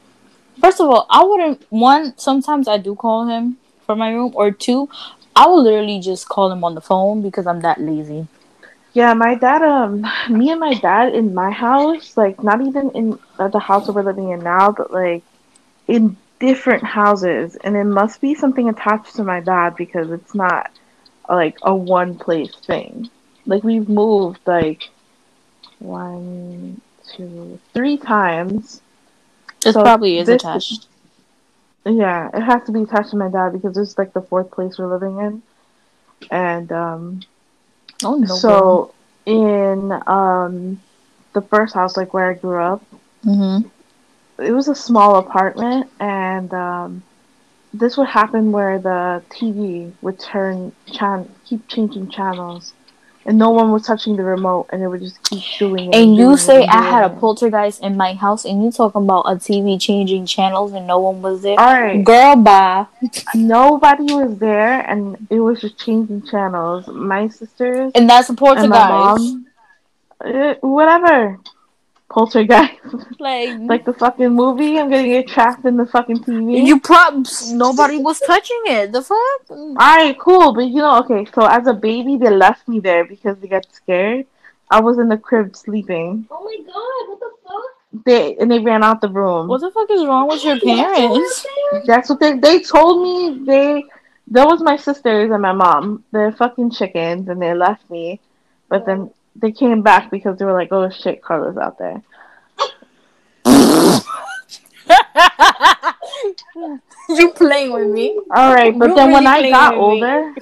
First 0.59 0.79
of 0.79 0.89
all, 0.89 1.05
I 1.09 1.23
wouldn't, 1.23 1.65
one, 1.69 2.17
sometimes 2.17 2.67
I 2.67 2.77
do 2.77 2.95
call 2.95 3.27
him 3.27 3.57
from 3.85 3.99
my 3.99 4.11
room, 4.11 4.31
or 4.35 4.51
two, 4.51 4.89
I 5.35 5.47
will 5.47 5.61
literally 5.61 5.99
just 5.99 6.27
call 6.27 6.51
him 6.51 6.63
on 6.63 6.75
the 6.75 6.81
phone 6.81 7.21
because 7.21 7.45
I'm 7.45 7.61
that 7.61 7.79
lazy. 7.79 8.27
Yeah, 8.93 9.13
my 9.13 9.35
dad, 9.35 9.61
um, 9.61 10.07
me 10.29 10.51
and 10.51 10.59
my 10.59 10.73
dad 10.73 11.13
in 11.13 11.33
my 11.33 11.51
house, 11.51 12.15
like 12.15 12.41
not 12.41 12.61
even 12.65 12.91
in 12.91 13.19
uh, 13.37 13.49
the 13.49 13.59
house 13.59 13.87
that 13.87 13.91
we're 13.91 14.03
living 14.03 14.29
in 14.31 14.39
now, 14.39 14.71
but 14.71 14.91
like 14.93 15.23
in 15.87 16.15
different 16.39 16.83
houses, 16.83 17.57
and 17.57 17.75
it 17.75 17.83
must 17.83 18.21
be 18.21 18.35
something 18.35 18.69
attached 18.69 19.15
to 19.15 19.23
my 19.23 19.41
dad 19.41 19.75
because 19.75 20.11
it's 20.11 20.33
not 20.33 20.71
like 21.27 21.57
a 21.63 21.75
one 21.75 22.17
place 22.17 22.55
thing. 22.55 23.09
Like 23.45 23.65
we've 23.65 23.89
moved 23.89 24.39
like 24.45 24.89
one, 25.79 26.79
two, 27.15 27.59
three 27.73 27.97
times. 27.97 28.81
It 29.65 29.73
So 29.73 29.81
probably 29.81 30.17
is 30.17 30.27
this- 30.27 30.41
attached. 30.41 30.87
Yeah, 31.85 32.29
it 32.33 32.41
has 32.41 32.63
to 32.65 32.71
be 32.71 32.81
attached 32.83 33.11
to 33.11 33.17
my 33.17 33.29
dad 33.29 33.53
because 33.53 33.77
it's 33.77 33.97
like 33.97 34.13
the 34.13 34.21
fourth 34.21 34.49
place 34.51 34.77
we're 34.79 34.91
living 34.91 35.19
in, 35.19 35.41
and 36.31 36.71
um. 36.71 37.19
Oh 38.03 38.15
no. 38.17 38.25
so 38.25 38.93
in 39.25 39.91
um 40.07 40.79
the 41.33 41.41
first 41.41 41.73
house 41.73 41.95
like 41.97 42.13
where 42.13 42.29
I 42.31 42.33
grew 42.33 42.61
up, 42.61 42.81
Mm-hmm. 43.25 43.67
it 44.43 44.51
was 44.51 44.67
a 44.67 44.75
small 44.75 45.17
apartment 45.17 45.89
and 45.99 46.53
um 46.53 47.03
this 47.73 47.97
would 47.97 48.07
happen 48.07 48.51
where 48.51 48.79
the 48.79 49.21
TV 49.29 49.93
would 50.01 50.19
turn 50.19 50.71
chan 50.91 51.29
keep 51.45 51.67
changing 51.67 52.09
channels 52.09 52.73
and 53.25 53.37
no 53.37 53.49
one 53.49 53.71
was 53.71 53.85
touching 53.85 54.15
the 54.15 54.23
remote 54.23 54.67
and 54.71 54.83
it 54.83 54.87
would 54.87 55.01
just 55.01 55.21
keep 55.23 55.43
doing 55.57 55.91
it. 55.93 55.95
And 55.95 56.15
you 56.15 56.25
doing 56.25 56.37
say 56.37 56.65
I 56.65 56.81
had 56.83 57.03
a 57.05 57.09
poltergeist 57.09 57.81
in 57.81 57.97
my 57.97 58.13
house, 58.13 58.45
and 58.45 58.63
you 58.63 58.71
talking 58.71 59.03
about 59.03 59.21
a 59.23 59.35
TV 59.35 59.79
changing 59.79 60.25
channels 60.25 60.73
and 60.73 60.85
no 60.87 60.99
one 60.99 61.21
was 61.21 61.41
there. 61.41 61.57
Alright. 61.59 62.03
Girl, 62.03 62.35
bye. 62.35 62.85
Nobody 63.33 64.13
was 64.13 64.37
there 64.37 64.81
and 64.89 65.27
it 65.29 65.39
was 65.39 65.61
just 65.61 65.77
changing 65.79 66.23
channels. 66.27 66.87
My 66.87 67.27
sisters 67.27 67.91
And 67.95 68.09
that's 68.09 68.29
a 68.29 68.31
and 68.31 68.37
poltergeist. 68.37 68.71
mom 68.71 69.45
uh, 70.23 70.55
whatever. 70.61 71.39
Poltergeist. 72.09 72.73
Like, 73.19 73.57
Like 73.61 73.85
the 73.85 73.93
fucking 73.93 74.29
movie, 74.33 74.77
I'm 74.79 74.89
gonna 74.89 75.03
get 75.07 75.27
trapped 75.27 75.65
in 75.65 75.75
the 75.77 75.85
fucking 75.85 76.19
TV. 76.19 76.65
you 76.65 76.79
props. 76.79 77.49
nobody 77.51 77.97
was 77.97 78.19
touching 78.19 78.61
it. 78.67 78.91
The 78.91 79.01
fuck? 79.01 79.49
Alright, 79.51 80.17
cool, 80.19 80.53
but 80.53 80.65
you 80.65 80.77
know, 80.77 80.99
okay, 80.99 81.25
so 81.33 81.45
as 81.45 81.65
a 81.67 81.73
baby, 81.73 82.17
they 82.17 82.29
left 82.29 82.67
me 82.67 82.79
there 82.79 83.05
because 83.05 83.37
they 83.39 83.47
got 83.47 83.65
scared. 83.71 84.25
I 84.69 84.81
was 84.81 84.97
in 84.97 85.09
the 85.09 85.17
crib 85.17 85.55
sleeping. 85.55 86.27
Oh 86.31 86.43
my 86.43 86.57
god, 86.65 87.09
what 87.09 87.19
the 87.19 87.31
fuck? 87.43 88.03
They 88.05 88.35
and 88.37 88.51
they 88.51 88.59
ran 88.59 88.83
out 88.83 89.01
the 89.01 89.09
room. 89.09 89.47
What 89.47 89.61
the 89.61 89.71
fuck 89.71 89.89
is 89.89 90.05
wrong 90.05 90.27
with 90.27 90.43
your 90.43 90.59
parents? 90.59 91.45
That's 91.85 92.09
what 92.09 92.19
they 92.19 92.37
they 92.37 92.59
told 92.59 93.01
me. 93.03 93.45
They 93.45 93.83
that 94.31 94.45
was 94.47 94.61
my 94.61 94.75
sisters 94.75 95.31
and 95.31 95.41
my 95.41 95.53
mom. 95.53 96.03
They're 96.11 96.31
fucking 96.31 96.71
chickens, 96.71 97.29
and 97.29 97.41
they 97.41 97.53
left 97.53 97.89
me. 97.89 98.19
But 98.69 98.85
then 98.85 99.11
they 99.35 99.51
came 99.51 99.81
back 99.81 100.09
because 100.11 100.37
they 100.37 100.45
were 100.45 100.53
like, 100.53 100.69
"Oh 100.71 100.89
shit, 100.89 101.21
Karla's 101.21 101.57
out 101.57 101.77
there." 101.77 102.01
you 107.09 107.31
playing 107.31 107.73
with 107.73 107.89
me? 107.89 108.19
All 108.31 108.53
right, 108.53 108.77
but 108.77 108.89
You 108.89 108.95
then 108.95 109.11
when 109.11 109.27
I 109.27 109.49
got 109.49 109.73
with 109.73 109.79
me. 109.79 109.85
older, 110.03 110.35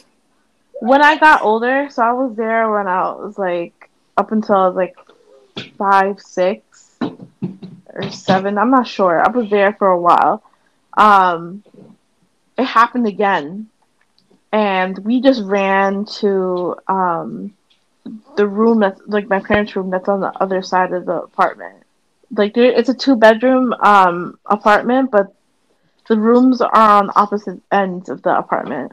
when 0.80 1.02
I 1.02 1.18
got 1.18 1.42
older, 1.42 1.88
so 1.92 2.04
I 2.04 2.14
was 2.14 2.36
there 2.36 2.72
when 2.72 2.88
I 2.88 3.12
was 3.12 3.38
like 3.38 3.90
up 4.18 4.32
until 4.32 4.56
I 4.56 4.68
was 4.68 4.76
like 4.76 4.96
five, 5.78 6.20
six, 6.22 6.98
or 7.02 8.10
seven. 8.12 8.58
I'm 8.58 8.72
not 8.72 8.88
sure. 8.88 9.22
I 9.26 9.30
was 9.30 9.50
there 9.50 9.74
for 9.74 9.88
a 9.88 10.00
while. 10.00 10.44
Um, 10.98 11.64
it 12.58 12.66
happened 12.66 13.08
again, 13.08 13.68
and 14.52 14.98
we 15.00 15.22
just 15.22 15.42
ran 15.44 16.06
to 16.22 16.76
um 16.88 17.54
the 18.36 18.48
room 18.48 18.80
that's 18.80 19.02
like 19.08 19.28
my 19.28 19.40
parents' 19.40 19.76
room 19.76 19.90
that's 19.90 20.10
on 20.10 20.22
the 20.22 20.32
other 20.42 20.62
side 20.62 20.94
of 20.94 21.06
the 21.06 21.24
apartment. 21.24 21.84
Like 22.32 22.54
there, 22.54 22.72
it's 22.72 22.90
a 22.90 22.94
two 22.94 23.16
bedroom 23.16 23.74
um 23.74 24.38
apartment, 24.46 25.12
but 25.12 25.34
the 26.08 26.18
rooms 26.18 26.62
are 26.62 26.76
on 26.76 27.12
opposite 27.16 27.62
ends 27.72 28.10
of 28.10 28.22
the 28.24 28.38
apartment, 28.38 28.92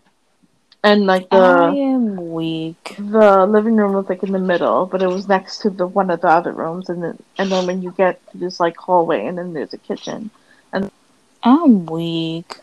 and 0.84 1.06
like 1.06 1.28
the 1.30 1.36
I 1.36 1.74
am 1.74 2.32
weak. 2.32 2.94
the 2.98 3.46
living 3.46 3.76
room 3.76 3.94
was 3.94 4.08
like 4.08 4.22
in 4.22 4.32
the 4.32 4.38
middle, 4.38 4.86
but 4.86 5.02
it 5.02 5.08
was 5.08 5.28
next 5.28 5.58
to 5.62 5.70
the 5.70 5.86
one 5.86 6.10
of 6.10 6.20
the 6.20 6.28
other 6.28 6.52
rooms, 6.52 6.88
and 6.88 7.02
then 7.02 7.18
and 7.38 7.50
then 7.50 7.66
when 7.66 7.82
you 7.82 7.92
get 7.92 8.20
to 8.32 8.38
this 8.38 8.60
like 8.60 8.76
hallway, 8.76 9.26
and 9.26 9.38
then 9.38 9.52
there's 9.52 9.72
a 9.72 9.78
kitchen. 9.78 10.30
And 10.72 10.90
I'm 11.42 11.86
weak. 11.86 12.58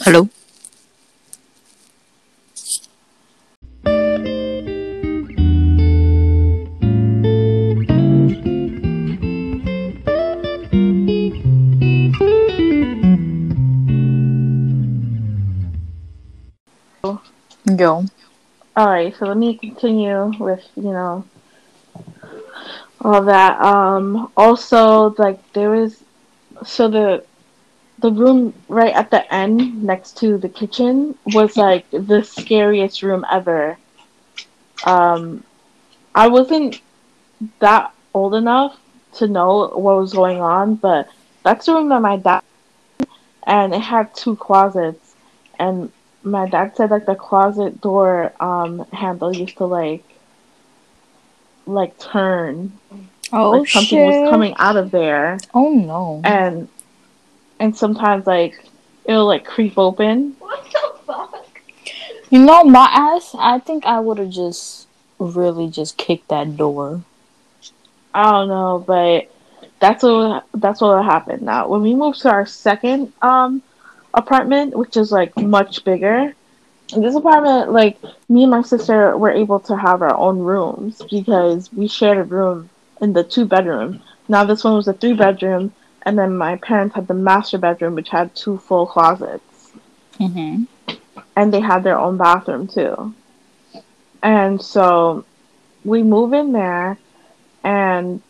Hello? 0.00 0.28
Yo. 17.66 18.04
All 18.76 18.86
right, 18.86 19.14
so 19.16 19.26
let 19.26 19.36
me 19.36 19.56
continue 19.56 20.32
with 20.38 20.64
you 20.76 20.92
know 20.92 21.24
all 23.00 23.22
that. 23.22 23.60
Um, 23.60 24.30
also, 24.36 25.14
like 25.18 25.52
there 25.52 25.70
was 25.70 26.02
so 26.64 26.88
the 26.88 27.24
the 27.98 28.10
room 28.12 28.54
right 28.68 28.94
at 28.94 29.10
the 29.10 29.34
end 29.34 29.82
next 29.82 30.18
to 30.18 30.38
the 30.38 30.48
kitchen 30.48 31.16
was 31.26 31.56
like 31.56 31.90
the 31.90 32.22
scariest 32.22 33.02
room 33.02 33.24
ever. 33.30 33.76
Um, 34.84 35.42
I 36.14 36.28
wasn't 36.28 36.80
that 37.58 37.92
old 38.14 38.34
enough 38.34 38.78
to 39.14 39.26
know 39.26 39.68
what 39.68 39.96
was 39.96 40.12
going 40.12 40.40
on, 40.40 40.76
but 40.76 41.08
that's 41.42 41.66
the 41.66 41.74
room 41.74 41.88
that 41.88 42.00
my 42.00 42.16
dad 42.16 42.42
and 43.46 43.74
it 43.74 43.80
had 43.80 44.14
two 44.14 44.36
closets 44.36 45.14
and 45.58 45.90
my 46.26 46.48
dad 46.48 46.76
said 46.76 46.90
like 46.90 47.06
the 47.06 47.14
closet 47.14 47.80
door 47.80 48.32
um 48.42 48.84
handle 48.92 49.32
used 49.32 49.56
to 49.58 49.64
like 49.64 50.04
like 51.66 51.98
turn 51.98 52.72
Oh 53.32 53.50
like 53.50 53.68
something 53.68 53.98
shit. 53.98 54.06
was 54.22 54.30
coming 54.30 54.54
out 54.58 54.76
of 54.76 54.90
there 54.90 55.38
Oh 55.54 55.70
no. 55.70 56.20
and 56.24 56.68
and 57.60 57.76
sometimes 57.76 58.26
like 58.26 58.64
it'll 59.04 59.26
like 59.26 59.44
creep 59.44 59.78
open 59.78 60.34
What 60.38 60.64
the 60.72 60.92
fuck? 61.06 61.60
You 62.28 62.40
know, 62.40 62.64
my 62.64 62.88
ass. 62.90 63.34
I 63.38 63.60
think 63.60 63.86
I 63.86 64.00
would 64.00 64.18
have 64.18 64.30
just 64.30 64.88
really 65.20 65.68
just 65.70 65.96
kicked 65.96 66.28
that 66.28 66.56
door. 66.56 67.02
I 68.12 68.32
don't 68.32 68.48
know, 68.48 68.82
but 68.84 69.30
that's 69.78 70.02
what 70.02 70.44
that's 70.54 70.80
what 70.80 71.04
happened. 71.04 71.42
Now, 71.42 71.68
when 71.68 71.82
we 71.82 71.94
moved 71.94 72.20
to 72.22 72.30
our 72.30 72.44
second 72.46 73.12
um 73.22 73.62
apartment, 74.16 74.76
which 74.76 74.96
is 74.96 75.12
like 75.12 75.36
much 75.36 75.84
bigger, 75.84 76.34
this 76.96 77.14
apartment, 77.16 77.72
like 77.72 77.98
me 78.28 78.42
and 78.44 78.50
my 78.50 78.62
sister 78.62 79.16
were 79.16 79.30
able 79.30 79.60
to 79.60 79.76
have 79.76 80.02
our 80.02 80.16
own 80.16 80.38
rooms 80.38 81.02
because 81.10 81.72
we 81.72 81.88
shared 81.88 82.18
a 82.18 82.22
room 82.24 82.70
in 83.00 83.12
the 83.12 83.24
two 83.24 83.44
bedroom. 83.44 84.02
Now 84.28 84.44
this 84.44 84.64
one 84.64 84.74
was 84.74 84.88
a 84.88 84.92
three 84.92 85.12
bedroom, 85.14 85.72
and 86.02 86.18
then 86.18 86.36
my 86.36 86.56
parents 86.56 86.94
had 86.94 87.08
the 87.08 87.14
master 87.14 87.58
bedroom, 87.58 87.94
which 87.94 88.08
had 88.10 88.34
two 88.34 88.58
full 88.58 88.86
closets, 88.86 89.42
Mm-hmm. 90.20 90.64
and 91.36 91.52
they 91.52 91.60
had 91.60 91.82
their 91.82 91.98
own 91.98 92.16
bathroom 92.16 92.66
too. 92.68 93.14
And 94.22 94.62
so 94.62 95.24
we 95.84 96.02
move 96.02 96.32
in 96.32 96.52
there, 96.52 96.98
and 97.64 98.22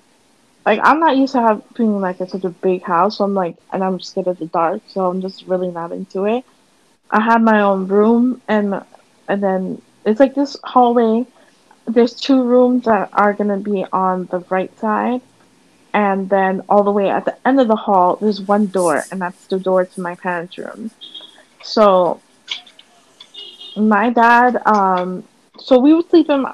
like 0.67 0.81
I'm 0.83 0.99
not 0.99 1.17
used 1.17 1.33
to 1.35 1.41
having 1.41 2.01
like 2.01 2.21
a, 2.21 2.29
such 2.29 2.45
a 2.45 2.51
big 2.51 2.83
house, 2.83 3.19
so 3.19 3.25
I'm 3.25 3.35
like, 3.35 3.57
and 3.73 3.85
I'm 3.85 4.01
scared 4.01 4.27
of 4.27 4.39
the 4.39 4.47
dark, 4.47 4.83
so 4.89 5.09
I'm 5.09 5.23
just 5.23 5.47
really 5.47 5.71
not 5.71 5.93
into 5.93 6.25
it. 6.25 6.45
I 7.11 7.21
have 7.21 7.41
my 7.41 7.63
own 7.63 7.87
room, 7.87 8.43
and 8.49 8.83
and 9.29 9.43
then 9.43 9.81
it's 10.05 10.19
like 10.19 10.35
this 10.35 10.57
hallway. 10.65 11.25
There's 11.87 12.15
two 12.15 12.43
rooms 12.43 12.85
that 12.85 13.11
are 13.13 13.33
gonna 13.33 13.59
be 13.59 13.87
on 13.93 14.27
the 14.27 14.41
right 14.51 14.77
side, 14.81 15.23
and 15.95 16.29
then 16.29 16.63
all 16.69 16.83
the 16.83 16.91
way 16.91 17.09
at 17.11 17.25
the 17.25 17.37
end 17.47 17.61
of 17.61 17.69
the 17.69 17.77
hall, 17.77 18.17
there's 18.17 18.41
one 18.41 18.67
door, 18.67 19.05
and 19.13 19.21
that's 19.21 19.47
the 19.47 19.61
door 19.61 19.85
to 19.85 20.01
my 20.01 20.17
parents' 20.17 20.59
room. 20.59 20.91
So 21.63 22.21
my 23.77 24.11
dad, 24.11 24.61
um, 24.67 25.23
so 25.61 25.79
we 25.79 25.95
would 25.95 26.11
sleep 26.11 26.29
in, 26.29 26.45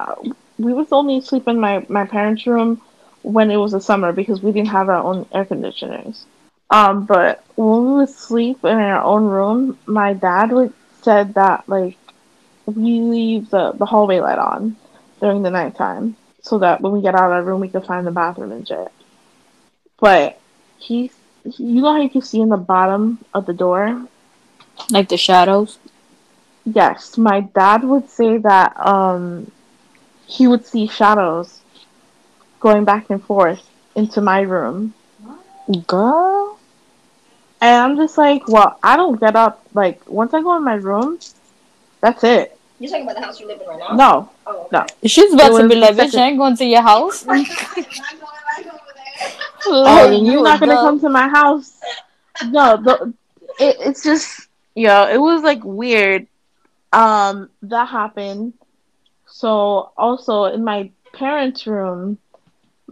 we 0.59 0.71
would 0.71 0.87
only 0.91 1.19
sleep 1.21 1.47
in 1.47 1.59
my 1.59 1.83
my 1.89 2.05
parents' 2.05 2.45
room 2.45 2.79
when 3.23 3.49
it 3.49 3.57
was 3.57 3.71
the 3.71 3.81
summer 3.81 4.11
because 4.11 4.41
we 4.41 4.51
didn't 4.51 4.69
have 4.69 4.89
our 4.89 5.01
own 5.01 5.25
air 5.33 5.45
conditioners. 5.45 6.25
Um, 6.69 7.05
but 7.05 7.43
when 7.55 7.85
we 7.85 7.93
would 7.99 8.09
sleep 8.09 8.63
in 8.63 8.77
our 8.77 9.03
own 9.03 9.25
room, 9.25 9.79
my 9.85 10.13
dad 10.13 10.51
would 10.51 10.73
said 11.03 11.33
that 11.33 11.67
like 11.67 11.97
we 12.65 13.01
leave 13.01 13.49
the, 13.49 13.73
the 13.73 13.85
hallway 13.85 14.19
light 14.19 14.39
on 14.39 14.75
during 15.19 15.43
the 15.43 15.51
nighttime 15.51 16.15
so 16.41 16.59
that 16.59 16.81
when 16.81 16.93
we 16.93 17.01
get 17.01 17.15
out 17.15 17.25
of 17.25 17.31
our 17.31 17.43
room 17.43 17.61
we 17.61 17.67
can 17.67 17.81
find 17.81 18.07
the 18.07 18.11
bathroom 18.11 18.51
and 18.51 18.67
shit. 18.67 18.91
But 19.99 20.39
he, 20.77 21.11
he 21.43 21.63
you 21.63 21.81
know 21.81 21.93
how 21.93 22.01
you 22.01 22.09
can 22.09 22.21
see 22.21 22.39
in 22.39 22.49
the 22.49 22.57
bottom 22.57 23.23
of 23.33 23.45
the 23.45 23.53
door? 23.53 24.07
Like 24.89 25.09
the 25.09 25.17
shadows. 25.17 25.77
Yes, 26.65 27.17
my 27.17 27.41
dad 27.41 27.83
would 27.83 28.09
say 28.09 28.37
that 28.37 28.75
um 28.77 29.51
he 30.25 30.47
would 30.47 30.65
see 30.65 30.87
shadows 30.87 31.59
going 32.63 32.85
back 32.85 33.09
and 33.09 33.21
forth 33.23 33.61
into 33.93 34.21
my 34.21 34.39
room. 34.39 34.93
Girl. 35.85 36.57
And 37.61 37.75
I'm 37.75 37.97
just 37.97 38.17
like, 38.17 38.47
well, 38.47 38.79
I 38.81 38.95
don't 38.95 39.19
get 39.19 39.35
up. 39.35 39.67
Like, 39.73 40.09
once 40.09 40.33
I 40.33 40.41
go 40.41 40.55
in 40.57 40.63
my 40.63 40.75
room, 40.75 41.19
that's 42.01 42.23
it. 42.23 42.57
You're 42.79 42.89
talking 42.89 43.03
about 43.03 43.15
the 43.17 43.21
house 43.21 43.39
you 43.39 43.47
live 43.47 43.61
in 43.61 43.67
right 43.67 43.79
now? 43.79 43.95
No, 43.95 44.29
Oh, 44.47 44.67
no. 44.71 44.85
She's 45.05 45.33
about 45.33 45.51
It 45.51 45.63
to 45.63 45.69
be 45.69 45.75
was 45.75 45.97
like, 45.97 46.09
bitch, 46.09 46.17
I 46.17 46.27
ain't 46.27 46.37
going 46.37 46.55
to 46.57 46.65
your 46.65 46.81
house. 46.81 47.25
I'm 47.27 47.43
going 47.43 47.45
back 47.45 48.59
over 48.59 48.93
there. 48.95 49.31
Oh, 49.65 50.21
you're 50.23 50.43
not 50.49 50.59
gonna 50.61 50.79
come 50.79 50.99
to 51.01 51.09
my 51.09 51.27
house. 51.27 51.79
No, 52.45 52.77
the, 52.77 53.13
it, 53.59 53.77
it's 53.79 54.03
just, 54.03 54.47
yo, 54.73 55.07
it 55.07 55.17
was 55.17 55.43
like 55.43 55.63
weird. 55.63 56.27
Um, 56.93 57.49
that 57.63 57.89
happened. 57.89 58.53
So 59.27 59.91
also 59.97 60.45
in 60.45 60.63
my 60.63 60.91
parents' 61.13 61.65
room, 61.65 62.17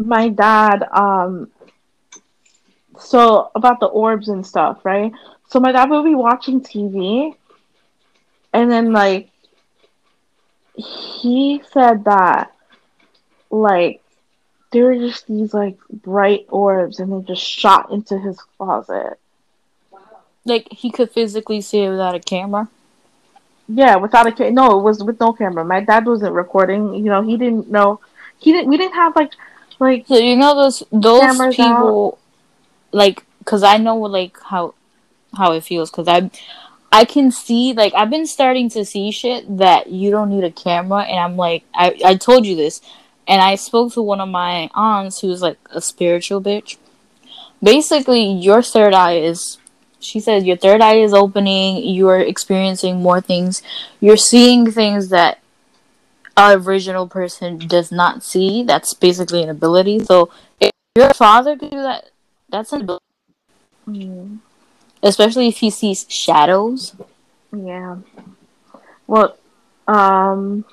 my 0.05 0.29
dad, 0.29 0.83
um, 0.91 1.51
so 2.99 3.51
about 3.55 3.79
the 3.79 3.87
orbs 3.87 4.29
and 4.29 4.45
stuff, 4.45 4.83
right? 4.83 5.11
So 5.49 5.59
my 5.59 5.71
dad 5.71 5.89
would 5.89 6.03
be 6.03 6.15
watching 6.15 6.61
TV, 6.61 7.35
and 8.53 8.71
then 8.71 8.91
like 8.93 9.29
he 10.75 11.61
said 11.71 12.05
that 12.05 12.53
like 13.49 14.01
there 14.71 14.85
were 14.85 14.95
just 14.95 15.27
these 15.27 15.53
like 15.53 15.77
bright 15.89 16.45
orbs, 16.49 16.99
and 16.99 17.11
they 17.11 17.27
just 17.27 17.43
shot 17.43 17.91
into 17.91 18.17
his 18.17 18.39
closet. 18.57 19.19
Like, 20.43 20.67
he 20.71 20.89
could 20.89 21.11
physically 21.11 21.61
see 21.61 21.83
it 21.83 21.89
without 21.89 22.15
a 22.15 22.19
camera. 22.19 22.67
Yeah, 23.67 23.97
without 23.97 24.27
a 24.27 24.31
ca- 24.31 24.49
no, 24.49 24.79
it 24.79 24.83
was 24.83 25.03
with 25.03 25.19
no 25.19 25.33
camera. 25.33 25.63
My 25.63 25.81
dad 25.81 26.05
wasn't 26.05 26.33
recording. 26.33 26.95
You 26.95 27.03
know, 27.03 27.21
he 27.21 27.37
didn't 27.37 27.69
know. 27.69 27.99
He 28.39 28.51
didn't. 28.51 28.69
We 28.69 28.77
didn't 28.77 28.95
have 28.95 29.15
like, 29.15 29.33
like 29.81 30.07
So, 30.07 30.17
you 30.17 30.35
know, 30.37 30.55
those 30.55 30.83
those 30.91 31.55
people, 31.55 32.19
like, 32.91 33.25
because 33.39 33.63
I 33.63 33.77
know, 33.77 33.97
like, 33.97 34.37
how 34.41 34.75
how 35.35 35.53
it 35.53 35.63
feels. 35.63 35.89
Because 35.89 36.07
I, 36.07 36.29
I 36.91 37.05
can 37.05 37.31
see, 37.31 37.73
like, 37.73 37.93
I've 37.93 38.09
been 38.09 38.27
starting 38.27 38.69
to 38.69 38.85
see 38.85 39.11
shit 39.11 39.57
that 39.57 39.87
you 39.87 40.11
don't 40.11 40.29
need 40.29 40.43
a 40.43 40.51
camera. 40.51 41.01
And 41.01 41.19
I'm 41.19 41.35
like, 41.35 41.63
I, 41.73 41.99
I 42.05 42.15
told 42.15 42.45
you 42.45 42.55
this. 42.55 42.81
And 43.27 43.41
I 43.41 43.55
spoke 43.55 43.93
to 43.93 44.01
one 44.01 44.21
of 44.21 44.29
my 44.29 44.69
aunts 44.73 45.21
who's, 45.21 45.41
like, 45.41 45.57
a 45.71 45.81
spiritual 45.81 46.41
bitch. 46.41 46.77
Basically, 47.63 48.31
your 48.31 48.61
third 48.61 48.93
eye 48.93 49.17
is 49.17 49.57
she 49.99 50.19
says 50.19 50.43
your 50.43 50.57
third 50.57 50.81
eye 50.81 50.95
is 50.95 51.13
opening 51.13 51.87
you're 51.87 52.19
experiencing 52.19 53.03
more 53.03 53.21
things 53.21 53.61
you're 53.99 54.17
seeing 54.17 54.71
things 54.71 55.09
that 55.09 55.40
a 56.37 56.57
original 56.57 57.07
person 57.07 57.57
does 57.57 57.91
not 57.91 58.23
see 58.23 58.63
that's 58.63 58.93
basically 58.93 59.43
an 59.43 59.49
ability 59.49 59.99
so 59.99 60.29
if 60.59 60.71
your 60.95 61.13
father 61.13 61.57
could 61.57 61.71
do 61.71 61.81
that 61.81 62.09
that's 62.49 62.71
an 62.73 62.81
ability 62.81 63.03
mm, 63.87 64.39
especially 65.03 65.47
if 65.47 65.57
he 65.57 65.69
sees 65.69 66.05
shadows 66.09 66.95
yeah. 67.53 67.97
Well, 69.07 69.37
um, 69.87 70.63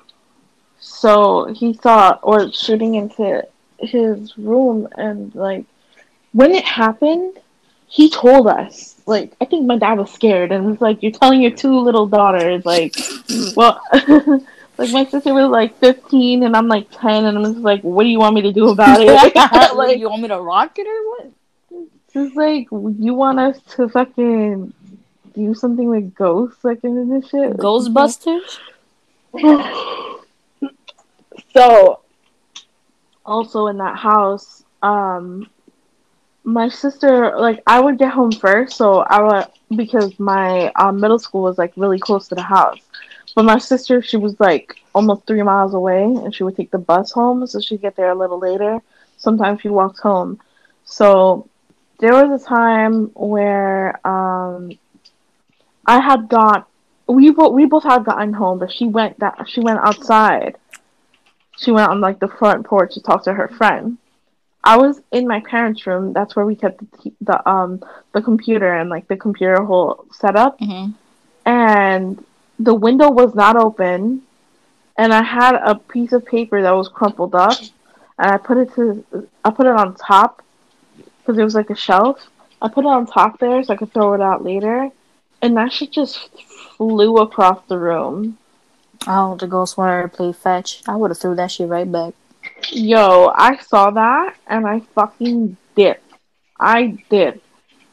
so 0.79 1.45
he 1.53 1.73
saw 1.73 2.17
or 2.23 2.51
shooting 2.51 2.95
into 2.95 3.45
his 3.79 4.37
room, 4.37 4.87
and 4.97 5.33
like 5.35 5.65
when 6.31 6.51
it 6.51 6.63
happened, 6.63 7.39
he 7.87 8.09
told 8.09 8.47
us. 8.47 8.95
Like, 9.05 9.33
I 9.41 9.45
think 9.45 9.65
my 9.65 9.77
dad 9.77 9.97
was 9.97 10.11
scared 10.11 10.51
and 10.51 10.65
was 10.65 10.79
like, 10.79 11.01
"You're 11.01 11.11
telling 11.11 11.41
your 11.41 11.51
two 11.51 11.79
little 11.79 12.07
daughters, 12.07 12.65
like, 12.65 12.95
well." 13.55 13.81
Like 14.79 14.91
my 14.91 15.05
sister 15.05 15.33
was 15.33 15.49
like 15.49 15.77
15 15.79 16.43
and 16.43 16.55
I'm 16.55 16.67
like 16.67 16.87
10 16.91 17.25
and 17.25 17.37
I'm 17.37 17.43
just 17.43 17.57
like, 17.57 17.81
what 17.81 18.03
do 18.03 18.09
you 18.09 18.19
want 18.19 18.33
me 18.35 18.41
to 18.43 18.53
do 18.53 18.69
about 18.75 19.01
it? 19.01 19.07
like, 19.75 19.99
you 19.99 20.09
want 20.09 20.21
me 20.21 20.29
to 20.29 20.39
rock 20.39 20.79
it 20.79 20.87
or 20.87 21.09
what 21.09 21.33
just 22.11 22.35
like 22.35 22.67
you 22.71 23.13
want 23.13 23.39
us 23.39 23.61
to 23.75 23.87
fucking 23.87 24.73
do 25.35 25.53
something 25.53 25.89
with 25.89 26.15
ghosts 26.15 26.63
like 26.63 26.83
in 26.83 27.07
this 27.07 27.29
shit. 27.29 27.55
ghostbusters 27.57 28.57
So, 31.53 32.01
also 33.25 33.67
in 33.67 33.77
that 33.77 33.97
house, 33.97 34.63
um, 34.81 35.49
my 36.43 36.69
sister, 36.69 37.37
like, 37.37 37.61
I 37.67 37.79
would 37.79 37.97
get 37.97 38.11
home 38.11 38.31
first, 38.31 38.77
so 38.77 38.99
I 38.99 39.21
would, 39.21 39.47
because 39.75 40.19
my 40.19 40.71
um, 40.73 40.99
middle 40.99 41.19
school 41.19 41.43
was, 41.43 41.57
like, 41.57 41.73
really 41.75 41.99
close 41.99 42.27
to 42.29 42.35
the 42.35 42.41
house. 42.41 42.79
But 43.35 43.45
my 43.45 43.57
sister, 43.57 44.01
she 44.01 44.17
was, 44.17 44.39
like, 44.39 44.77
almost 44.93 45.25
three 45.27 45.43
miles 45.43 45.73
away, 45.73 46.03
and 46.03 46.33
she 46.33 46.43
would 46.43 46.55
take 46.55 46.71
the 46.71 46.77
bus 46.77 47.11
home, 47.11 47.45
so 47.47 47.59
she'd 47.59 47.81
get 47.81 47.95
there 47.95 48.11
a 48.11 48.15
little 48.15 48.39
later. 48.39 48.79
Sometimes 49.17 49.61
she 49.61 49.69
walked 49.69 49.99
home. 49.99 50.39
So, 50.85 51.47
there 51.99 52.13
was 52.13 52.41
a 52.41 52.45
time 52.45 53.07
where, 53.13 54.05
um, 54.07 54.71
I 55.85 55.99
had 55.99 56.29
got, 56.29 56.67
we 57.07 57.31
both, 57.31 57.53
we 57.53 57.65
both 57.65 57.83
had 57.83 58.05
gotten 58.05 58.33
home, 58.33 58.59
but 58.59 58.71
she 58.71 58.85
went 58.85 59.19
that, 59.19 59.47
she 59.47 59.59
went 59.59 59.79
outside 59.79 60.57
she 61.59 61.71
went 61.71 61.89
on 61.91 61.99
like 61.99 62.19
the 62.19 62.27
front 62.27 62.65
porch 62.65 62.93
to 62.93 63.01
talk 63.01 63.23
to 63.25 63.33
her 63.33 63.49
friend. 63.49 63.97
I 64.63 64.77
was 64.77 65.01
in 65.11 65.27
my 65.27 65.41
parents' 65.41 65.85
room. 65.85 66.13
That's 66.13 66.35
where 66.35 66.45
we 66.45 66.55
kept 66.55 66.79
the, 66.79 67.13
the 67.21 67.49
um 67.49 67.83
the 68.13 68.21
computer 68.21 68.73
and 68.73 68.89
like 68.89 69.07
the 69.07 69.17
computer 69.17 69.63
whole 69.63 70.05
setup. 70.11 70.59
mm-hmm. 70.59 70.91
And 71.45 72.23
the 72.59 72.73
window 72.75 73.09
was 73.09 73.33
not 73.35 73.55
open, 73.55 74.23
and 74.97 75.13
I 75.13 75.23
had 75.23 75.55
a 75.55 75.75
piece 75.75 76.11
of 76.11 76.25
paper 76.25 76.61
that 76.61 76.71
was 76.71 76.89
crumpled 76.89 77.35
up, 77.35 77.57
and 78.17 78.31
I 78.31 78.37
put 78.37 78.57
it 78.57 78.73
to 78.75 79.03
I 79.43 79.49
put 79.51 79.65
it 79.65 79.75
on 79.75 79.95
top 79.95 80.43
because 81.19 81.37
it 81.37 81.43
was 81.43 81.55
like 81.55 81.69
a 81.69 81.75
shelf. 81.75 82.27
I 82.61 82.67
put 82.67 82.83
it 82.83 82.89
on 82.89 83.05
top 83.05 83.39
there 83.39 83.63
so 83.63 83.73
I 83.73 83.77
could 83.77 83.93
throw 83.93 84.13
it 84.13 84.21
out 84.21 84.43
later, 84.43 84.89
and 85.41 85.57
that 85.57 85.71
shit 85.71 85.91
just 85.91 86.29
flew 86.77 87.17
across 87.17 87.61
the 87.67 87.77
room. 87.77 88.37
oh 89.07 89.35
the 89.35 89.47
ghost 89.47 89.77
wanted 89.77 90.01
to 90.03 90.09
play 90.09 90.33
fetch 90.33 90.81
i 90.87 90.95
would 90.95 91.09
have 91.11 91.17
threw 91.17 91.33
that 91.35 91.49
shit 91.51 91.69
right 91.69 91.89
back 91.89 92.13
Yo, 92.71 93.31
I 93.35 93.57
saw 93.57 93.91
that 93.91 94.35
and 94.47 94.67
I 94.67 94.81
fucking 94.95 95.57
dipped. 95.75 96.03
I 96.59 96.97
did. 97.09 97.41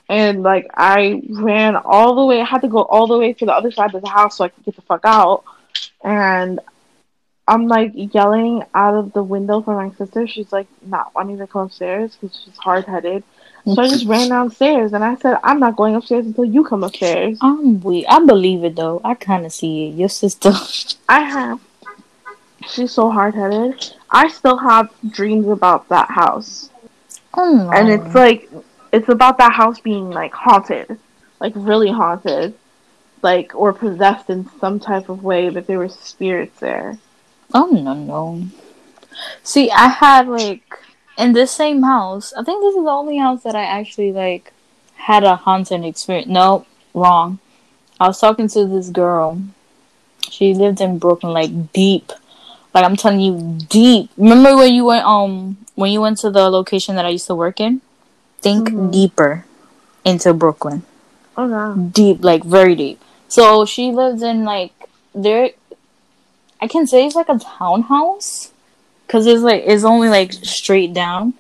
And 0.09 0.43
like 0.43 0.67
I 0.75 1.23
ran 1.29 1.77
all 1.77 2.15
the 2.15 2.25
way 2.25 2.41
I 2.41 2.45
had 2.45 2.63
to 2.63 2.69
go 2.69 2.83
all 2.83 3.07
the 3.07 3.19
way 3.19 3.33
to 3.33 3.45
the 3.45 3.53
other 3.53 3.73
side 3.73 3.95
of 3.95 4.03
the 4.03 4.09
house 4.09 4.37
so 4.37 4.45
I 4.45 4.49
could 4.49 4.65
get 4.65 4.77
the 4.77 4.83
fuck 4.83 5.01
out. 5.05 5.45
and 6.03 6.61
I'm 7.49 7.69
like 7.69 7.93
yelling 7.95 8.65
out 8.75 8.95
of 8.95 9.13
the 9.13 9.23
window 9.23 9.63
for 9.63 9.77
my 9.77 9.95
sister. 9.95 10.27
She's 10.27 10.53
like 10.53 10.67
not 10.83 11.15
wanting 11.15 11.39
to 11.39 11.47
come 11.47 11.63
upstairs 11.63 12.17
because 12.17 12.41
she's 12.45 12.57
hard 12.57 12.85
headed. 12.85 13.23
So 13.65 13.83
I 13.83 13.89
just 13.89 14.07
ran 14.15 14.29
downstairs 14.29 14.93
and 14.93 15.05
I 15.05 15.15
said, 15.17 15.39
I'm 15.45 15.61
not 15.61 15.77
going 15.77 15.95
upstairs 15.95 16.27
until 16.27 16.45
you 16.45 16.65
come 16.65 16.83
upstairs. 16.83 17.39
I'm 17.41 17.81
weak. 17.81 18.07
I 18.09 18.25
believe 18.25 18.65
it 18.65 18.75
though. 18.75 19.01
I 19.05 19.15
kind 19.15 19.47
of 19.47 19.53
see 19.53 19.89
it. 19.89 19.95
Your 19.95 20.09
sister. 20.09 20.53
I 21.09 21.21
have. 21.21 21.61
She's 22.69 22.93
so 22.93 23.11
hard 23.11 23.35
headed. 23.35 23.95
I 24.11 24.29
still 24.29 24.57
have 24.57 24.93
dreams 25.11 25.47
about 25.47 25.89
that 25.89 26.11
house. 26.11 26.71
Oh. 27.35 27.71
And 27.73 27.89
it's 27.89 28.15
like, 28.15 28.51
it's 28.97 29.11
about 29.11 29.37
that 29.37 29.53
house 29.53 29.79
being 29.79 30.11
like 30.11 30.33
haunted. 30.33 30.99
Like 31.39 31.53
really 31.55 31.91
haunted. 31.91 32.55
Like, 33.23 33.55
or 33.55 33.73
possessed 33.73 34.31
in 34.31 34.49
some 34.61 34.79
type 34.79 35.09
of 35.09 35.23
way, 35.23 35.49
that 35.51 35.67
there 35.67 35.79
were 35.79 35.89
spirits 35.89 36.59
there. 36.61 36.99
Oh 37.53 37.67
no 37.67 37.95
no. 37.95 38.47
See, 39.43 39.71
I 39.71 39.89
had 39.89 40.29
like 40.29 40.79
in 41.19 41.33
this 41.33 41.53
same 41.53 41.83
house. 41.83 42.33
I 42.33 42.43
think 42.43 42.63
this 42.63 42.75
is 42.75 42.85
the 42.85 42.91
only 42.91 43.19
house 43.19 43.43
that 43.43 43.55
I 43.55 43.65
actually 43.65 44.13
like 44.13 44.53
had 44.95 45.25
a 45.25 45.37
haunted 45.37 45.85
experience. 45.85 46.29
No, 46.29 46.67
wrong. 46.95 47.39
I 48.01 48.09
was 48.09 48.21
talking 48.21 48.49
to 48.49 48.67
this 48.67 48.89
girl. 48.91 49.43
She 50.31 50.55
lived 50.55 50.81
in 50.81 50.99
Brooklyn, 50.99 51.33
like 51.33 51.73
deep. 51.73 52.13
Like 52.75 52.85
I'm 52.85 52.97
telling 52.97 53.21
you, 53.21 53.59
deep. 53.69 54.11
Remember 54.17 54.57
when 54.57 54.73
you 54.75 54.85
went 54.87 55.05
um 55.05 55.59
when 55.75 55.93
you 55.93 56.01
went 56.01 56.19
to 56.19 56.31
the 56.31 56.49
location 56.49 56.97
that 56.97 57.05
I 57.05 57.11
used 57.11 57.27
to 57.27 57.35
work 57.35 57.61
in? 57.61 57.83
Think 58.47 58.71
Mhm. 58.71 58.93
deeper 58.93 59.45
into 60.05 60.33
Brooklyn 60.33 60.85
Oh 61.37 61.47
no. 61.47 61.75
deep, 61.75 62.23
like 62.23 62.45
very 62.45 62.75
deep. 62.77 62.99
So 63.29 63.65
she 63.67 63.91
lives 63.91 64.23
in 64.23 64.45
like 64.45 64.73
there. 65.15 65.51
I 66.61 66.67
can 66.69 66.87
say 66.87 67.05
it's 67.05 67.17
like 67.17 67.29
a 67.29 67.39
townhouse 67.39 68.53
because 69.07 69.27
it's 69.27 69.43
like 69.43 69.63
it's 69.67 69.85
only 69.85 70.09
like 70.09 70.33
straight 70.33 70.95
down. 70.95 71.35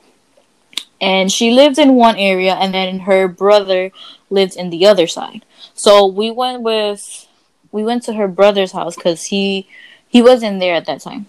And 1.00 1.30
she 1.30 1.50
lived 1.50 1.78
in 1.78 1.94
one 1.94 2.16
area, 2.16 2.54
and 2.54 2.72
then 2.74 3.00
her 3.00 3.28
brother 3.28 3.92
lived 4.30 4.56
in 4.56 4.70
the 4.70 4.86
other 4.86 5.06
side. 5.06 5.44
So 5.74 6.06
we 6.06 6.30
went 6.30 6.62
with 6.62 7.28
we 7.70 7.84
went 7.84 8.02
to 8.04 8.14
her 8.14 8.28
brother's 8.28 8.72
house 8.72 8.96
because 8.96 9.24
he 9.24 9.68
he 10.08 10.22
wasn't 10.22 10.58
there 10.60 10.74
at 10.74 10.86
that 10.86 11.02
time, 11.02 11.26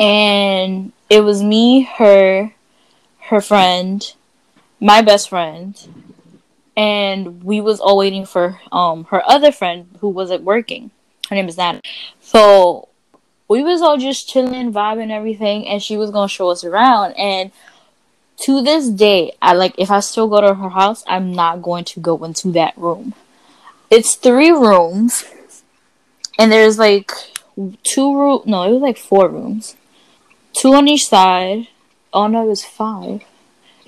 and 0.00 0.92
it 1.10 1.20
was 1.24 1.42
me, 1.42 1.82
her, 1.98 2.52
her 3.30 3.40
friend, 3.40 4.14
my 4.80 5.02
best 5.02 5.28
friend, 5.28 5.76
and 6.76 7.42
we 7.42 7.60
was 7.60 7.80
all 7.80 7.96
waiting 7.96 8.24
for 8.24 8.60
um 8.72 9.04
her 9.04 9.22
other 9.28 9.52
friend 9.52 9.88
who 10.00 10.08
wasn't 10.08 10.44
working. 10.44 10.90
Her 11.28 11.34
name 11.36 11.48
is 11.48 11.56
Nat. 11.56 11.80
So 12.20 12.88
we 13.48 13.62
was 13.62 13.82
all 13.82 13.96
just 13.96 14.28
chilling, 14.28 14.72
vibing, 14.72 15.10
everything, 15.10 15.66
and 15.66 15.82
she 15.82 15.96
was 15.96 16.10
gonna 16.10 16.28
show 16.28 16.50
us 16.50 16.64
around. 16.64 17.12
And 17.14 17.50
to 18.38 18.62
this 18.62 18.88
day, 18.88 19.32
I 19.42 19.54
like 19.54 19.74
if 19.78 19.90
I 19.90 20.00
still 20.00 20.28
go 20.28 20.40
to 20.40 20.54
her 20.54 20.68
house, 20.68 21.02
I'm 21.06 21.32
not 21.32 21.62
going 21.62 21.84
to 21.84 22.00
go 22.00 22.22
into 22.24 22.52
that 22.52 22.76
room. 22.76 23.14
It's 23.90 24.14
three 24.14 24.50
rooms, 24.50 25.24
and 26.38 26.52
there's 26.52 26.78
like 26.78 27.10
two 27.82 28.16
room. 28.16 28.42
No, 28.46 28.62
it 28.62 28.72
was 28.72 28.82
like 28.82 28.98
four 28.98 29.28
rooms, 29.28 29.76
two 30.52 30.74
on 30.74 30.86
each 30.86 31.08
side. 31.08 31.68
Oh 32.12 32.26
no, 32.28 32.44
it 32.44 32.48
was 32.48 32.64
five. 32.64 33.22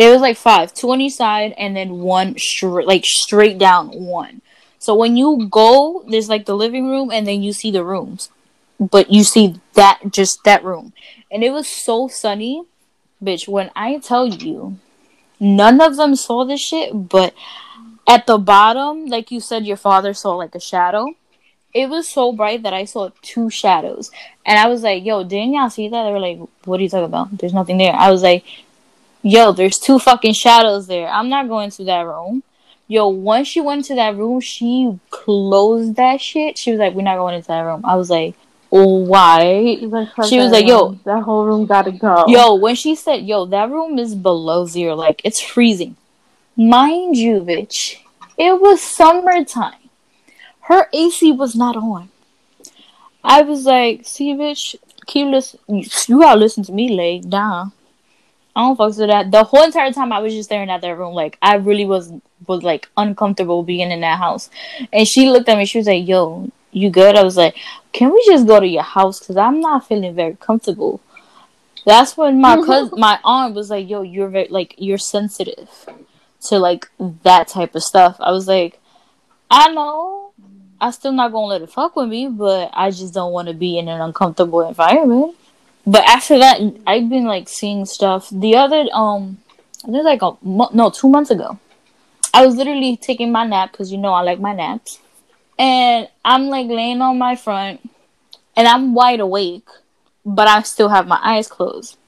It 0.01 0.09
was 0.09 0.23
like 0.23 0.39
five, 0.39 0.73
two 0.73 0.91
on 0.93 1.03
each 1.03 1.17
side, 1.17 1.53
and 1.59 1.77
then 1.77 1.99
one 1.99 2.39
straight, 2.39 2.87
like 2.87 3.05
straight 3.05 3.59
down 3.59 3.89
one. 3.89 4.41
So 4.79 4.95
when 4.95 5.19
you 5.19 5.47
go, 5.51 6.03
there's 6.09 6.31
like 6.31 6.47
the 6.47 6.57
living 6.57 6.89
room, 6.89 7.11
and 7.11 7.27
then 7.27 7.43
you 7.43 7.53
see 7.53 7.71
the 7.71 7.85
rooms, 7.85 8.31
but 8.81 9.13
you 9.13 9.25
see 9.25 9.61
that 9.75 10.01
just 10.09 10.43
that 10.45 10.65
room, 10.65 10.95
and 11.31 11.45
it 11.45 11.51
was 11.51 11.69
so 11.69 12.09
sunny, 12.09 12.65
bitch. 13.23 13.47
When 13.47 13.71
I 13.77 13.99
tell 13.99 14.27
you, 14.27 14.79
none 15.39 15.83
of 15.83 15.97
them 15.97 16.17
saw 16.17 16.47
this 16.47 16.63
shit, 16.63 17.11
but 17.11 17.35
at 18.09 18.27
the 18.27 18.39
bottom, 18.39 19.05
like 19.05 19.31
you 19.31 19.39
said, 19.39 19.67
your 19.67 19.77
father 19.77 20.15
saw 20.15 20.35
like 20.35 20.55
a 20.55 20.61
shadow. 20.61 21.15
It 21.75 21.91
was 21.91 22.09
so 22.09 22.33
bright 22.33 22.63
that 22.63 22.73
I 22.73 22.87
saw 22.87 23.11
two 23.21 23.51
shadows, 23.51 24.11
and 24.47 24.59
I 24.59 24.67
was 24.69 24.83
like, 24.83 25.05
"Yo, 25.05 25.25
didn't 25.25 25.53
y'all 25.53 25.69
see 25.69 25.91
that?" 25.91 26.05
They 26.05 26.11
were 26.11 26.19
like, 26.19 26.39
"What 26.65 26.81
are 26.81 26.83
you 26.83 26.89
talking 26.89 27.05
about? 27.05 27.37
There's 27.37 27.53
nothing 27.53 27.77
there." 27.77 27.93
I 27.93 28.11
was 28.11 28.23
like, 28.23 28.47
yo, 29.23 29.53
there's 29.53 29.79
two 29.79 29.99
fucking 29.99 30.35
shadows 30.35 30.87
there. 30.87 31.09
I'm 31.09 31.29
not 31.29 31.49
going 31.49 31.71
to 31.71 31.85
that 31.85 32.07
room. 32.07 32.43
Yo, 32.89 33.09
once 33.09 33.47
she 33.47 33.61
went 33.61 33.85
to 33.85 33.95
that 33.95 34.17
room, 34.17 34.41
she 34.41 34.99
closed 35.11 35.97
that 35.97 36.21
shit. 36.21 36.59
She 36.59 36.73
was 36.73 36.81
like, 36.81 36.95
we're 36.95 37.03
not 37.03 37.17
going 37.17 37.37
into 37.37 37.49
that 37.49 37.61
room. 37.61 37.83
I 37.85 37.97
was 37.97 38.11
like, 38.11 38.35
why? 38.71 39.79
Like, 39.81 40.09
She 40.27 40.39
was 40.39 40.51
like, 40.51 40.67
yo. 40.67 40.89
room. 40.89 41.01
that 41.05 41.23
whole 41.23 41.45
room 41.45 41.67
gotta 41.67 41.93
go. 41.93 42.25
Yo, 42.27 42.55
when 42.55 42.75
she 42.75 42.95
said, 42.95 43.27
yo, 43.27 43.47
that 43.47 43.71
room 43.71 43.99
is 43.99 44.15
below 44.15 44.67
zero, 44.67 44.95
like, 44.95 45.21
it's 45.25 45.41
freezing. 45.41 45.97
Mind 46.57 47.17
you, 47.17 47.41
bitch, 47.41 47.97
it 48.37 48.61
was 48.61 48.83
summertime. 48.83 49.75
Her 50.63 50.89
AC 50.93 51.33
was 51.33 51.55
not 51.55 51.77
on. 51.77 52.11
I 53.23 53.43
was 53.43 53.67
like, 53.67 54.07
see, 54.07 54.35
bitch, 54.35 54.77
keep 55.07 55.27
listen. 55.29 55.61
You 55.69 56.21
gotta 56.21 56.39
listen 56.39 56.65
to 56.65 56.73
me, 56.73 56.97
lay 56.97 57.21
down. 57.21 57.73
I 58.55 58.63
don't 58.63 58.77
fuck 58.77 58.89
with 58.97 59.09
that. 59.09 59.31
The 59.31 59.45
whole 59.45 59.63
entire 59.63 59.93
time 59.93 60.13
I 60.13 60.19
was 60.19 60.35
just 60.35 60.49
staring 60.49 60.71
at 60.71 60.81
that 60.81 60.99
room, 60.99 61.15
like 61.15 61.39
I 61.41 61.57
really 61.57 61.85
was 61.85 62.13
was 62.47 62.63
like 62.63 62.89
uncomfortable 62.97 63.63
being 63.63 63.91
in 63.91 64.01
that 64.01 64.19
house. 64.19 64.51
And 64.93 65.07
she 65.07 65.31
looked 65.31 65.49
at 65.49 65.57
me. 65.57 65.67
She 65.67 65.79
was 65.79 65.87
like, 65.87 66.07
"Yo, 66.07 66.51
you 66.73 66.91
good?" 66.91 67.17
I 67.17 67.23
was 67.23 67.37
like, 67.37 67.57
"Can 67.93 68.13
we 68.13 68.23
just 68.27 68.47
go 68.47 68.59
to 68.59 68.67
your 68.67 68.83
house? 68.83 69.25
Cause 69.25 69.37
I'm 69.37 69.61
not 69.61 69.87
feeling 69.87 70.15
very 70.15 70.37
comfortable." 70.41 71.01
That's 71.87 72.17
when 72.17 72.41
my 72.41 72.57
cousin, 72.67 72.99
my 72.99 73.19
aunt 73.25 73.55
was 73.55 73.71
like, 73.71 73.89
"Yo, 73.89 74.03
you're 74.03 74.29
very 74.29 74.49
like 74.49 74.75
you're 74.79 74.99
sensitive 74.99 75.71
to 76.43 76.59
like 76.59 76.91
that 77.23 77.49
type 77.49 77.75
of 77.75 77.85
stuff." 77.85 78.17
I 78.19 78.33
was 78.33 78.49
like, 78.49 78.81
"I 79.51 79.73
know." 79.73 80.33
I 80.83 80.91
still 80.93 81.13
not 81.13 81.31
gonna 81.31 81.47
let 81.47 81.61
it 81.61 81.71
fuck 81.71 81.95
with 81.95 82.09
me, 82.09 82.27
but 82.27 82.71
I 82.73 82.91
just 82.91 83.13
don't 83.13 83.33
want 83.33 83.49
to 83.49 83.55
be 83.55 83.79
in 83.79 83.87
an 83.89 84.01
uncomfortable 84.01 84.67
environment. 84.67 85.37
But 85.90 86.05
after 86.07 86.38
that, 86.38 86.61
I've 86.87 87.09
been 87.09 87.24
like 87.24 87.48
seeing 87.48 87.85
stuff. 87.85 88.29
The 88.31 88.55
other 88.55 88.87
um, 88.92 89.38
I 89.83 89.90
think 89.90 90.05
like 90.05 90.22
a 90.22 90.37
mo- 90.40 90.70
no 90.72 90.88
two 90.88 91.09
months 91.09 91.33
ago, 91.33 91.59
I 92.33 92.46
was 92.46 92.55
literally 92.55 92.96
taking 92.96 93.33
my 93.33 93.44
nap 93.44 93.72
because 93.72 93.90
you 93.90 93.98
know 93.98 94.12
I 94.12 94.22
like 94.22 94.38
my 94.38 94.53
naps, 94.53 95.00
and 95.59 96.09
I'm 96.24 96.46
like 96.46 96.68
laying 96.68 97.03
on 97.03 97.18
my 97.18 97.35
front, 97.35 97.81
and 98.57 98.68
I'm 98.68 98.94
wide 98.94 99.18
awake, 99.18 99.66
but 100.24 100.46
I 100.46 100.62
still 100.62 100.90
have 100.90 101.09
my 101.09 101.18
eyes 101.24 101.48
closed. 101.48 101.98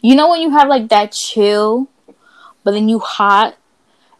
You 0.00 0.16
know 0.16 0.28
when 0.28 0.40
you 0.40 0.50
have 0.50 0.66
like 0.66 0.88
that 0.88 1.12
chill, 1.12 1.88
but 2.64 2.72
then 2.72 2.88
you 2.88 2.98
hot, 2.98 3.56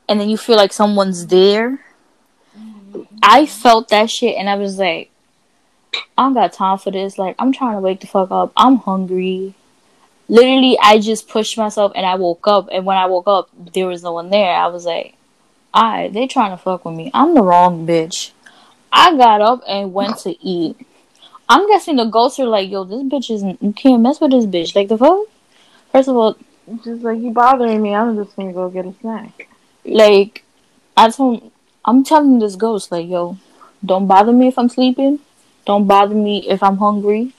and 0.08 0.20
then 0.20 0.30
you 0.30 0.36
feel 0.36 0.54
like 0.54 0.72
someone's 0.72 1.26
there. 1.26 1.80
I 3.20 3.46
felt 3.46 3.88
that 3.88 4.10
shit, 4.10 4.36
and 4.36 4.48
I 4.48 4.54
was 4.54 4.78
like. 4.78 5.09
I 6.16 6.24
don't 6.24 6.34
got 6.34 6.52
time 6.52 6.78
for 6.78 6.90
this. 6.90 7.18
Like, 7.18 7.36
I'm 7.38 7.52
trying 7.52 7.76
to 7.76 7.80
wake 7.80 8.00
the 8.00 8.06
fuck 8.06 8.30
up. 8.30 8.52
I'm 8.56 8.76
hungry. 8.76 9.54
Literally, 10.28 10.78
I 10.80 10.98
just 10.98 11.28
pushed 11.28 11.56
myself 11.58 11.92
and 11.94 12.06
I 12.06 12.14
woke 12.14 12.46
up. 12.46 12.68
And 12.70 12.84
when 12.84 12.96
I 12.96 13.06
woke 13.06 13.26
up, 13.26 13.48
there 13.74 13.86
was 13.86 14.02
no 14.02 14.12
one 14.12 14.30
there. 14.30 14.54
I 14.54 14.66
was 14.68 14.84
like, 14.84 15.14
alright, 15.74 16.12
they 16.12 16.26
trying 16.26 16.50
to 16.50 16.56
fuck 16.56 16.84
with 16.84 16.94
me. 16.94 17.10
I'm 17.14 17.34
the 17.34 17.42
wrong 17.42 17.86
bitch. 17.86 18.32
I 18.92 19.16
got 19.16 19.40
up 19.40 19.62
and 19.66 19.94
went 19.94 20.18
to 20.18 20.36
eat. 20.44 20.76
I'm 21.48 21.66
guessing 21.68 21.96
the 21.96 22.04
ghosts 22.04 22.38
are 22.38 22.46
like, 22.46 22.70
yo, 22.70 22.84
this 22.84 23.02
bitch 23.02 23.34
isn't, 23.34 23.62
you 23.62 23.72
can't 23.72 24.02
mess 24.02 24.20
with 24.20 24.30
this 24.30 24.46
bitch. 24.46 24.76
Like, 24.76 24.88
the 24.88 24.98
fuck? 24.98 25.26
First 25.90 26.08
of 26.08 26.16
all, 26.16 26.36
Just 26.84 27.02
like 27.02 27.18
you 27.18 27.32
bothering 27.32 27.82
me, 27.82 27.94
I'm 27.94 28.14
just 28.16 28.36
gonna 28.36 28.52
go 28.52 28.68
get 28.68 28.86
a 28.86 28.94
snack. 29.00 29.48
like, 29.84 30.44
I 30.96 31.10
told, 31.10 31.50
I'm 31.84 32.04
telling 32.04 32.38
this 32.38 32.54
ghost, 32.54 32.92
like, 32.92 33.08
yo, 33.08 33.38
don't 33.84 34.06
bother 34.06 34.32
me 34.32 34.46
if 34.48 34.58
I'm 34.58 34.68
sleeping. 34.68 35.18
Don't 35.70 35.86
bother 35.86 36.16
me 36.16 36.48
if 36.48 36.64
I'm 36.64 36.76
hungry. 36.78 37.32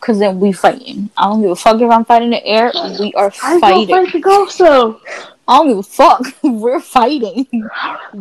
Cause 0.00 0.18
then 0.18 0.40
we 0.40 0.50
fighting. 0.50 1.10
I 1.14 1.24
don't 1.28 1.42
give 1.42 1.50
a 1.50 1.56
fuck 1.56 1.78
if 1.78 1.90
I'm 1.90 2.06
fighting 2.06 2.30
the 2.30 2.42
air. 2.42 2.72
We 2.98 3.12
are 3.12 3.30
fighting. 3.30 3.42
I 3.42 3.52
go 3.52 3.60
fighting. 3.60 3.94
fight 3.96 4.12
the 4.14 4.20
ghost 4.20 4.58
though. 4.58 5.00
I 5.46 5.56
don't 5.58 5.68
give 5.68 5.78
a 5.78 5.82
fuck. 5.82 6.22
We're 6.42 6.80
fighting. 6.80 7.46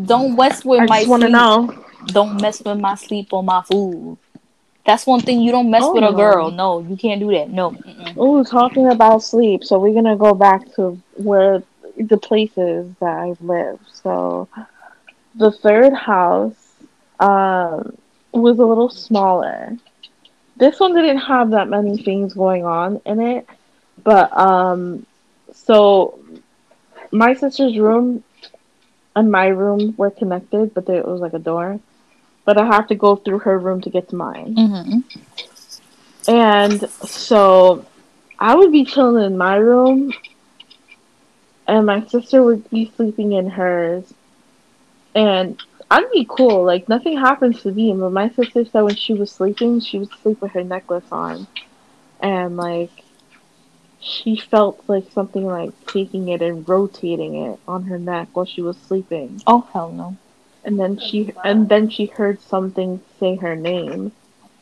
Don't 0.06 0.36
mess 0.36 0.66
with 0.66 0.82
I 0.82 0.86
my 0.88 0.98
just 1.00 1.10
want 1.10 1.22
to 1.22 1.28
sleep. 1.28 1.32
know. 1.40 1.86
Don't 2.08 2.42
mess 2.42 2.62
with 2.62 2.80
my 2.80 2.96
sleep 2.96 3.32
or 3.32 3.44
my 3.44 3.62
food. 3.62 4.18
That's 4.86 5.06
one 5.08 5.22
thing 5.22 5.40
you 5.40 5.52
don't 5.54 5.72
mess 5.72 5.84
Oh, 5.86 5.94
with 5.94 6.04
a 6.04 6.12
girl. 6.12 6.52
No, 6.52 6.80
you 6.82 6.98
can't 6.98 7.22
do 7.22 7.32
that. 7.32 7.50
No. 7.50 7.78
Oh, 8.18 8.44
talking 8.44 8.88
about 8.90 9.24
sleep. 9.24 9.64
So 9.64 9.80
we're 9.80 9.94
gonna 9.94 10.18
go 10.18 10.34
back 10.34 10.62
to 10.76 11.00
where 11.16 11.64
the 11.98 12.18
places 12.18 12.94
that 13.00 13.16
I've 13.24 13.42
lived. 13.42 13.86
So 14.04 14.50
the 15.36 15.52
third 15.52 15.94
house 15.94 16.56
um, 17.22 17.96
was 18.32 18.60
a 18.60 18.66
little 18.66 18.90
smaller. 18.90 19.78
This 20.58 20.80
one 20.80 20.94
didn't 20.94 21.20
have 21.20 21.52
that 21.52 21.70
many 21.70 21.98
things 21.98 22.34
going 22.34 22.66
on 22.66 23.02
in 23.06 23.20
it, 23.20 23.48
but 24.04 24.36
um, 24.38 25.06
so 25.54 26.20
my 27.12 27.34
sister's 27.34 27.78
room 27.78 28.24
and 29.16 29.32
my 29.32 29.48
room 29.48 29.96
were 29.98 30.12
connected, 30.12 30.74
but 30.74 30.86
there 30.86 31.04
was 31.04 31.22
like 31.22 31.34
a 31.34 31.40
door. 31.40 31.80
but 32.50 32.58
I 32.58 32.66
have 32.66 32.88
to 32.88 32.96
go 32.96 33.16
through 33.16 33.40
her 33.40 33.60
room 33.60 33.80
to 33.82 33.92
get 33.92 34.10
to 34.10 34.16
mine. 34.16 34.56
Mm-hmm. 34.56 35.00
And 36.28 36.90
so 36.90 37.86
I 38.40 38.56
would 38.56 38.72
be 38.72 38.86
chilling 38.86 39.24
in 39.24 39.38
my 39.38 39.56
room, 39.58 40.12
and 41.68 41.86
my 41.86 42.06
sister 42.08 42.42
would 42.42 42.68
be 42.72 42.92
sleeping 42.96 43.34
in 43.34 43.52
hers. 43.52 44.12
And 45.14 45.62
I'd 45.92 46.12
be 46.12 46.26
cool, 46.30 46.64
like 46.64 46.88
nothing 46.88 47.18
happens 47.18 47.64
to 47.64 47.72
me. 47.72 47.94
But 47.94 48.12
my 48.12 48.30
sister 48.30 48.64
said 48.66 48.82
when 48.82 48.96
she 48.96 49.14
was 49.14 49.32
sleeping, 49.32 49.80
she 49.80 50.00
would 50.00 50.12
sleep 50.22 50.42
with 50.42 50.52
her 50.52 50.64
necklace 50.64 51.06
on, 51.12 51.48
and 52.20 52.58
like 52.58 52.92
she 54.00 54.36
felt 54.36 54.84
like 54.88 55.12
something 55.12 55.46
like 55.46 55.72
taking 55.88 56.30
it 56.30 56.42
and 56.42 56.68
rotating 56.68 57.36
it 57.36 57.60
on 57.68 57.84
her 57.84 58.00
neck 58.00 58.30
while 58.34 58.46
she 58.46 58.62
was 58.62 58.78
sleeping. 58.78 59.42
Oh 59.48 59.68
hell 59.74 59.92
no. 59.92 60.16
And 60.64 60.80
then 60.80 61.00
she 61.00 61.34
and 61.44 61.68
then 61.68 61.90
she 61.90 62.06
heard 62.06 62.42
something 62.42 63.02
say 63.20 63.36
her 63.38 63.56
name. 63.56 64.12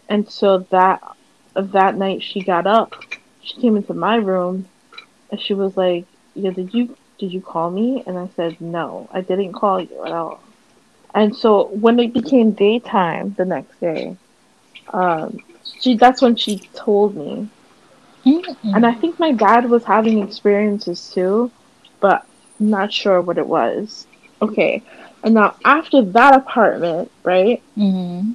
And 0.10 0.30
so 0.30 0.60
that 0.70 1.02
that 1.56 1.98
night 1.98 2.24
she 2.24 2.42
got 2.42 2.66
up, 2.66 2.94
she 3.42 3.60
came 3.60 3.76
into 3.76 3.94
my 3.94 4.16
room 4.16 4.68
and 5.30 5.42
she 5.42 5.54
was 5.54 5.76
like, 5.76 6.06
Yeah, 6.36 6.52
did 6.52 6.74
you 6.74 6.96
did 7.20 7.34
you 7.34 7.42
call 7.42 7.70
me? 7.70 8.04
And 8.08 8.18
I 8.18 8.30
said, 8.36 8.62
No, 8.62 9.10
I 9.12 9.22
didn't 9.22 9.54
call 9.54 9.82
you 9.82 10.06
at 10.06 10.12
all. 10.12 10.42
And 11.14 11.36
so 11.36 11.68
when 11.68 12.00
it 12.00 12.14
became 12.14 12.52
daytime 12.52 13.34
the 13.38 13.46
next 13.46 13.80
day, 13.80 14.18
um, 14.94 15.42
she 15.80 15.96
that's 15.98 16.22
when 16.22 16.36
she 16.36 16.60
told 16.74 17.16
me 17.16 17.50
Mm-mm. 18.26 18.74
and 18.74 18.86
I 18.86 18.94
think 18.94 19.20
my 19.20 19.32
dad 19.32 19.70
was 19.70 19.84
having 19.84 20.22
experiences 20.24 21.12
too, 21.14 21.52
but 22.00 22.26
not 22.60 22.92
sure 22.94 23.22
what 23.22 23.38
it 23.38 23.48
was. 23.48 24.08
Okay. 24.42 24.84
And 25.24 25.34
now 25.36 25.56
after 25.64 26.02
that 26.04 26.36
apartment, 26.36 27.12
right? 27.24 27.64
Mm-hmm. 27.78 28.32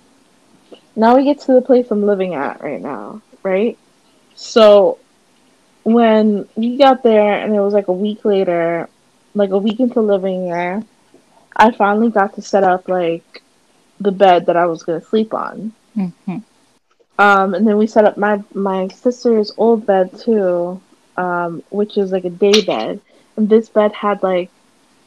Now 0.97 1.17
we 1.17 1.25
get 1.25 1.41
to 1.41 1.53
the 1.53 1.63
place 1.63 1.91
I'm 1.91 2.05
living 2.07 2.35
at 2.35 2.61
right 2.63 2.81
now, 2.81 3.23
right? 3.43 3.79
So 4.35 4.99
when 5.85 6.49
we 6.57 6.77
got 6.79 7.03
there 7.03 7.35
and 7.43 7.55
it 7.55 7.61
was 7.61 7.75
like 7.75 7.89
a 7.89 7.93
week 7.93 8.25
later, 8.25 8.89
like 9.35 9.51
a 9.51 9.59
week 9.59 9.81
into 9.81 10.01
living 10.01 10.49
there, 10.49 10.83
I 11.57 11.71
finally 11.71 12.11
got 12.11 12.35
to 12.35 12.43
set 12.43 12.65
up 12.65 12.89
like 12.89 13.43
the 14.01 14.13
bed 14.13 14.47
that 14.47 14.57
I 14.57 14.67
was 14.67 14.83
gonna 14.83 15.01
sleep 15.01 15.35
on. 15.35 15.73
Mm-hmm. 15.97 16.39
Um, 17.19 17.55
and 17.55 17.67
then 17.67 17.77
we 17.77 17.87
set 17.87 18.05
up 18.05 18.17
my 18.17 18.43
my 18.55 18.89
sister's 18.89 19.53
old 19.57 19.87
bed 19.87 20.19
too, 20.19 20.81
um, 21.17 21.63
which 21.71 21.97
is 21.97 22.13
like 22.13 22.25
a 22.25 22.31
day 22.31 22.63
bed. 22.63 23.01
And 23.37 23.49
this 23.49 23.69
bed 23.69 23.93
had 23.93 24.23
like 24.23 24.51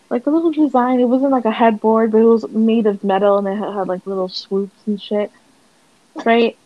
like 0.09 0.25
a 0.27 0.29
little 0.29 0.51
design. 0.51 0.99
It 0.99 1.05
wasn't 1.05 1.31
like 1.31 1.45
a 1.45 1.51
headboard, 1.51 2.11
but 2.11 2.19
it 2.19 2.25
was 2.25 2.47
made 2.49 2.85
of 2.85 3.03
metal 3.03 3.37
and 3.37 3.47
it 3.47 3.55
had, 3.55 3.73
had 3.73 3.87
like 3.87 4.05
little 4.05 4.29
swoops 4.29 4.79
and 4.85 5.01
shit. 5.01 5.31
Right? 6.23 6.57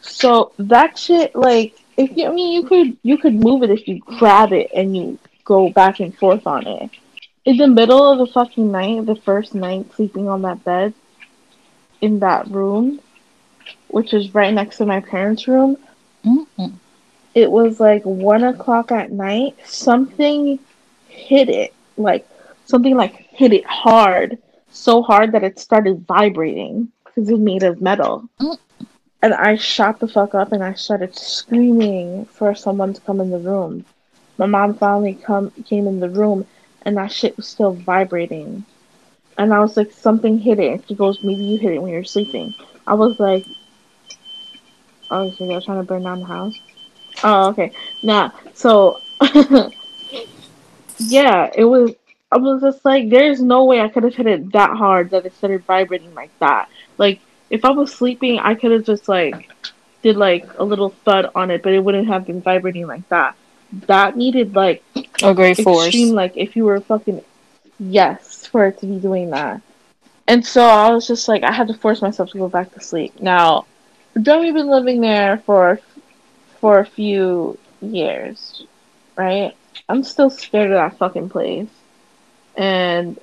So 0.00 0.52
that 0.58 0.98
shit 0.98 1.34
like 1.34 1.78
if 1.96 2.16
you 2.16 2.26
I 2.26 2.32
mean 2.32 2.52
you 2.52 2.68
could 2.68 2.96
you 3.02 3.18
could 3.18 3.34
move 3.34 3.62
it 3.62 3.70
if 3.70 3.88
you 3.88 3.98
grab 3.98 4.52
it 4.52 4.70
and 4.74 4.96
you 4.96 5.18
go 5.44 5.68
back 5.70 6.00
and 6.00 6.16
forth 6.16 6.46
on 6.46 6.66
it. 6.66 6.90
In 7.46 7.58
the 7.58 7.68
middle 7.68 8.10
of 8.10 8.18
the 8.18 8.26
fucking 8.26 8.72
night, 8.72 9.06
the 9.06 9.14
first 9.14 9.54
night 9.54 9.94
sleeping 9.94 10.28
on 10.28 10.42
that 10.42 10.64
bed 10.64 10.92
in 12.00 12.18
that 12.18 12.50
room, 12.50 12.98
which 13.86 14.12
is 14.12 14.34
right 14.34 14.52
next 14.52 14.78
to 14.78 14.84
my 14.84 14.98
parents' 14.98 15.46
room, 15.46 15.76
Mm-mm. 16.24 16.72
it 17.36 17.48
was 17.48 17.78
like 17.78 18.02
one 18.02 18.42
o'clock 18.42 18.90
at 18.90 19.12
night. 19.12 19.54
Something 19.64 20.58
hit 21.06 21.48
it, 21.48 21.72
like 21.96 22.28
something 22.64 22.96
like 22.96 23.14
hit 23.30 23.52
it 23.52 23.64
hard, 23.64 24.38
so 24.70 25.00
hard 25.00 25.30
that 25.30 25.44
it 25.44 25.60
started 25.60 26.04
vibrating 26.04 26.90
because 27.04 27.28
it's 27.30 27.38
made 27.38 27.62
of 27.62 27.80
metal. 27.80 28.28
Mm. 28.40 28.58
And 29.22 29.34
I 29.34 29.54
shot 29.54 30.00
the 30.00 30.08
fuck 30.08 30.34
up 30.34 30.50
and 30.50 30.64
I 30.64 30.74
started 30.74 31.14
screaming 31.14 32.24
for 32.26 32.56
someone 32.56 32.92
to 32.92 33.00
come 33.02 33.20
in 33.20 33.30
the 33.30 33.38
room. 33.38 33.84
My 34.36 34.46
mom 34.46 34.74
finally 34.74 35.14
come 35.14 35.52
came 35.64 35.86
in 35.86 36.00
the 36.00 36.10
room 36.10 36.44
and 36.86 36.96
that 36.96 37.12
shit 37.12 37.36
was 37.36 37.46
still 37.48 37.72
vibrating. 37.72 38.64
And 39.36 39.52
I 39.52 39.58
was 39.58 39.76
like, 39.76 39.90
something 39.90 40.38
hit 40.38 40.60
it. 40.60 40.84
She 40.88 40.94
goes, 40.94 41.22
maybe 41.22 41.44
you 41.44 41.58
hit 41.58 41.72
it 41.72 41.82
when 41.82 41.92
you're 41.92 42.04
sleeping. 42.04 42.54
I 42.86 42.94
was 42.94 43.18
like, 43.18 43.44
oh, 45.10 45.30
so 45.32 45.46
they're 45.46 45.60
trying 45.60 45.80
to 45.80 45.84
burn 45.84 46.04
down 46.04 46.20
the 46.20 46.26
house? 46.26 46.54
Oh, 47.24 47.48
okay. 47.48 47.72
Nah, 48.04 48.30
so, 48.54 49.00
yeah, 50.98 51.50
it 51.54 51.64
was, 51.64 51.92
I 52.30 52.38
was 52.38 52.62
just 52.62 52.84
like, 52.84 53.10
there's 53.10 53.42
no 53.42 53.64
way 53.64 53.80
I 53.80 53.88
could 53.88 54.04
have 54.04 54.14
hit 54.14 54.26
it 54.28 54.52
that 54.52 54.76
hard 54.76 55.10
that 55.10 55.26
it 55.26 55.34
started 55.34 55.64
vibrating 55.64 56.14
like 56.14 56.36
that. 56.38 56.68
Like, 56.98 57.20
if 57.50 57.64
I 57.64 57.70
was 57.70 57.92
sleeping, 57.92 58.38
I 58.38 58.54
could 58.54 58.70
have 58.70 58.84
just, 58.84 59.08
like, 59.08 59.50
did, 60.02 60.16
like, 60.16 60.46
a 60.58 60.64
little 60.64 60.90
thud 60.90 61.30
on 61.34 61.50
it, 61.50 61.64
but 61.64 61.72
it 61.72 61.82
wouldn't 61.82 62.06
have 62.06 62.26
been 62.26 62.40
vibrating 62.40 62.86
like 62.86 63.08
that. 63.08 63.36
That 63.86 64.16
needed, 64.16 64.54
like, 64.54 64.82
A 65.22 65.34
great 65.34 65.58
force. 65.58 65.86
extreme, 65.86 66.14
like, 66.14 66.36
if 66.36 66.56
you 66.56 66.64
were 66.64 66.80
fucking, 66.80 67.22
yes, 67.78 68.46
for 68.46 68.66
it 68.66 68.78
to 68.78 68.86
be 68.86 68.98
doing 68.98 69.30
that. 69.30 69.60
And 70.28 70.44
so 70.44 70.64
I 70.64 70.90
was 70.90 71.06
just 71.06 71.28
like, 71.28 71.42
I 71.42 71.52
had 71.52 71.68
to 71.68 71.74
force 71.74 72.02
myself 72.02 72.30
to 72.30 72.38
go 72.38 72.48
back 72.48 72.72
to 72.74 72.80
sleep. 72.80 73.20
Now, 73.20 73.66
Joey's 74.20 74.54
been 74.54 74.68
living 74.68 75.00
there 75.00 75.38
for 75.38 75.80
for 76.60 76.78
a 76.78 76.86
few 76.86 77.58
years, 77.80 78.64
right? 79.14 79.54
I'm 79.88 80.02
still 80.02 80.30
scared 80.30 80.70
of 80.70 80.76
that 80.76 80.98
fucking 80.98 81.28
place. 81.28 81.68
And 82.56 83.18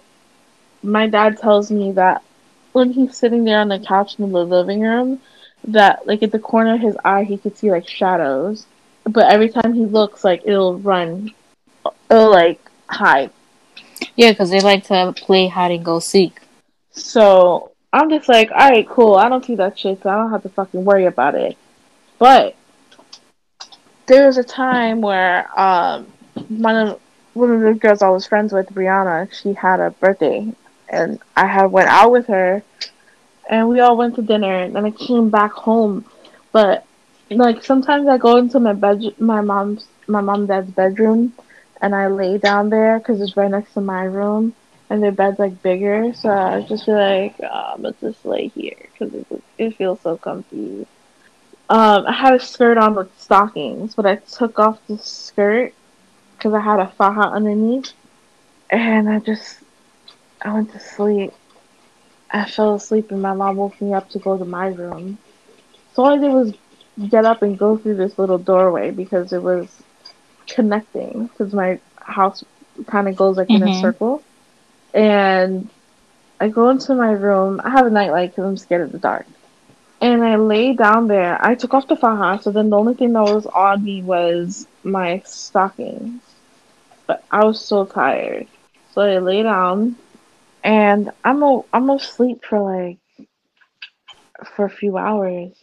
my 0.84 1.08
dad 1.08 1.40
tells 1.40 1.72
me 1.72 1.94
that 1.94 2.24
when 2.74 2.92
he's 2.92 3.18
sitting 3.18 3.44
there 3.44 3.60
on 3.60 3.70
the 3.70 3.80
couch 3.80 4.20
in 4.20 4.32
the 4.32 4.46
living 4.46 4.82
room, 4.82 5.20
that 5.66 6.06
like 6.08 6.22
at 6.24 6.32
the 6.32 6.40
corner 6.40 6.76
of 6.76 6.82
his 6.82 6.96
eye 7.04 7.24
he 7.24 7.38
could 7.38 7.58
see 7.58 7.72
like 7.72 7.88
shadows. 7.88 8.66
But 9.06 9.32
every 9.32 9.50
time 9.50 9.74
he 9.74 9.86
looks, 9.86 10.24
like 10.24 10.44
it'll 10.46 10.78
run, 10.80 11.32
it'll 12.10 12.32
like 12.32 12.60
hide. 12.88 13.32
Yeah, 14.16 14.32
because 14.32 14.50
they 14.50 14.60
like 14.60 14.86
to 14.86 15.14
play 15.16 15.48
hide 15.48 15.72
and 15.72 15.86
go 15.86 16.00
seek. 16.00 16.40
So 16.92 17.72
I'm 17.92 18.10
just 18.10 18.30
like, 18.30 18.52
all 18.52 18.70
right, 18.70 18.88
cool. 18.88 19.16
I 19.16 19.30
don't 19.30 19.46
see 19.46 19.56
that 19.56 19.78
shit, 19.78 20.02
so 20.02 20.10
I 20.10 20.16
don't 20.16 20.32
have 20.32 20.44
to 20.44 20.50
fucking 20.50 20.86
worry 20.86 21.06
about 21.06 21.36
it. 21.36 21.58
But 22.18 22.56
there 24.06 24.26
was 24.26 24.38
a 24.38 24.44
time 24.44 25.02
where 25.02 25.48
um, 25.60 26.08
one 26.50 26.76
of 26.76 27.00
one 27.34 27.52
of 27.52 27.62
the 27.62 27.74
girls 27.74 28.02
I 28.02 28.10
was 28.10 28.28
friends 28.28 28.54
with, 28.54 28.70
Brianna, 28.70 29.32
she 29.34 29.54
had 29.54 29.80
a 29.80 29.92
birthday, 29.92 30.54
and 30.90 31.20
I 31.36 31.48
had 31.48 31.68
went 31.68 31.90
out 31.90 32.12
with 32.12 32.28
her, 32.28 32.64
and 33.50 33.70
we 33.70 33.80
all 33.80 33.98
went 33.98 34.16
to 34.16 34.22
dinner, 34.22 34.60
and 34.60 34.76
then 34.76 34.86
I 34.86 34.92
came 34.92 35.30
back 35.30 35.52
home. 35.52 36.06
But 36.52 36.86
like 37.38 37.64
sometimes 37.64 38.08
I 38.08 38.18
go 38.18 38.38
into 38.38 38.60
my 38.60 38.74
bed, 38.74 39.02
my 39.20 39.42
mom's 39.42 39.88
my 40.08 40.22
mom 40.22 40.48
dad's 40.48 40.72
bedroom, 40.72 41.34
and 41.82 41.96
I 41.96 42.08
lay 42.08 42.38
down 42.38 42.70
there 42.70 43.00
because 43.00 43.22
it's 43.22 43.38
right 43.38 43.52
next 43.52 43.74
to 43.74 43.82
my 43.82 44.04
room 44.04 44.56
and 44.90 45.02
their 45.02 45.12
bed's 45.12 45.40
like 45.40 45.62
bigger, 45.64 46.14
so 46.14 46.30
I 46.30 46.62
just 46.62 46.86
feel 46.86 46.96
like 46.96 47.36
oh, 47.44 47.78
gonna 47.78 47.96
just 48.00 48.26
lay 48.26 48.48
here 48.50 48.78
because 48.92 49.14
it, 49.14 49.44
it 49.58 49.76
feels 49.78 50.02
so 50.02 50.18
comfy. 50.18 50.86
Um, 51.70 52.06
I 52.06 52.12
had 52.12 52.34
a 52.34 52.40
skirt 52.40 52.78
on 52.78 52.96
with 52.96 53.10
stockings, 53.20 53.96
but 53.96 54.06
I 54.06 54.18
took 54.18 54.60
off 54.60 54.86
the 54.88 54.98
skirt 55.00 55.74
because 56.38 56.54
I 56.54 56.60
had 56.60 56.80
a 56.80 56.88
faja 56.88 57.22
underneath, 57.32 57.94
and 58.70 59.10
I 59.10 59.20
just 59.20 59.64
I 60.42 60.54
went 60.54 60.72
to 60.74 60.80
sleep. 60.80 61.34
I 62.30 62.46
fell 62.46 62.76
asleep, 62.76 63.12
and 63.12 63.22
my 63.22 63.34
mom 63.34 63.56
woke 63.58 63.82
me 63.82 63.94
up 63.94 64.10
to 64.12 64.20
go 64.20 64.38
to 64.38 64.46
my 64.46 64.68
room. 64.68 65.18
So 65.94 66.04
all 66.04 66.14
I 66.14 66.18
did 66.18 66.32
was 66.32 66.54
get 67.10 67.26
up 67.26 67.42
and 67.42 67.58
go 67.58 67.78
through 67.78 67.96
this 67.98 68.18
little 68.18 68.38
doorway 68.38 68.92
because 68.92 69.34
it 69.34 69.42
was 69.42 69.82
connecting 70.50 71.28
because 71.28 71.54
my 71.54 71.80
house 71.98 72.44
kind 72.90 73.08
of 73.08 73.16
goes 73.16 73.38
like 73.38 73.54
in 73.54 73.64
a 73.64 73.72
Mhm. 73.72 73.72
circle 73.72 74.26
and 74.94 75.70
I 76.40 76.50
go 76.50 76.70
into 76.70 76.96
my 76.96 77.12
room. 77.12 77.62
I 77.64 77.70
have 77.72 77.86
a 77.86 77.90
nightlight 77.92 78.32
because 78.32 78.46
I'm 78.46 78.58
scared 78.58 78.82
of 78.82 78.92
the 78.92 79.00
dark. 79.00 79.28
And 80.02 80.24
I 80.24 80.36
lay 80.36 80.74
down 80.74 81.08
there. 81.08 81.38
I 81.44 81.56
took 81.56 81.74
off 81.74 81.88
the 81.88 81.96
faja, 81.96 82.42
so 82.42 82.52
then 82.52 82.70
the 82.70 82.78
only 82.78 82.94
thing 82.96 83.14
that 83.14 83.24
was 83.24 83.46
on 83.48 83.84
me 83.84 84.04
was 84.04 84.68
my 84.84 85.22
stockings. 85.26 86.22
But 87.08 87.24
I 87.32 87.46
was 87.46 87.68
so 87.68 87.86
tired, 87.86 88.48
so 88.92 89.02
I 89.02 89.18
lay 89.20 89.44
down, 89.44 89.98
and 90.64 91.10
I'm 91.24 91.42
a, 91.44 91.62
I'm 91.74 91.90
asleep 91.90 92.40
for 92.48 92.60
like 92.62 93.00
for 94.56 94.66
a 94.66 94.70
few 94.70 94.98
hours. 94.98 95.63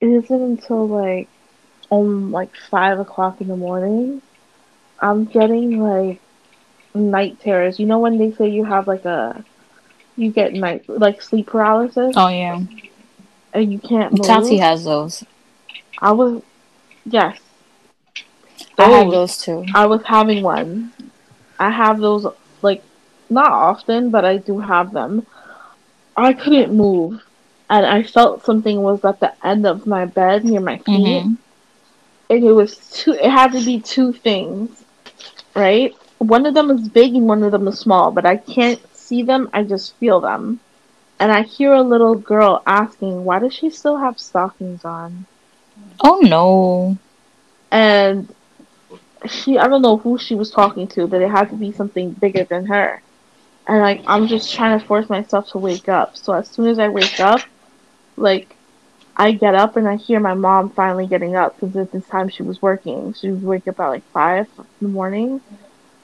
It 0.00 0.06
isn't 0.06 0.42
until 0.42 0.88
like 0.88 1.28
um 1.90 2.32
like 2.32 2.54
five 2.70 2.98
o'clock 2.98 3.40
in 3.40 3.48
the 3.48 3.56
morning. 3.56 4.22
I'm 5.00 5.24
getting 5.24 5.82
like 5.82 6.20
night 6.94 7.40
terrors. 7.40 7.78
You 7.78 7.86
know 7.86 7.98
when 7.98 8.18
they 8.18 8.32
say 8.32 8.48
you 8.48 8.64
have 8.64 8.86
like 8.86 9.04
a 9.04 9.44
you 10.16 10.30
get 10.30 10.52
night 10.52 10.88
like 10.88 11.22
sleep 11.22 11.46
paralysis 11.46 12.14
Oh 12.16 12.28
yeah, 12.28 12.60
and 13.52 13.72
you 13.72 13.78
can't 13.78 14.12
move. 14.12 14.26
Tati 14.26 14.58
has 14.58 14.84
those. 14.84 15.24
I 15.98 16.12
was 16.12 16.42
yes. 17.04 17.38
I 18.78 18.88
have 18.88 19.10
Those. 19.10 19.12
those 19.12 19.38
too. 19.38 19.66
I 19.74 19.86
was 19.86 20.02
having 20.04 20.42
one. 20.42 20.92
I 21.58 21.70
have 21.70 22.00
those 22.00 22.26
like 22.62 22.82
not 23.28 23.50
often, 23.50 24.10
but 24.10 24.24
I 24.24 24.38
do 24.38 24.58
have 24.60 24.92
them. 24.92 25.26
I 26.16 26.32
couldn't 26.32 26.74
move. 26.74 27.22
And 27.70 27.86
I 27.86 28.02
felt 28.02 28.44
something 28.44 28.82
was 28.82 29.04
at 29.04 29.20
the 29.20 29.32
end 29.46 29.64
of 29.64 29.86
my 29.86 30.04
bed 30.04 30.44
near 30.44 30.60
my 30.60 30.78
feet. 30.78 31.22
Mhm. 31.24 31.36
And 32.28 32.44
it 32.44 32.52
was 32.52 32.76
two 32.92 33.12
it 33.12 33.30
had 33.30 33.52
to 33.52 33.64
be 33.64 33.80
two 33.80 34.12
things, 34.12 34.84
right? 35.54 35.94
One 36.18 36.46
of 36.46 36.54
them 36.54 36.70
is 36.70 36.88
big 36.88 37.14
and 37.14 37.28
one 37.28 37.42
of 37.44 37.52
them 37.52 37.68
is 37.68 37.78
small, 37.78 38.10
but 38.10 38.26
I 38.26 38.36
can't 38.36 38.80
see 38.94 39.22
them, 39.22 39.48
I 39.52 39.62
just 39.62 39.94
feel 39.96 40.20
them. 40.20 40.60
And 41.20 41.30
I 41.32 41.42
hear 41.42 41.72
a 41.72 41.82
little 41.82 42.14
girl 42.14 42.62
asking, 42.66 43.24
Why 43.24 43.38
does 43.38 43.54
she 43.54 43.70
still 43.70 43.96
have 43.98 44.18
stockings 44.18 44.84
on? 44.84 45.26
Oh 46.02 46.20
no. 46.22 46.98
And 47.70 48.34
she 49.28 49.58
I 49.58 49.68
don't 49.68 49.82
know 49.82 49.96
who 49.98 50.18
she 50.18 50.34
was 50.34 50.50
talking 50.50 50.88
to, 50.88 51.06
but 51.06 51.22
it 51.22 51.30
had 51.30 51.50
to 51.50 51.56
be 51.56 51.70
something 51.70 52.10
bigger 52.10 52.44
than 52.44 52.66
her. 52.66 53.00
And 53.68 53.78
like 53.78 54.02
I'm 54.08 54.26
just 54.26 54.52
trying 54.52 54.78
to 54.78 54.84
force 54.84 55.08
myself 55.08 55.50
to 55.50 55.58
wake 55.58 55.88
up. 55.88 56.16
So 56.16 56.32
as 56.32 56.48
soon 56.48 56.66
as 56.66 56.78
I 56.80 56.88
wake 56.88 57.20
up, 57.20 57.40
like 58.20 58.56
I 59.16 59.32
get 59.32 59.54
up 59.54 59.76
and 59.76 59.88
I 59.88 59.96
hear 59.96 60.20
my 60.20 60.34
mom 60.34 60.70
finally 60.70 61.06
getting 61.06 61.36
up 61.36 61.56
because 61.58 61.76
at 61.76 61.92
this 61.92 62.06
time 62.08 62.28
she 62.28 62.42
was 62.42 62.62
working. 62.62 63.14
She 63.14 63.30
would 63.30 63.42
wake 63.42 63.68
up 63.68 63.80
at 63.80 63.88
like 63.88 64.04
five 64.12 64.46
in 64.58 64.66
the 64.80 64.88
morning, 64.88 65.40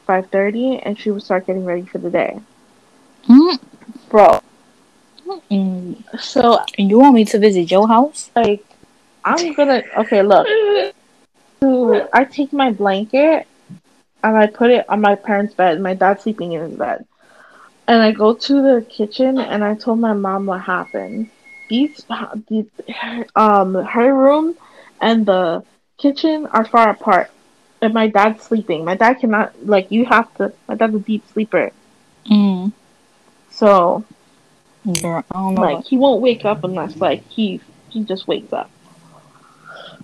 five 0.06 0.26
thirty, 0.30 0.78
and 0.78 0.98
she 0.98 1.10
would 1.10 1.22
start 1.22 1.46
getting 1.46 1.64
ready 1.64 1.86
for 1.86 1.98
the 1.98 2.10
day. 2.10 2.40
Mm. 3.28 3.58
Bro, 4.10 4.40
Mm. 5.50 5.96
so 6.18 6.58
You 6.78 6.98
want 6.98 7.14
me 7.14 7.24
to 7.26 7.38
visit 7.38 7.70
your 7.70 7.88
house? 7.88 8.30
like 8.36 8.64
I'm 9.24 9.52
gonna 9.54 9.82
okay 9.98 10.22
look. 10.22 10.46
So 11.62 12.08
I 12.12 12.24
take 12.24 12.52
my 12.52 12.70
blanket 12.72 13.46
and 14.22 14.36
I 14.36 14.46
put 14.46 14.70
it 14.70 14.84
on 14.88 15.00
my 15.00 15.14
parents' 15.16 15.54
bed. 15.54 15.80
My 15.80 15.94
dad's 15.94 16.22
sleeping 16.22 16.52
in 16.52 16.62
his 16.62 16.78
bed. 16.78 17.04
And 17.88 18.02
I 18.02 18.12
go 18.12 18.34
to 18.34 18.54
the 18.62 18.86
kitchen 18.88 19.38
and 19.38 19.64
I 19.64 19.74
told 19.74 20.00
my 20.00 20.12
mom 20.14 20.46
what 20.46 20.62
happened. 20.62 21.30
These, 21.68 22.04
these 22.48 22.66
um, 23.34 23.74
her 23.74 24.14
room 24.14 24.54
and 25.00 25.26
the 25.26 25.64
kitchen 25.98 26.46
are 26.46 26.64
far 26.64 26.90
apart. 26.90 27.30
And 27.82 27.92
my 27.94 28.08
dad's 28.08 28.42
sleeping. 28.44 28.84
My 28.84 28.96
dad 28.96 29.14
cannot 29.20 29.52
like 29.66 29.90
you 29.90 30.04
have 30.06 30.32
to. 30.36 30.52
My 30.68 30.74
dad's 30.74 30.94
a 30.94 31.00
deep 31.00 31.26
sleeper, 31.32 31.72
Mm. 32.30 32.72
so 33.50 34.04
Girl, 35.00 35.24
I 35.30 35.34
don't 35.34 35.54
know. 35.54 35.60
like 35.60 35.84
he 35.84 35.96
won't 35.98 36.22
wake 36.22 36.44
up 36.44 36.64
unless 36.64 37.00
like 37.00 37.24
he 37.28 37.60
he 37.88 38.04
just 38.04 38.26
wakes 38.28 38.52
up. 38.52 38.70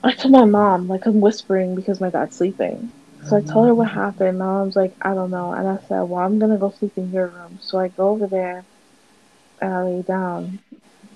I 0.02 0.12
told 0.12 0.32
my 0.32 0.44
mom 0.44 0.88
like 0.88 1.06
I'm 1.06 1.20
whispering 1.20 1.74
because 1.74 2.00
my 2.00 2.10
dad's 2.10 2.36
sleeping. 2.36 2.92
So 3.24 3.36
I 3.36 3.40
told 3.40 3.66
her 3.66 3.74
what 3.74 3.88
happened. 3.90 4.38
My 4.38 4.44
mom's 4.46 4.76
like, 4.76 4.94
I 5.02 5.14
don't 5.14 5.30
know. 5.30 5.52
And 5.52 5.66
I 5.68 5.78
said, 5.88 6.02
Well, 6.02 6.24
I'm 6.24 6.38
gonna 6.38 6.58
go 6.58 6.70
sleep 6.70 6.96
in 6.96 7.10
your 7.12 7.28
room. 7.28 7.58
So 7.60 7.78
I 7.78 7.88
go 7.88 8.08
over 8.10 8.26
there 8.26 8.64
and 9.60 9.72
I 9.74 9.82
lay 9.82 10.02
down. 10.02 10.60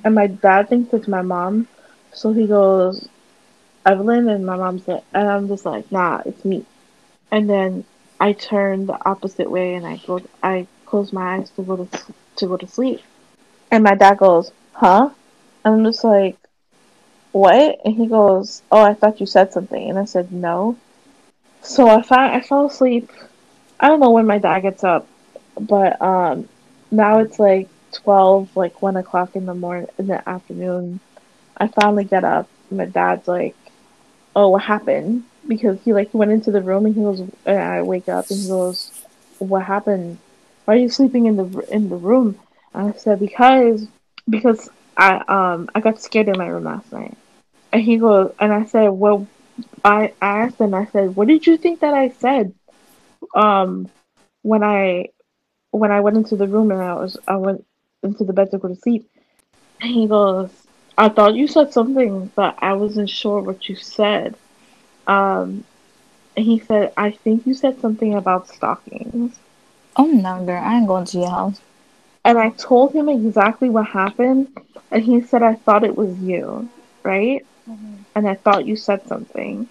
And 0.07 0.15
my 0.15 0.29
dad 0.29 0.69
thinks 0.69 0.95
it's 0.95 1.09
my 1.09 1.23
mom. 1.23 1.67
So 2.13 2.33
he 2.33 2.47
goes, 2.47 3.09
Evelyn 3.85 4.29
and 4.29 4.47
my 4.47 4.57
mom's 4.57 4.87
like 4.87 5.03
and 5.13 5.29
I'm 5.29 5.49
just 5.49 5.67
like, 5.67 5.91
nah, 5.91 6.23
it's 6.25 6.45
me. 6.45 6.65
And 7.33 7.51
then 7.51 7.85
I 8.21 8.33
turn 8.33 8.87
the 8.87 9.05
opposite 9.05 9.51
way 9.51 9.75
and 9.75 9.85
I 9.85 9.97
go 10.07 10.21
I 10.45 10.69
close 10.85 11.13
my 11.13 11.39
eyes 11.39 11.51
to 11.57 11.63
go 11.63 11.85
to 11.85 12.15
to 12.37 12.47
go 12.47 12.57
to 12.57 12.69
sleep. 12.69 13.01
And 13.73 13.83
my 13.83 13.97
dad 13.97 14.19
goes, 14.19 14.53
Huh? 14.75 15.11
And 15.65 15.75
I'm 15.75 15.85
just 15.85 16.05
like, 16.05 16.37
What? 17.33 17.81
And 17.85 17.97
he 17.97 18.07
goes, 18.07 18.63
Oh, 18.71 18.83
I 18.83 18.95
thought 18.95 19.19
you 19.19 19.27
said 19.27 19.53
something 19.53 19.91
and 19.91 19.99
I 19.99 20.05
said 20.05 20.31
no. 20.31 20.77
So 21.63 21.89
I 21.89 22.03
found 22.03 22.33
I 22.33 22.43
fell 22.43 22.67
asleep. 22.67 23.11
I 23.81 23.89
don't 23.89 23.99
know 23.99 24.11
when 24.13 24.29
my 24.29 24.39
dad 24.39 24.61
gets 24.61 24.85
up, 24.85 25.09
but 25.61 26.01
um 26.01 26.49
now 26.93 27.19
it's 27.19 27.41
like 27.41 27.69
twelve, 27.97 28.57
like 28.57 28.82
one 28.82 28.97
o'clock 28.97 29.36
in 29.36 29.47
the 29.47 29.55
morning 29.55 29.88
in 29.99 30.07
the 30.07 30.26
afternoon. 30.28 31.01
I 31.57 31.68
finally 31.68 32.05
get 32.05 32.24
up. 32.24 32.49
My 32.70 32.86
dad's 32.86 33.28
like, 33.28 33.57
"Oh, 34.34 34.49
what 34.51 34.62
happened?" 34.62 35.24
Because 35.47 35.78
he 35.84 35.92
like 35.92 36.12
went 36.14 36.32
into 36.32 36.51
the 36.51 36.62
room 36.62 36.86
and 36.86 36.94
he 36.94 37.03
goes, 37.03 37.20
and 37.20 37.59
I 37.59 37.82
wake 37.82 38.09
up 38.09 38.30
and 38.30 38.40
he 38.42 38.49
goes, 38.49 38.90
"What 39.38 39.64
happened? 39.64 40.18
Why 40.64 40.74
are 40.74 40.78
you 40.78 40.88
sleeping 40.88 41.26
in 41.26 41.36
the 41.36 41.47
in 41.70 41.88
the 41.88 41.97
room?" 41.97 42.38
And 42.74 42.92
I 42.94 42.97
said, 42.99 43.20
"Because 43.20 43.86
because 44.28 44.68
I 44.97 45.22
um 45.28 45.70
I 45.74 45.80
got 45.80 46.01
scared 46.01 46.28
in 46.28 46.38
my 46.38 46.49
room 46.49 46.64
last 46.64 46.92
night." 46.92 47.16
And 47.72 47.82
he 47.82 47.99
goes, 47.99 48.32
and 48.40 48.53
I 48.53 48.64
said, 48.66 48.88
"Well." 48.90 49.26
I 49.84 50.12
asked 50.20 50.61
him, 50.61 50.74
I 50.74 50.86
said, 50.86 51.16
What 51.16 51.28
did 51.28 51.47
you 51.47 51.57
think 51.57 51.80
that 51.80 51.94
I 51.94 52.11
said? 52.11 52.53
Um 53.34 53.90
when 54.42 54.62
I 54.62 55.09
when 55.70 55.92
I 55.92 56.01
went 56.01 56.16
into 56.16 56.36
the 56.36 56.49
room 56.49 56.70
and 56.70 56.80
I 56.80 56.94
was 56.94 57.18
I 57.28 57.36
went 57.36 57.66
into 58.07 58.25
the 58.25 58.33
bed 58.33 58.51
to 58.51 58.59
go 58.59 58.69
to 58.69 58.77
sleep. 58.77 59.09
And 59.81 59.91
he 59.93 60.07
goes, 60.07 60.51
I 60.97 61.09
thought 61.11 61.35
you 61.35 61.47
said 61.47 61.73
something, 61.73 62.33
but 62.35 62.57
I 62.59 62.73
wasn't 62.75 63.11
sure 63.11 63.41
what 63.41 63.69
you 63.69 63.77
said. 63.77 64.35
Um 65.07 65.65
and 66.37 66.45
he 66.45 66.59
said, 66.61 66.93
I 66.97 67.13
think 67.13 67.47
you 67.47 67.55
said 67.55 67.81
something 67.81 68.15
about 68.15 68.49
stockings. 68.49 69.39
oh 69.97 70.07
no, 70.07 70.45
girl, 70.45 70.63
I 70.63 70.77
ain't 70.77 70.87
going 70.87 71.07
to 71.07 71.19
your 71.19 71.31
house. 71.31 71.61
And 72.25 72.39
I 72.39 72.51
told 72.51 72.93
him 72.93 73.09
exactly 73.09 73.71
what 73.71 73.87
happened 73.87 74.49
and 74.91 75.03
he 75.03 75.21
said 75.23 75.43
I 75.43 75.55
thought 75.55 75.85
it 75.85 75.97
was 75.97 76.17
you, 76.19 76.69
right? 77.03 77.45
and 78.15 78.29
I 78.29 78.35
thought 78.35 78.67
you 78.67 78.77
said 78.77 79.07
something. 79.07 79.69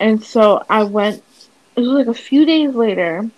And 0.00 0.22
so 0.22 0.62
I 0.68 0.84
went, 0.84 1.22
it 1.76 1.80
was 1.80 1.88
like 1.88 2.06
a 2.06 2.14
few 2.14 2.46
days 2.46 2.74
later. 2.74 3.28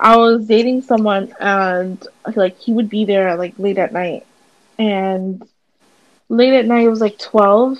I 0.00 0.16
was 0.16 0.46
dating 0.46 0.80
someone 0.80 1.34
and 1.38 2.02
like 2.34 2.58
he 2.58 2.72
would 2.72 2.88
be 2.88 3.04
there 3.04 3.36
like 3.36 3.58
late 3.58 3.76
at 3.76 3.92
night. 3.92 4.26
And 4.78 5.46
late 6.30 6.54
at 6.54 6.64
night 6.64 6.86
it 6.86 6.88
was 6.88 7.02
like 7.02 7.18
12, 7.18 7.78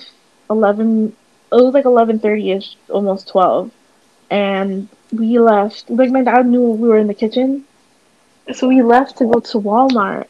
11, 0.51 1.15
it 1.51 1.55
was 1.55 1.73
like 1.73 1.85
11.30ish, 1.85 2.75
almost 2.89 3.27
12. 3.29 3.71
And 4.29 4.87
we 5.11 5.39
left, 5.39 5.89
like 5.89 6.11
my 6.11 6.23
dad 6.23 6.45
knew 6.45 6.61
we 6.61 6.87
were 6.89 6.99
in 6.99 7.07
the 7.07 7.15
kitchen. 7.15 7.65
So 8.53 8.67
we 8.67 8.83
left 8.83 9.17
to 9.17 9.25
go 9.25 9.39
to 9.39 9.57
Walmart. 9.59 10.27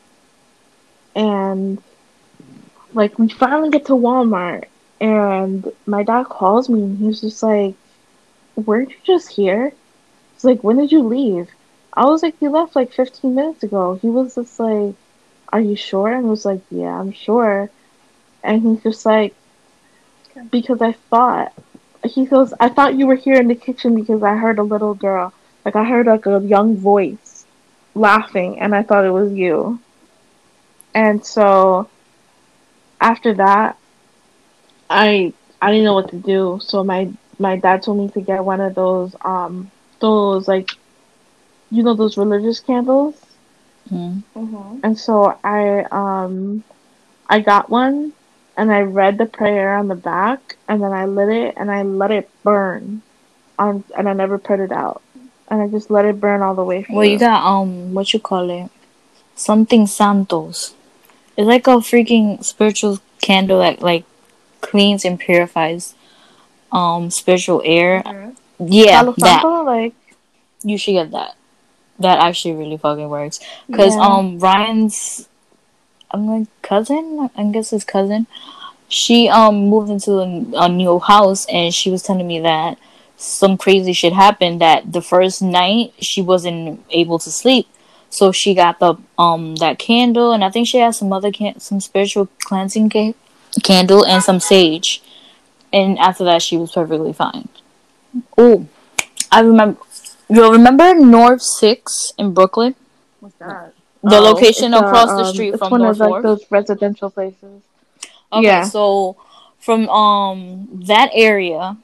And 1.13 1.83
like 2.93 3.19
we 3.19 3.27
finally 3.27 3.69
get 3.69 3.85
to 3.87 3.93
Walmart 3.93 4.65
and 5.01 5.69
my 5.85 6.03
dad 6.03 6.27
calls 6.27 6.69
me 6.69 6.83
and 6.83 6.97
he's 6.97 7.19
just 7.19 7.43
like, 7.43 7.75
Weren't 8.55 8.91
you 8.91 8.97
just 9.03 9.27
here? 9.27 9.73
He's 10.33 10.45
like, 10.45 10.63
When 10.63 10.77
did 10.77 10.93
you 10.93 11.01
leave? 11.03 11.49
I 11.93 12.05
was 12.05 12.23
like, 12.23 12.35
You 12.41 12.49
left 12.49 12.75
like 12.75 12.91
15 12.93 13.35
minutes 13.35 13.63
ago. 13.63 13.95
He 13.95 14.09
was 14.09 14.35
just 14.35 14.59
like, 14.59 14.95
Are 15.49 15.61
you 15.61 15.75
sure? 15.75 16.09
And 16.11 16.25
I 16.27 16.29
was 16.29 16.45
like, 16.45 16.61
Yeah, 16.69 16.99
I'm 16.99 17.11
sure. 17.11 17.69
And 18.43 18.61
he's 18.61 18.83
just 18.83 19.05
like, 19.05 19.35
Because 20.51 20.81
I 20.81 20.93
thought, 20.93 21.53
he 22.03 22.25
goes, 22.25 22.53
I 22.59 22.69
thought 22.69 22.95
you 22.95 23.07
were 23.07 23.15
here 23.15 23.35
in 23.39 23.47
the 23.47 23.55
kitchen 23.55 23.95
because 23.95 24.23
I 24.23 24.35
heard 24.35 24.59
a 24.59 24.63
little 24.63 24.93
girl. 24.93 25.33
Like, 25.65 25.75
I 25.75 25.83
heard 25.83 26.07
like 26.07 26.25
a 26.25 26.39
young 26.39 26.77
voice 26.77 27.45
laughing 27.95 28.59
and 28.59 28.73
I 28.75 28.83
thought 28.83 29.05
it 29.05 29.11
was 29.11 29.31
you. 29.33 29.79
And 30.93 31.25
so 31.25 31.89
after 33.01 33.33
that, 33.35 33.77
I 34.89 35.33
I 35.61 35.71
didn't 35.71 35.85
know 35.85 35.93
what 35.93 36.09
to 36.09 36.17
do. 36.17 36.59
So 36.61 36.83
my 36.83 37.11
my 37.39 37.57
dad 37.57 37.83
told 37.83 37.97
me 37.97 38.09
to 38.09 38.21
get 38.21 38.43
one 38.43 38.61
of 38.61 38.75
those 38.75 39.15
um 39.21 39.71
those 39.99 40.47
like 40.47 40.69
you 41.71 41.83
know 41.83 41.95
those 41.95 42.17
religious 42.17 42.59
candles. 42.59 43.15
Mm. 43.89 44.23
Mm-hmm. 44.35 44.79
And 44.83 44.99
so 44.99 45.37
I 45.43 45.85
um 45.91 46.63
I 47.29 47.39
got 47.39 47.69
one 47.69 48.13
and 48.57 48.71
I 48.71 48.81
read 48.81 49.17
the 49.17 49.25
prayer 49.25 49.75
on 49.75 49.87
the 49.87 49.95
back 49.95 50.57
and 50.67 50.83
then 50.83 50.91
I 50.91 51.05
lit 51.05 51.29
it 51.29 51.53
and 51.57 51.71
I 51.71 51.81
let 51.83 52.11
it 52.11 52.29
burn 52.43 53.01
on 53.57 53.83
and 53.97 54.07
I 54.07 54.13
never 54.13 54.37
put 54.37 54.59
it 54.59 54.71
out. 54.71 55.01
And 55.49 55.61
I 55.61 55.67
just 55.67 55.89
let 55.89 56.05
it 56.05 56.19
burn 56.19 56.41
all 56.41 56.55
the 56.55 56.63
way 56.63 56.83
through. 56.83 56.95
Well, 56.95 57.05
you 57.05 57.19
got 57.19 57.43
um, 57.43 57.93
what 57.93 58.13
you 58.13 58.19
call 58.19 58.49
it? 58.49 58.69
Something 59.35 59.87
Santos. 59.87 60.75
It's 61.35 61.47
like 61.47 61.67
a 61.67 61.77
freaking 61.81 62.43
spiritual 62.43 62.99
candle 63.21 63.59
that 63.59 63.81
like 63.81 64.05
cleans 64.61 65.05
and 65.05 65.19
purifies 65.19 65.95
um 66.71 67.09
spiritual 67.09 67.61
air. 67.65 68.03
Yeah, 68.59 69.01
Palo 69.01 69.13
that 69.17 69.43
like 69.65 69.95
you 70.63 70.77
should 70.77 70.93
get 70.93 71.11
that. 71.11 71.35
That 72.01 72.19
actually 72.19 72.55
really 72.55 72.77
fucking 72.77 73.09
works. 73.09 73.39
Cause 73.71 73.95
Yeah. 73.95 74.01
um 74.01 74.39
Ryan's, 74.39 75.27
I'm 76.11 76.27
like 76.27 76.47
cousin. 76.61 77.29
I 77.35 77.43
guess 77.45 77.69
his 77.69 77.83
cousin. 77.85 78.27
She 78.87 79.29
um 79.29 79.69
moved 79.69 79.89
into 79.89 80.19
a, 80.19 80.65
a 80.65 80.69
new 80.69 80.99
house 80.99 81.45
and 81.47 81.73
she 81.73 81.89
was 81.89 82.03
telling 82.03 82.27
me 82.27 82.39
that 82.41 82.77
some 83.17 83.57
crazy 83.57 83.93
shit 83.93 84.13
happened. 84.13 84.59
That 84.61 84.91
the 84.91 85.01
first 85.01 85.41
night 85.41 85.93
she 85.99 86.21
wasn't 86.21 86.83
able 86.89 87.19
to 87.19 87.31
sleep, 87.31 87.67
so 88.09 88.31
she 88.31 88.53
got 88.53 88.79
the 88.79 88.95
um 89.17 89.55
that 89.57 89.79
candle 89.79 90.33
and 90.33 90.43
I 90.43 90.49
think 90.49 90.67
she 90.67 90.79
had 90.79 90.95
some 90.95 91.13
other 91.13 91.31
can 91.31 91.59
some 91.59 91.79
spiritual 91.79 92.27
cleansing 92.43 92.89
ca- 92.89 93.13
candle 93.63 94.03
and 94.05 94.21
some 94.23 94.39
sage, 94.41 95.01
and 95.71 95.97
after 95.99 96.23
that 96.25 96.41
she 96.41 96.57
was 96.57 96.71
perfectly 96.73 97.13
fine. 97.13 97.47
Oh, 98.37 98.67
I 99.31 99.39
remember. 99.39 99.79
You 100.31 100.51
remember 100.51 100.93
North 100.95 101.41
Six 101.41 102.13
in 102.17 102.33
Brooklyn? 102.33 102.75
what's 103.19 103.35
that? 103.35 103.73
The 104.03 104.19
Oh, 104.19 104.23
location 104.33 104.73
it's 104.73 104.81
a, 104.81 104.85
across 104.85 105.15
the 105.15 105.25
um, 105.25 105.33
street 105.33 105.49
it's 105.49 105.59
from 105.59 105.71
one 105.71 105.81
North 105.81 106.01
of 106.01 106.09
like 106.11 106.21
those 106.23 106.45
residential 106.49 107.09
places. 107.09 107.61
Okay, 108.33 108.43
Yeah. 108.43 108.63
so 108.63 109.17
from 109.59 109.89
um 109.89 110.67
that 110.85 111.09
area, 111.13 111.77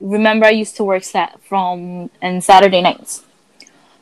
remember 0.00 0.46
I 0.46 0.50
used 0.50 0.76
to 0.76 0.84
work 0.84 1.04
sat 1.04 1.40
from 1.42 2.10
and 2.22 2.42
Saturday 2.42 2.80
nights. 2.80 3.22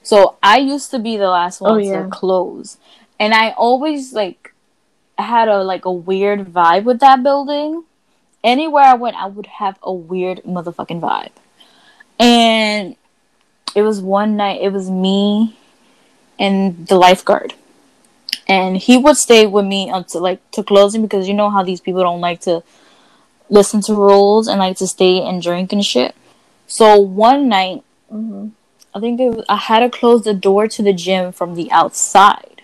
So 0.02 0.36
I 0.42 0.58
used 0.58 0.90
to 0.92 0.98
be 0.98 1.16
the 1.16 1.28
last 1.28 1.60
one 1.60 1.72
Oh, 1.72 1.76
yeah. 1.78 2.04
to 2.04 2.10
close, 2.10 2.78
and 3.18 3.34
I 3.34 3.50
always 3.50 4.12
like 4.14 4.54
had 5.18 5.48
a 5.48 5.62
like 5.64 5.84
a 5.84 5.92
weird 5.92 6.46
vibe 6.52 6.84
with 6.84 7.00
that 7.00 7.22
building. 7.22 7.84
Anywhere 8.44 8.84
I 8.84 8.94
went, 8.94 9.16
I 9.16 9.26
would 9.26 9.46
have 9.60 9.78
a 9.82 9.92
weird 9.92 10.42
motherfucking 10.44 11.00
vibe, 11.00 11.32
and 12.20 12.96
it 13.74 13.82
was 13.82 14.00
one 14.00 14.36
night. 14.36 14.60
It 14.60 14.72
was 14.72 14.90
me 14.90 15.56
and 16.38 16.86
the 16.86 16.96
lifeguard 16.96 17.54
and 18.48 18.78
he 18.78 18.96
would 18.96 19.16
stay 19.16 19.46
with 19.46 19.64
me 19.66 19.90
until 19.90 20.22
like 20.22 20.50
to 20.52 20.62
closing 20.62 21.02
because 21.02 21.28
you 21.28 21.34
know 21.34 21.50
how 21.50 21.62
these 21.62 21.80
people 21.80 22.02
don't 22.02 22.20
like 22.20 22.40
to 22.40 22.62
listen 23.50 23.80
to 23.82 23.94
rules 23.94 24.48
and 24.48 24.58
like 24.58 24.76
to 24.78 24.86
stay 24.86 25.20
and 25.20 25.42
drink 25.42 25.72
and 25.72 25.84
shit. 25.84 26.14
So 26.66 26.98
one 26.98 27.48
night, 27.48 27.82
hmm 28.10 28.48
I 28.94 29.00
think 29.00 29.20
it 29.20 29.28
was, 29.28 29.44
I 29.50 29.56
had 29.56 29.80
to 29.80 29.90
close 29.90 30.24
the 30.24 30.32
door 30.32 30.66
to 30.66 30.82
the 30.82 30.94
gym 30.94 31.30
from 31.30 31.54
the 31.54 31.70
outside 31.70 32.62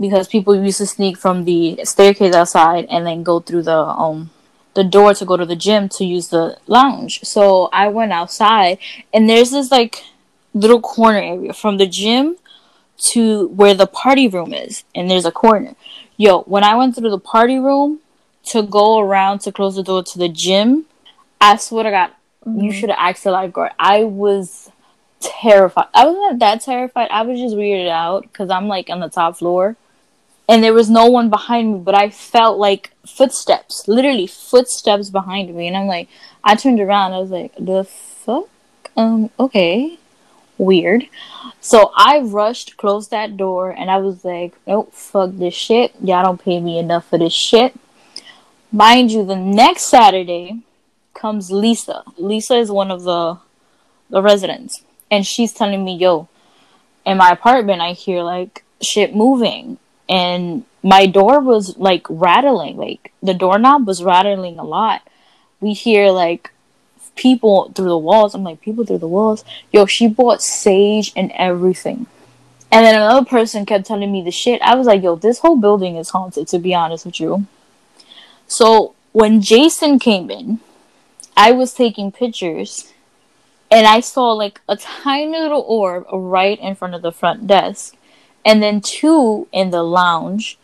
because 0.00 0.28
people 0.28 0.54
used 0.54 0.78
to 0.78 0.86
sneak 0.86 1.18
from 1.18 1.44
the 1.44 1.80
staircase 1.84 2.34
outside 2.34 2.86
and 2.88 3.04
then 3.04 3.24
go 3.24 3.40
through 3.40 3.64
the 3.64 3.76
um 3.76 4.30
the 4.78 4.84
door 4.84 5.12
to 5.12 5.24
go 5.24 5.36
to 5.36 5.44
the 5.44 5.56
gym 5.56 5.88
to 5.88 6.04
use 6.04 6.28
the 6.28 6.56
lounge. 6.68 7.18
So 7.24 7.68
I 7.72 7.88
went 7.88 8.12
outside 8.12 8.78
and 9.12 9.28
there's 9.28 9.50
this 9.50 9.72
like 9.72 10.04
little 10.54 10.80
corner 10.80 11.18
area 11.18 11.52
from 11.52 11.78
the 11.78 11.86
gym 11.88 12.36
to 13.10 13.48
where 13.48 13.74
the 13.74 13.88
party 13.88 14.28
room 14.28 14.54
is 14.54 14.84
and 14.94 15.10
there's 15.10 15.26
a 15.26 15.32
corner. 15.32 15.74
Yo, 16.16 16.42
when 16.42 16.62
I 16.62 16.76
went 16.76 16.94
through 16.94 17.10
the 17.10 17.18
party 17.18 17.58
room 17.58 17.98
to 18.50 18.62
go 18.62 19.00
around 19.00 19.40
to 19.40 19.50
close 19.50 19.74
the 19.74 19.82
door 19.82 20.04
to 20.04 20.16
the 20.16 20.28
gym, 20.28 20.86
I 21.40 21.56
swear 21.56 21.82
to 21.82 21.90
God, 21.90 22.10
you 22.46 22.52
mm-hmm. 22.52 22.70
should 22.70 22.90
have 22.90 23.00
asked 23.00 23.24
the 23.24 23.32
lifeguard. 23.32 23.72
I 23.80 24.04
was 24.04 24.70
terrified. 25.18 25.88
I 25.92 26.06
wasn't 26.06 26.38
that 26.38 26.60
terrified. 26.60 27.08
I 27.10 27.22
was 27.22 27.40
just 27.40 27.56
weirded 27.56 27.90
out 27.90 28.22
because 28.22 28.48
I'm 28.48 28.68
like 28.68 28.90
on 28.90 29.00
the 29.00 29.08
top 29.08 29.38
floor 29.38 29.76
and 30.48 30.64
there 30.64 30.72
was 30.72 30.88
no 30.88 31.06
one 31.06 31.28
behind 31.28 31.72
me, 31.72 31.78
but 31.80 31.94
I 31.94 32.08
felt 32.08 32.58
like 32.58 32.90
footsteps, 33.06 33.86
literally 33.86 34.26
footsteps 34.26 35.10
behind 35.10 35.54
me. 35.54 35.68
And 35.68 35.76
I'm 35.76 35.86
like, 35.86 36.08
I 36.42 36.54
turned 36.56 36.80
around. 36.80 37.12
I 37.12 37.18
was 37.18 37.30
like, 37.30 37.54
the 37.58 37.84
fuck? 37.84 38.48
Um, 38.96 39.30
okay. 39.38 39.98
Weird. 40.56 41.06
So 41.60 41.92
I 41.94 42.20
rushed, 42.20 42.78
closed 42.78 43.10
that 43.10 43.36
door, 43.36 43.70
and 43.70 43.90
I 43.90 43.98
was 43.98 44.24
like, 44.24 44.54
nope, 44.66 44.92
fuck 44.94 45.32
this 45.34 45.54
shit. 45.54 45.94
Y'all 46.02 46.24
don't 46.24 46.42
pay 46.42 46.60
me 46.60 46.78
enough 46.78 47.08
for 47.08 47.18
this 47.18 47.34
shit. 47.34 47.74
Mind 48.72 49.12
you, 49.12 49.24
the 49.24 49.36
next 49.36 49.82
Saturday 49.82 50.60
comes 51.14 51.50
Lisa. 51.50 52.04
Lisa 52.16 52.56
is 52.56 52.70
one 52.70 52.90
of 52.90 53.02
the 53.02 53.38
the 54.10 54.22
residents. 54.22 54.82
And 55.10 55.26
she's 55.26 55.52
telling 55.52 55.84
me, 55.84 55.96
yo, 55.96 56.28
in 57.04 57.18
my 57.18 57.30
apartment 57.30 57.82
I 57.82 57.92
hear 57.92 58.22
like 58.22 58.64
shit 58.80 59.14
moving. 59.14 59.78
And 60.08 60.64
my 60.82 61.06
door 61.06 61.40
was 61.40 61.76
like 61.76 62.06
rattling, 62.08 62.76
like 62.76 63.12
the 63.22 63.34
doorknob 63.34 63.86
was 63.86 64.02
rattling 64.02 64.58
a 64.58 64.64
lot. 64.64 65.02
We 65.60 65.72
hear 65.72 66.10
like 66.10 66.50
people 67.16 67.72
through 67.74 67.88
the 67.88 67.98
walls. 67.98 68.34
I'm 68.34 68.44
like, 68.44 68.60
people 68.60 68.86
through 68.86 68.98
the 68.98 69.08
walls. 69.08 69.44
Yo, 69.72 69.86
she 69.86 70.08
bought 70.08 70.40
sage 70.42 71.12
and 71.14 71.30
everything. 71.32 72.06
And 72.70 72.84
then 72.84 72.94
another 72.94 73.24
person 73.24 73.66
kept 73.66 73.86
telling 73.86 74.12
me 74.12 74.22
the 74.22 74.30
shit. 74.30 74.60
I 74.62 74.74
was 74.74 74.86
like, 74.86 75.02
yo, 75.02 75.16
this 75.16 75.38
whole 75.38 75.56
building 75.56 75.96
is 75.96 76.10
haunted, 76.10 76.48
to 76.48 76.58
be 76.58 76.74
honest 76.74 77.06
with 77.06 77.18
you. 77.18 77.46
So 78.46 78.94
when 79.12 79.40
Jason 79.40 79.98
came 79.98 80.30
in, 80.30 80.60
I 81.36 81.52
was 81.52 81.72
taking 81.72 82.12
pictures 82.12 82.92
and 83.70 83.86
I 83.86 84.00
saw 84.00 84.32
like 84.32 84.60
a 84.68 84.76
tiny 84.76 85.38
little 85.38 85.64
orb 85.66 86.06
right 86.12 86.58
in 86.58 86.74
front 86.74 86.94
of 86.94 87.02
the 87.02 87.12
front 87.12 87.46
desk, 87.46 87.96
and 88.44 88.62
then 88.62 88.80
two 88.80 89.46
in 89.52 89.70
the 89.70 89.82
lounge, 89.82 90.58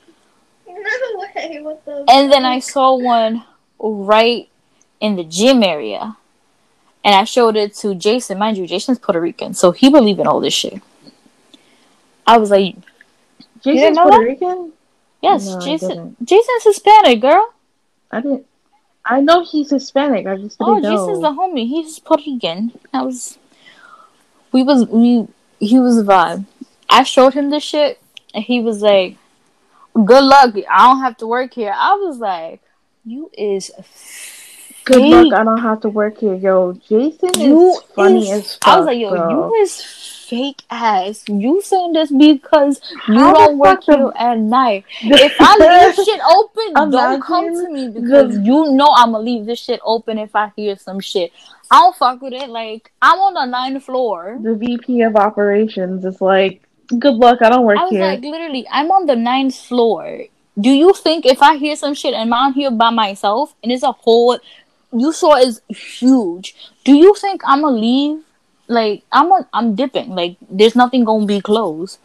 No 0.66 0.74
way. 0.74 1.58
What 1.62 1.84
the? 1.84 2.04
and 2.08 2.30
then 2.32 2.44
I 2.44 2.58
saw 2.60 2.94
one 2.96 3.44
right 3.78 4.48
in 5.00 5.16
the 5.16 5.24
gym 5.24 5.62
area. 5.62 6.16
And 7.06 7.14
I 7.14 7.24
showed 7.24 7.54
it 7.56 7.74
to 7.76 7.94
Jason. 7.94 8.38
Mind 8.38 8.56
you, 8.56 8.66
Jason's 8.66 8.98
Puerto 8.98 9.20
Rican, 9.20 9.52
so 9.52 9.72
he 9.72 9.90
believed 9.90 10.20
in 10.20 10.26
all 10.26 10.40
this 10.40 10.54
shit. 10.54 10.80
I 12.26 12.38
was 12.38 12.50
like, 12.50 12.76
didn't 13.62 13.78
Jason's 13.78 13.98
Puerto 13.98 14.10
that? 14.16 14.24
Rican? 14.24 14.72
yes, 15.20 15.46
No, 15.46 15.60
Jason. 15.60 16.16
Jason's 16.24 16.64
Hispanic, 16.64 17.20
girl. 17.20 17.52
I 18.10 18.20
didn't. 18.22 18.46
I 19.04 19.20
know 19.20 19.44
he's 19.44 19.68
Hispanic. 19.68 20.26
I 20.26 20.36
just 20.38 20.56
Oh, 20.58 20.76
didn't 20.76 20.84
know. 20.84 20.94
Oh 20.94 21.06
Jason's 21.08 21.20
the 21.20 21.32
homie. 21.32 21.68
He's 21.68 21.98
Puerto 21.98 22.22
Rican. 22.26 22.72
I 22.94 23.02
was, 23.02 23.36
we 24.50 24.62
was 24.62 24.86
we. 24.88 25.28
He 25.60 25.78
was 25.78 25.98
a 25.98 26.04
vibe. 26.04 26.46
I 26.90 27.02
showed 27.02 27.34
him 27.34 27.50
this 27.50 27.62
shit, 27.64 27.98
and 28.34 28.44
he 28.44 28.60
was 28.60 28.82
like, 28.82 29.16
"Good 29.94 30.24
luck. 30.24 30.54
I 30.70 30.86
don't 30.88 31.00
have 31.00 31.16
to 31.18 31.26
work 31.26 31.54
here." 31.54 31.74
I 31.76 31.94
was 31.94 32.18
like, 32.18 32.60
"You 33.04 33.30
is 33.36 33.70
Good 34.84 35.00
luck. 35.02 35.32
I 35.40 35.44
don't 35.44 35.62
have 35.62 35.80
to 35.80 35.88
work 35.88 36.18
here, 36.18 36.34
yo. 36.34 36.74
Jason 36.74 37.30
You 37.40 37.70
is 37.72 37.80
funny 37.96 38.30
is- 38.30 38.38
as 38.38 38.54
fuck. 38.56 38.68
I 38.68 38.76
was 38.76 38.86
like, 38.86 38.98
"Yo, 38.98 39.10
bro. 39.10 39.30
you 39.30 39.54
is 39.62 39.82
fake 40.28 40.62
ass. 40.70 41.24
You 41.26 41.62
saying 41.62 41.94
this 41.94 42.10
because 42.10 42.82
you 43.08 43.14
How 43.18 43.32
don't 43.32 43.58
work 43.58 43.84
the- 43.86 43.96
here 43.96 44.12
at 44.16 44.38
night. 44.38 44.84
If 45.00 45.34
I 45.40 45.56
leave 45.56 45.94
shit 46.06 46.20
open, 46.28 46.90
don't 46.90 47.22
come 47.22 47.46
to 47.54 47.70
me 47.70 47.88
because 47.88 48.34
the- 48.36 48.42
you 48.42 48.72
know 48.72 48.92
I'm 48.94 49.12
gonna 49.12 49.24
leave 49.24 49.46
this 49.46 49.58
shit 49.58 49.80
open 49.84 50.18
if 50.18 50.36
I 50.36 50.52
hear 50.54 50.76
some 50.76 51.00
shit. 51.00 51.32
I 51.70 51.78
don't 51.78 51.96
fuck 51.96 52.20
with 52.20 52.34
it. 52.34 52.50
Like 52.50 52.92
I'm 53.00 53.18
on 53.20 53.32
the 53.34 53.46
ninth 53.46 53.84
floor. 53.84 54.38
the 54.42 54.54
VP 54.54 55.00
of 55.00 55.16
operations 55.16 56.04
is 56.04 56.20
like, 56.20 56.60
good 56.98 57.14
luck. 57.14 57.38
I 57.42 57.50
don't 57.50 57.64
work 57.64 57.78
I 57.78 57.84
was 57.84 57.92
here. 57.92 58.06
like, 58.06 58.20
literally, 58.20 58.66
I'm 58.70 58.90
on 58.90 59.06
the 59.06 59.16
ninth 59.16 59.56
floor. 59.56 60.24
Do 60.58 60.70
you 60.70 60.92
think 60.92 61.26
if 61.26 61.42
I 61.42 61.56
hear 61.56 61.74
some 61.76 61.94
shit 61.94 62.14
and 62.14 62.32
I'm 62.32 62.52
here 62.52 62.70
by 62.70 62.90
myself 62.90 63.54
and 63.62 63.72
it's 63.72 63.82
a 63.82 63.92
whole, 63.92 64.38
you 64.92 65.12
saw 65.12 65.36
is 65.36 65.60
huge? 65.68 66.54
Do 66.84 66.94
you 66.94 67.14
think 67.14 67.42
I'm 67.44 67.62
gonna 67.62 67.76
leave? 67.76 68.22
Like 68.68 69.02
I'm 69.10 69.32
on, 69.32 69.46
I'm 69.52 69.74
dipping. 69.74 70.10
Like 70.10 70.36
there's 70.48 70.76
nothing 70.76 71.04
gonna 71.04 71.26
be 71.26 71.40
closed. 71.40 71.98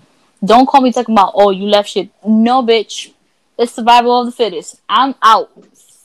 Don't 0.43 0.65
call 0.67 0.81
me 0.81 0.91
talking 0.91 1.13
about 1.13 1.33
oh 1.35 1.51
you 1.51 1.65
left 1.65 1.89
shit. 1.89 2.09
No, 2.25 2.63
bitch. 2.63 3.13
It's 3.57 3.73
survival 3.73 4.21
of 4.21 4.25
the 4.25 4.31
fittest. 4.31 4.81
I'm 4.87 5.15
out. 5.21 5.51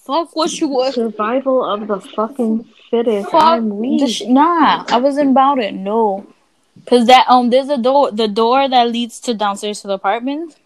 Fuck 0.04 0.36
what 0.36 0.52
you 0.60 0.68
was. 0.68 0.94
Survival 0.94 1.64
of 1.64 1.86
the 1.86 2.00
fucking 2.00 2.64
fittest. 2.90 3.30
Fuck 3.30 3.42
I'm 3.42 3.68
the 3.68 3.74
weak. 3.74 4.10
sh- 4.10 4.22
nah, 4.26 4.84
I 4.88 4.98
wasn't 4.98 5.30
about 5.30 5.58
it. 5.60 5.72
No, 5.72 6.26
cause 6.86 7.06
that 7.06 7.26
um, 7.28 7.50
there's 7.50 7.68
a 7.68 7.78
door. 7.78 8.10
The 8.10 8.28
door 8.28 8.68
that 8.68 8.90
leads 8.90 9.20
to 9.20 9.34
downstairs 9.34 9.80
to 9.80 9.86
the 9.88 9.94
apartment. 9.94 10.56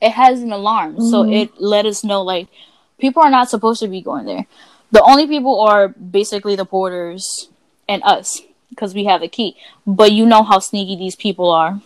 It 0.00 0.10
has 0.12 0.42
an 0.42 0.52
alarm, 0.52 1.00
so 1.00 1.24
Mhm. 1.24 1.32
it 1.34 1.60
let 1.60 1.86
us 1.86 2.04
know 2.04 2.22
like 2.22 2.48
people 2.98 3.22
are 3.22 3.30
not 3.30 3.48
supposed 3.48 3.80
to 3.80 3.88
be 3.88 4.00
going 4.02 4.26
there. 4.26 4.46
The 4.92 5.02
only 5.02 5.26
people 5.26 5.60
are 5.60 5.88
basically 5.88 6.54
the 6.54 6.66
porters 6.66 7.48
and 7.88 8.02
us, 8.04 8.42
because 8.68 8.94
we 8.94 9.04
have 9.04 9.22
the 9.22 9.28
key. 9.28 9.56
But 9.86 10.12
you 10.12 10.26
know 10.26 10.42
how 10.42 10.58
sneaky 10.58 10.96
these 10.96 11.16
people 11.16 11.50
are. 11.50 11.80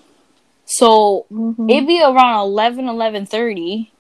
So 0.65 1.27
Mhm. 1.33 1.71
it'd 1.71 1.87
be 1.87 2.03
around 2.03 2.41
11, 2.47 2.89
11.30, 2.89 3.91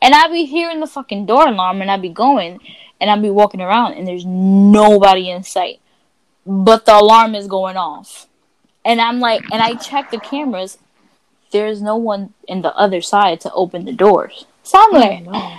and 0.00 0.14
I'd 0.14 0.30
be 0.32 0.44
hearing 0.44 0.78
the 0.80 0.86
fucking 0.86 1.26
door 1.26 1.48
alarm, 1.48 1.82
and 1.82 1.90
I'd 1.90 2.02
be 2.02 2.08
going, 2.08 2.60
and 3.00 3.10
I'd 3.10 3.22
be 3.22 3.30
walking 3.30 3.60
around, 3.60 3.94
and 3.94 4.06
there's 4.06 4.24
nobody 4.24 5.30
in 5.30 5.42
sight. 5.42 5.80
But 6.46 6.86
the 6.86 6.96
alarm 6.96 7.34
is 7.34 7.48
going 7.48 7.76
off. 7.76 8.27
And 8.84 9.00
I'm 9.00 9.20
like, 9.20 9.42
and 9.52 9.60
I 9.60 9.74
check 9.74 10.10
the 10.10 10.18
cameras, 10.18 10.78
there's 11.50 11.82
no 11.82 11.96
one 11.96 12.34
in 12.46 12.62
the 12.62 12.74
other 12.76 13.00
side 13.00 13.40
to 13.42 13.52
open 13.52 13.84
the 13.84 13.92
doors. 13.92 14.46
So 14.62 14.78
I'm 14.78 14.94
oh, 14.94 14.98
like, 14.98 15.22
no. 15.24 15.58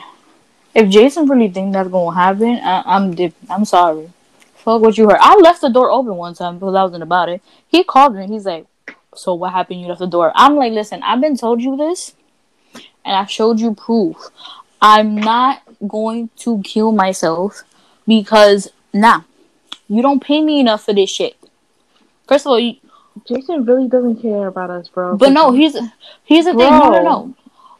if 0.75 0.89
Jason 0.89 1.27
really 1.27 1.49
think 1.49 1.73
that's 1.73 1.89
gonna 1.89 2.15
happen, 2.15 2.59
I- 2.63 2.83
I'm 2.85 3.15
dip- 3.15 3.35
I'm 3.49 3.65
sorry. 3.65 4.11
Fuck 4.55 4.81
what 4.81 4.97
you 4.97 5.09
heard. 5.09 5.19
I 5.21 5.35
left 5.37 5.61
the 5.61 5.69
door 5.69 5.89
open 5.89 6.15
one 6.15 6.33
time 6.33 6.59
because 6.59 6.75
I 6.75 6.83
wasn't 6.83 7.03
about 7.03 7.29
it. 7.29 7.41
He 7.67 7.83
called 7.83 8.15
me. 8.15 8.27
He's 8.27 8.45
like, 8.45 8.65
"So 9.15 9.33
what 9.33 9.53
happened? 9.53 9.81
You 9.81 9.87
left 9.87 9.99
the 9.99 10.07
door." 10.07 10.31
I'm 10.35 10.55
like, 10.55 10.73
"Listen, 10.73 11.01
I've 11.01 11.21
been 11.21 11.37
told 11.37 11.61
you 11.61 11.77
this, 11.77 12.13
and 13.05 13.15
I 13.15 13.25
showed 13.25 13.59
you 13.59 13.73
proof. 13.73 14.29
I'm 14.81 15.15
not 15.15 15.61
going 15.87 16.29
to 16.37 16.61
kill 16.63 16.91
myself 16.91 17.63
because 18.07 18.69
nah, 18.93 19.21
you 19.87 20.01
don't 20.01 20.23
pay 20.23 20.41
me 20.41 20.59
enough 20.59 20.85
for 20.85 20.93
this 20.93 21.09
shit. 21.09 21.37
First 22.27 22.45
of 22.45 22.51
all, 22.51 22.59
you, 22.59 22.75
Jason 23.27 23.65
really 23.65 23.87
doesn't 23.87 24.21
care 24.21 24.47
about 24.47 24.69
us, 24.69 24.87
bro. 24.89 25.17
but 25.17 25.29
no, 25.31 25.51
here's 25.51 25.75
here's 26.23 26.45
the 26.45 26.53
thing. 26.53 26.69
No, 26.69 26.89
no, 26.89 27.03
no. 27.03 27.35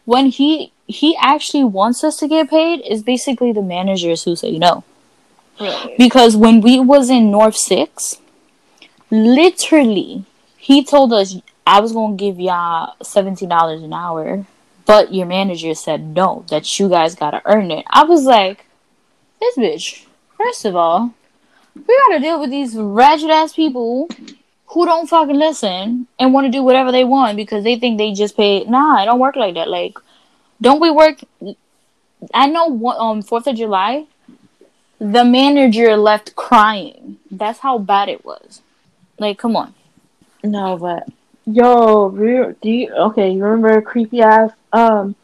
When 0.06 0.28
he 0.28 0.72
he 0.88 1.16
actually 1.22 1.64
wants 1.64 2.04
us 2.04 2.18
to 2.18 2.28
get 2.28 2.50
paid, 2.50 2.82
is 2.82 3.04
basically 3.04 3.52
the 3.52 3.62
managers 3.62 4.24
who 4.24 4.36
say 4.36 4.58
no. 4.58 4.84
Really? 5.60 5.96
Because 5.98 6.36
when 6.36 6.62
we 6.62 6.80
was 6.80 7.10
in 7.10 7.32
North 7.32 7.56
Six, 7.56 8.18
literally, 9.12 10.24
he 10.58 10.84
told 10.84 11.14
us 11.14 11.36
I 11.68 11.80
was 11.80 11.92
gonna 11.94 12.16
give 12.16 12.40
y'all 12.40 12.96
seventeen 13.04 13.50
dollars 13.50 13.84
an 13.84 13.94
hour. 13.94 14.46
but 14.86 15.14
your 15.14 15.28
manager 15.28 15.76
said 15.76 16.16
no, 16.16 16.44
that 16.50 16.80
you 16.80 16.90
guys 16.90 17.14
gotta 17.14 17.42
earn 17.46 17.70
it. 17.70 17.86
I 17.90 18.04
was 18.06 18.24
like, 18.24 18.66
this 19.40 19.56
bitch. 19.58 20.06
First 20.38 20.66
of 20.66 20.76
all, 20.76 21.14
we 21.76 22.02
gotta 22.08 22.20
deal 22.20 22.40
with 22.40 22.50
these 22.50 22.76
ratchet 22.76 23.30
ass 23.30 23.54
people 23.54 24.08
who 24.70 24.86
don't 24.86 25.08
fucking 25.08 25.36
listen 25.36 26.08
and 26.20 26.34
want 26.34 26.46
to 26.46 26.52
do 26.52 26.64
whatever 26.64 26.92
they 26.92 27.04
want 27.04 27.36
because 27.36 27.64
they 27.64 27.78
think 27.78 27.98
they 27.98 28.14
just 28.14 28.38
pay. 28.38 28.64
Nah, 28.66 29.02
it 29.02 29.06
don't 29.06 29.20
work 29.20 29.36
like 29.36 29.56
that. 29.56 29.68
Like, 29.68 29.98
don't 30.62 30.80
we 30.80 30.92
work? 30.92 31.20
I 32.34 32.48
know 32.48 32.68
what 32.68 32.98
um 32.98 33.22
Fourth 33.22 33.48
of 33.48 33.56
July, 33.56 34.06
the 35.00 35.26
manager 35.26 35.98
left 35.98 36.36
crying. 36.36 37.18
That's 37.32 37.60
how 37.60 37.78
bad 37.80 38.10
it 38.10 38.24
was. 38.24 38.62
Like, 39.18 39.38
come 39.38 39.56
on. 39.56 39.74
No, 40.44 40.78
but 40.78 41.08
yo, 41.46 42.10
do 42.62 42.70
you 42.70 42.94
okay? 42.94 43.32
You 43.32 43.44
remember 43.44 43.82
creepy 43.82 44.22
ass 44.22 44.52
um 44.72 45.16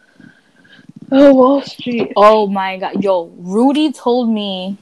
oh 1.12 1.34
Wall 1.34 1.62
Street? 1.62 2.14
Oh 2.16 2.48
my 2.48 2.78
god, 2.78 3.04
yo, 3.04 3.32
Rudy 3.38 3.92
told 3.92 4.30
me 4.30 4.78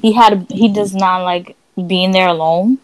he 0.00 0.12
had 0.12 0.46
he 0.50 0.68
does 0.68 0.94
not 0.94 1.24
like 1.24 1.56
being 1.88 2.12
there 2.12 2.28
alone. 2.28 2.78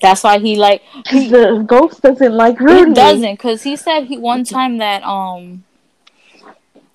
That's 0.00 0.22
why 0.22 0.38
he 0.38 0.56
like 0.56 0.82
he, 1.08 1.28
the 1.28 1.64
ghost 1.66 2.02
doesn't 2.02 2.32
like 2.34 2.60
Rudy. 2.60 2.90
He 2.90 2.94
doesn't 2.94 3.34
because 3.34 3.62
he 3.62 3.76
said 3.76 4.04
he 4.04 4.18
one 4.18 4.44
time 4.44 4.78
that 4.78 5.02
um 5.02 5.64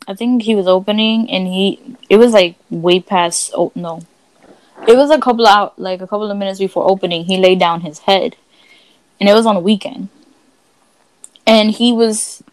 I 0.07 0.13
think 0.13 0.43
he 0.43 0.55
was 0.55 0.67
opening 0.67 1.29
and 1.29 1.47
he 1.47 1.79
it 2.09 2.17
was 2.17 2.33
like 2.33 2.55
way 2.69 2.99
past 2.99 3.51
oh 3.55 3.71
no. 3.75 4.01
It 4.87 4.97
was 4.97 5.11
a 5.11 5.19
couple 5.19 5.47
out 5.47 5.77
like 5.79 6.01
a 6.01 6.07
couple 6.07 6.29
of 6.29 6.37
minutes 6.37 6.59
before 6.59 6.89
opening 6.89 7.25
he 7.25 7.37
laid 7.37 7.59
down 7.59 7.81
his 7.81 7.99
head. 7.99 8.35
And 9.19 9.29
it 9.29 9.33
was 9.33 9.45
on 9.45 9.55
a 9.55 9.59
weekend. 9.59 10.09
And 11.45 11.71
he 11.71 11.93
was 11.93 12.43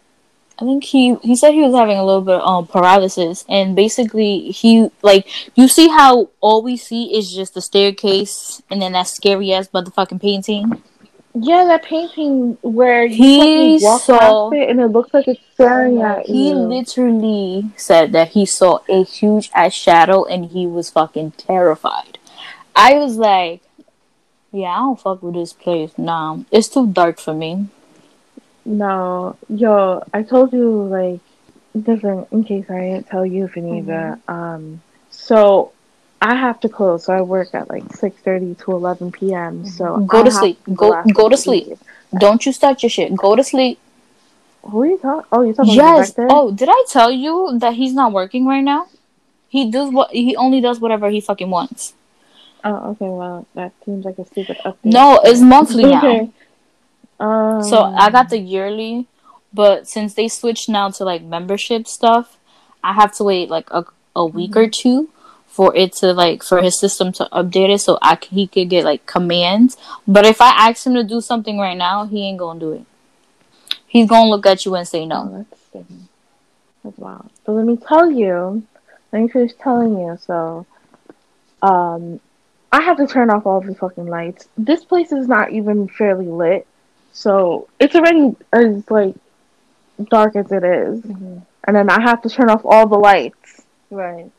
I 0.60 0.64
think 0.64 0.82
he 0.82 1.14
he 1.22 1.36
said 1.36 1.52
he 1.52 1.62
was 1.62 1.74
having 1.74 1.98
a 1.98 2.04
little 2.04 2.22
bit 2.22 2.40
of 2.40 2.48
um, 2.48 2.66
paralysis, 2.66 3.44
and 3.48 3.76
basically 3.76 4.50
he 4.50 4.90
like 5.02 5.28
you 5.54 5.68
see 5.68 5.86
how 5.86 6.30
all 6.40 6.62
we 6.62 6.76
see 6.76 7.16
is 7.16 7.32
just 7.32 7.54
the 7.54 7.60
staircase, 7.60 8.60
and 8.68 8.82
then 8.82 8.92
that 8.92 9.06
scary 9.06 9.52
ass 9.52 9.68
motherfucking 9.68 10.20
painting. 10.20 10.82
Yeah, 11.34 11.64
that 11.64 11.84
painting 11.84 12.58
where 12.62 13.06
he 13.06 13.78
walk 13.80 14.02
saw 14.02 14.50
it 14.50 14.68
and 14.68 14.80
it 14.80 14.88
looks 14.88 15.14
like 15.14 15.28
it's 15.28 15.40
staring 15.54 16.02
at 16.02 16.26
he 16.26 16.48
you. 16.48 16.54
He 16.56 16.60
literally 16.60 17.70
said 17.76 18.10
that 18.12 18.30
he 18.30 18.44
saw 18.44 18.80
a 18.88 19.04
huge 19.04 19.50
ass 19.54 19.74
shadow, 19.74 20.24
and 20.24 20.46
he 20.46 20.66
was 20.66 20.90
fucking 20.90 21.32
terrified. 21.32 22.18
I 22.74 22.94
was 22.94 23.16
like, 23.16 23.62
yeah, 24.50 24.70
I 24.70 24.78
don't 24.78 25.00
fuck 25.00 25.22
with 25.22 25.34
this 25.34 25.52
place. 25.52 25.92
Nah, 25.96 26.38
it's 26.50 26.68
too 26.68 26.88
dark 26.88 27.20
for 27.20 27.34
me. 27.34 27.68
No, 28.68 29.36
yo, 29.48 30.02
I 30.12 30.22
told 30.22 30.52
you 30.52 30.68
like 30.84 31.20
different 31.84 32.28
in 32.32 32.44
case 32.44 32.66
I 32.68 32.80
didn't 32.80 33.06
tell 33.08 33.24
you, 33.24 33.48
Faneva. 33.48 34.20
Mm-hmm. 34.20 34.30
Um, 34.30 34.82
so 35.08 35.72
I 36.20 36.34
have 36.34 36.60
to 36.60 36.68
close. 36.68 37.04
So 37.04 37.14
I 37.14 37.22
work 37.22 37.54
at 37.54 37.70
like 37.70 37.90
six 37.94 38.20
thirty 38.20 38.54
to 38.56 38.72
eleven 38.72 39.10
p.m. 39.10 39.64
So 39.64 40.00
Go 40.00 40.22
to 40.22 40.30
sleep. 40.30 40.62
the 40.66 40.74
Go 40.74 40.90
last 40.90 41.14
go 41.14 41.30
to 41.30 41.36
sleep. 41.38 41.78
Don't 42.18 42.44
you 42.44 42.52
start 42.52 42.82
your 42.82 42.90
shit. 42.90 43.16
Go 43.16 43.36
to 43.36 43.42
sleep. 43.42 43.78
Who 44.64 44.82
are 44.82 44.86
you 44.86 44.98
talking? 44.98 45.26
Oh, 45.32 45.42
you 45.42 45.54
talking 45.54 45.72
Yes. 45.72 46.12
about? 46.12 46.26
Oh, 46.30 46.52
did 46.52 46.68
I 46.70 46.84
tell 46.90 47.10
you 47.10 47.58
that 47.60 47.72
he's 47.72 47.94
not 47.94 48.12
working 48.12 48.46
right 48.46 48.60
now? 48.60 48.88
He 49.48 49.70
does 49.70 49.90
what 49.90 50.10
he 50.10 50.36
only 50.36 50.60
does 50.60 50.78
whatever 50.78 51.08
he 51.08 51.22
fucking 51.22 51.48
wants. 51.48 51.94
Oh, 52.64 52.90
okay. 52.90 53.08
Well, 53.08 53.46
that 53.54 53.72
seems 53.86 54.04
like 54.04 54.18
a 54.18 54.26
stupid 54.26 54.58
update. 54.62 54.92
No, 54.92 55.20
it's 55.24 55.40
monthly 55.40 55.84
now. 55.96 56.04
Okay. 56.04 56.30
Um, 57.20 57.62
So 57.62 57.82
I 57.82 58.10
got 58.10 58.30
the 58.30 58.38
yearly, 58.38 59.06
but 59.52 59.88
since 59.88 60.14
they 60.14 60.28
switched 60.28 60.68
now 60.68 60.90
to 60.90 61.04
like 61.04 61.22
membership 61.22 61.86
stuff, 61.86 62.36
I 62.84 62.92
have 62.92 63.14
to 63.16 63.24
wait 63.24 63.50
like 63.50 63.68
a 63.70 63.84
a 64.14 64.24
week 64.26 64.56
or 64.56 64.68
two 64.68 65.08
for 65.46 65.74
it 65.74 65.92
to 65.94 66.12
like 66.12 66.42
for 66.42 66.62
his 66.62 66.78
system 66.78 67.12
to 67.12 67.28
update 67.32 67.70
it 67.74 67.78
so 67.78 67.98
I 68.02 68.16
c- 68.16 68.28
he 68.30 68.46
could 68.46 68.68
get 68.70 68.84
like 68.84 69.06
commands. 69.06 69.76
But 70.06 70.26
if 70.26 70.40
I 70.40 70.50
ask 70.68 70.86
him 70.86 70.94
to 70.94 71.02
do 71.02 71.20
something 71.20 71.58
right 71.58 71.76
now, 71.76 72.06
he 72.06 72.22
ain't 72.28 72.38
gonna 72.38 72.60
do 72.60 72.72
it. 72.72 72.82
He's 73.88 74.08
gonna 74.08 74.30
look 74.30 74.46
at 74.46 74.64
you 74.64 74.74
and 74.76 74.86
say 74.86 75.02
Oh, 75.02 75.06
no. 75.06 75.44
that's 75.50 75.62
stupid. 75.66 76.08
That's 76.84 76.98
wild. 76.98 77.30
But 77.44 77.52
let 77.52 77.66
me 77.66 77.76
tell 77.76 78.08
you, 78.10 78.62
let 79.12 79.22
me 79.22 79.28
finish 79.28 79.52
telling 79.58 79.98
you. 79.98 80.16
So, 80.20 80.66
um, 81.62 82.20
I 82.70 82.82
have 82.82 82.98
to 82.98 83.06
turn 83.08 83.30
off 83.30 83.46
all 83.46 83.60
the 83.60 83.74
fucking 83.74 84.06
lights. 84.06 84.46
This 84.56 84.84
place 84.84 85.10
is 85.10 85.26
not 85.26 85.50
even 85.50 85.88
fairly 85.88 86.26
lit, 86.26 86.67
so 87.18 87.66
it's 87.80 87.96
already 87.96 88.36
as 88.52 88.88
like 88.90 89.16
dark 90.08 90.36
as 90.36 90.52
it 90.52 90.62
is. 90.62 91.04
and 91.04 91.76
then 91.76 91.90
I 91.90 92.00
have 92.00 92.22
to 92.22 92.28
turn 92.30 92.48
off 92.48 92.62
all 92.64 92.86
the 92.86 92.96
lights. 92.98 93.62
Right. 93.90 94.30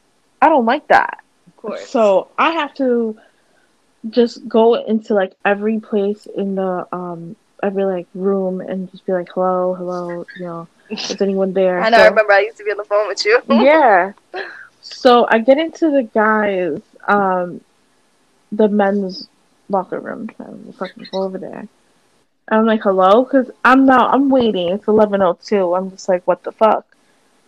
I 0.41 0.47
don't 0.47 0.65
like 0.65 0.87
that. 0.87 1.21
Of 1.47 1.57
course. 1.57 1.89
So 1.89 2.29
I 2.37 2.51
have 2.51 2.73
to 2.75 3.19
just 4.09 4.47
go 4.47 4.75
into 4.75 5.13
like 5.13 5.33
every 5.43 5.81
place 5.81 6.25
in 6.25 6.55
the 6.55 6.87
um 6.93 7.35
every 7.61 7.83
like 7.83 8.07
room 8.15 8.61
and 8.61 8.89
just 8.91 9.05
be 9.05 9.11
like 9.11 9.27
hello, 9.33 9.73
hello, 9.73 10.25
you 10.37 10.45
know, 10.45 10.67
is 10.89 11.21
anyone 11.21 11.51
there? 11.51 11.81
I 11.81 11.89
know. 11.89 11.97
So- 11.97 12.03
I 12.03 12.07
remember 12.07 12.31
I 12.31 12.39
used 12.39 12.57
to 12.59 12.63
be 12.63 12.71
on 12.71 12.77
the 12.77 12.85
phone 12.85 13.09
with 13.09 13.25
you. 13.25 13.41
yeah. 13.49 14.13
So 14.81 15.27
I 15.29 15.39
get 15.39 15.57
into 15.57 15.91
the 15.91 16.03
guys, 16.03 16.79
um, 17.09 17.59
the 18.53 18.69
men's 18.69 19.27
locker 19.67 19.99
room. 19.99 20.29
I'm 20.39 20.71
fucking 20.71 21.07
over 21.11 21.37
there. 21.37 21.67
I'm 22.51 22.65
like, 22.65 22.81
hello, 22.81 23.23
because 23.23 23.51
I'm 23.63 23.85
now 23.85 24.07
I'm 24.07 24.29
waiting. 24.29 24.69
It's 24.69 24.87
eleven 24.87 25.21
oh 25.21 25.37
two. 25.43 25.75
I'm 25.75 25.91
just 25.91 26.09
like, 26.09 26.25
what 26.25 26.43
the 26.43 26.51
fuck? 26.51 26.85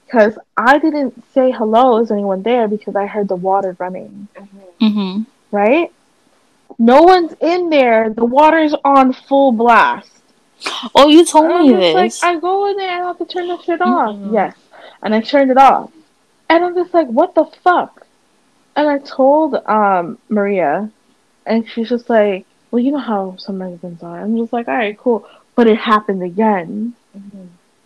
Because 0.06 0.38
I 0.58 0.78
didn't 0.78 1.24
say 1.34 1.52
hello. 1.52 1.98
Is 2.00 2.12
anyone 2.12 2.44
there? 2.44 2.68
Because 2.68 2.96
I 2.96 3.06
heard 3.06 3.28
the 3.28 3.36
water 3.36 3.76
running. 3.80 4.28
Mm-hmm. 4.82 5.24
Right? 5.52 5.92
No 6.78 7.04
one's 7.04 7.34
in 7.42 7.70
there. 7.70 8.10
The 8.10 8.26
water's 8.26 8.74
on 8.84 9.14
full 9.14 9.52
blast. 9.52 10.10
Oh, 10.94 11.08
you 11.08 11.26
told 11.26 11.52
I'm 11.52 11.64
me 11.64 11.70
just 11.70 11.96
like, 11.96 12.12
this. 12.12 12.24
I 12.24 12.40
go 12.40 12.70
in 12.70 12.78
there 12.78 12.90
and 12.90 13.04
I 13.04 13.08
have 13.08 13.18
to 13.20 13.26
turn 13.26 13.48
the 13.48 13.62
shit 13.62 13.82
off. 13.82 14.16
Mhm. 14.16 14.34
Yes. 14.34 14.56
And 15.02 15.16
I 15.16 15.22
turned 15.22 15.50
it 15.50 15.58
off. 15.58 15.92
And 16.50 16.64
I'm 16.64 16.76
just 16.76 16.94
like, 16.94 17.08
what 17.08 17.34
the 17.34 17.46
fuck? 17.64 18.06
And 18.76 18.88
I 18.88 19.00
told 19.00 19.56
um 19.56 20.18
Maria, 20.30 20.92
and 21.46 21.68
she's 21.70 21.90
just 21.90 22.10
like, 22.10 22.46
well, 22.72 22.80
you 22.80 22.92
know 22.92 23.00
how 23.00 23.36
some 23.38 23.58
Mexicans 23.58 24.02
are. 24.02 24.22
I'm 24.22 24.38
just 24.38 24.54
like, 24.54 24.68
all 24.68 24.74
right, 24.76 24.98
cool. 24.98 25.28
But 25.56 25.68
it 25.68 25.78
happened 25.78 26.24
again. 26.24 26.94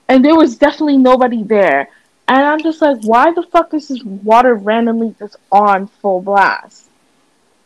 And 0.07 0.23
there 0.23 0.36
was 0.36 0.57
definitely 0.57 0.97
nobody 0.97 1.43
there. 1.43 1.89
And 2.27 2.43
I'm 2.43 2.61
just 2.61 2.81
like, 2.81 3.01
why 3.01 3.31
the 3.31 3.43
fuck 3.43 3.73
is 3.73 3.88
this 3.88 4.03
water 4.03 4.53
randomly 4.53 5.15
just 5.17 5.38
on 5.51 5.88
full 5.88 6.21
blast? 6.21 6.88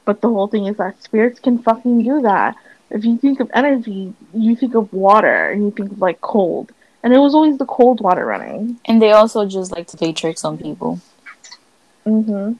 But 0.05 0.21
the 0.21 0.29
whole 0.29 0.47
thing 0.47 0.65
is 0.65 0.77
that 0.77 1.03
spirits 1.03 1.39
can 1.39 1.59
fucking 1.59 2.03
do 2.03 2.21
that. 2.21 2.55
If 2.89 3.05
you 3.05 3.17
think 3.17 3.39
of 3.41 3.51
energy, 3.53 4.13
you 4.33 4.55
think 4.55 4.75
of 4.75 4.91
water 4.91 5.51
and 5.51 5.63
you 5.63 5.71
think 5.71 5.91
of 5.91 5.99
like 5.99 6.21
cold. 6.21 6.71
And 7.03 7.13
it 7.13 7.19
was 7.19 7.35
always 7.35 7.57
the 7.57 7.65
cold 7.65 8.01
water 8.01 8.25
running. 8.25 8.79
And 8.85 9.01
they 9.01 9.11
also 9.11 9.45
just 9.45 9.71
like 9.71 9.87
to 9.87 9.97
play 9.97 10.13
tricks 10.13 10.43
on 10.43 10.57
people. 10.57 10.99
hmm 12.05 12.53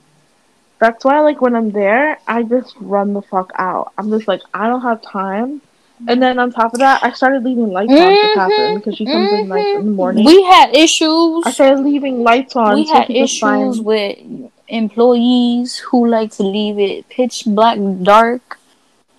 That's 0.79 1.03
why, 1.03 1.19
like, 1.21 1.41
when 1.41 1.55
I'm 1.55 1.71
there, 1.71 2.19
I 2.27 2.43
just 2.43 2.75
run 2.79 3.13
the 3.13 3.21
fuck 3.21 3.51
out. 3.57 3.91
I'm 3.97 4.09
just 4.09 4.27
like, 4.27 4.41
I 4.53 4.67
don't 4.67 4.81
have 4.81 5.01
time. 5.01 5.61
And 6.07 6.23
then 6.23 6.39
on 6.39 6.51
top 6.51 6.71
of 6.73 6.79
that, 6.79 7.03
I 7.03 7.11
started 7.11 7.43
leaving 7.43 7.71
lights 7.71 7.91
on 7.91 7.97
for 7.97 8.33
Catherine 8.33 8.75
because 8.77 8.95
she 8.95 9.05
comes 9.05 9.33
in 9.33 9.49
like 9.49 9.65
in 9.65 9.85
the 9.87 9.91
morning. 9.91 10.23
We 10.25 10.41
had 10.43 10.73
issues. 10.73 11.43
I 11.45 11.51
started 11.51 11.81
leaving 11.83 12.23
lights 12.23 12.55
on. 12.55 12.75
we 12.75 12.85
so 12.85 12.93
had 12.93 13.07
could 13.07 13.15
find- 13.29 13.63
issues 13.73 13.81
with 13.81 14.17
employees 14.69 15.77
who 15.77 16.07
like 16.07 16.31
to 16.31 16.43
leave 16.43 16.79
it 16.79 17.07
pitch 17.09 17.43
black 17.45 17.77
dark. 18.03 18.59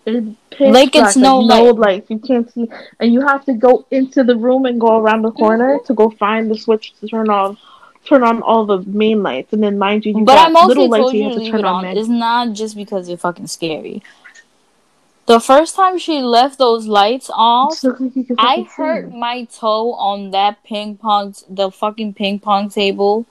It's 0.06 0.26
pitch 0.50 0.72
Like 0.72 0.96
it's 0.96 1.16
no 1.16 1.42
no 1.42 1.64
light. 1.64 1.76
lights. 1.78 2.10
You 2.10 2.18
can't 2.18 2.50
see, 2.50 2.66
and 2.98 3.12
you 3.12 3.20
have 3.26 3.44
to 3.44 3.52
go 3.52 3.84
into 3.90 4.24
the 4.24 4.36
room 4.36 4.64
and 4.64 4.80
go 4.80 4.96
around 4.98 5.22
the 5.22 5.32
corner 5.32 5.76
Mm-hmm. 5.76 5.86
to 5.86 5.94
go 5.94 6.08
find 6.10 6.50
the 6.50 6.56
switch 6.56 6.94
to 7.00 7.06
turn 7.08 7.28
on, 7.28 7.58
turn 8.04 8.22
on 8.22 8.42
all 8.42 8.66
the 8.66 8.78
main 8.78 9.22
lights. 9.22 9.52
And 9.52 9.62
then, 9.62 9.78
mind 9.78 10.04
you, 10.04 10.18
you 10.18 10.24
but 10.24 10.38
I 10.38 10.44
got 10.44 10.52
mostly 10.52 10.68
little 10.68 10.88
lights 10.88 11.12
you 11.12 11.22
you 11.22 11.28
have 11.28 11.38
to 11.38 11.50
turn 11.50 11.60
it 11.60 11.64
on. 11.64 11.84
on. 11.84 11.96
It's 11.96 12.08
not 12.08 12.52
just 12.52 12.76
because 12.76 13.08
it's 13.08 13.22
fucking 13.22 13.46
scary. 13.46 14.02
The 15.26 15.38
first 15.38 15.76
time 15.76 15.96
she 15.98 16.22
left 16.22 16.58
those 16.58 16.88
lights 16.88 17.30
off, 17.32 17.70
Just 17.70 17.84
look 17.84 18.00
like 18.00 18.16
you 18.16 18.24
can 18.24 18.36
I 18.38 18.62
hurt 18.62 19.14
my 19.14 19.44
toe 19.44 19.92
on 19.92 20.32
that 20.32 20.64
ping 20.64 20.96
pong, 20.96 21.34
the 21.48 21.70
fucking 21.70 22.14
ping 22.14 22.40
pong 22.40 22.68
table. 22.68 23.26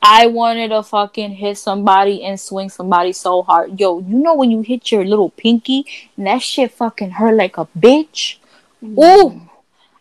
I 0.00 0.28
wanted 0.28 0.68
to 0.68 0.82
fucking 0.82 1.32
hit 1.32 1.58
somebody 1.58 2.24
and 2.24 2.38
swing 2.38 2.70
somebody 2.70 3.12
so 3.12 3.42
hard. 3.42 3.78
Yo, 3.78 3.98
you 3.98 4.16
know 4.16 4.34
when 4.34 4.50
you 4.50 4.62
hit 4.62 4.90
your 4.90 5.04
little 5.04 5.30
pinky 5.30 5.84
and 6.16 6.26
that 6.26 6.42
shit 6.42 6.72
fucking 6.72 7.10
hurt 7.10 7.34
like 7.34 7.58
a 7.58 7.66
bitch? 7.78 8.38
Mm. 8.82 9.04
Ooh! 9.04 9.50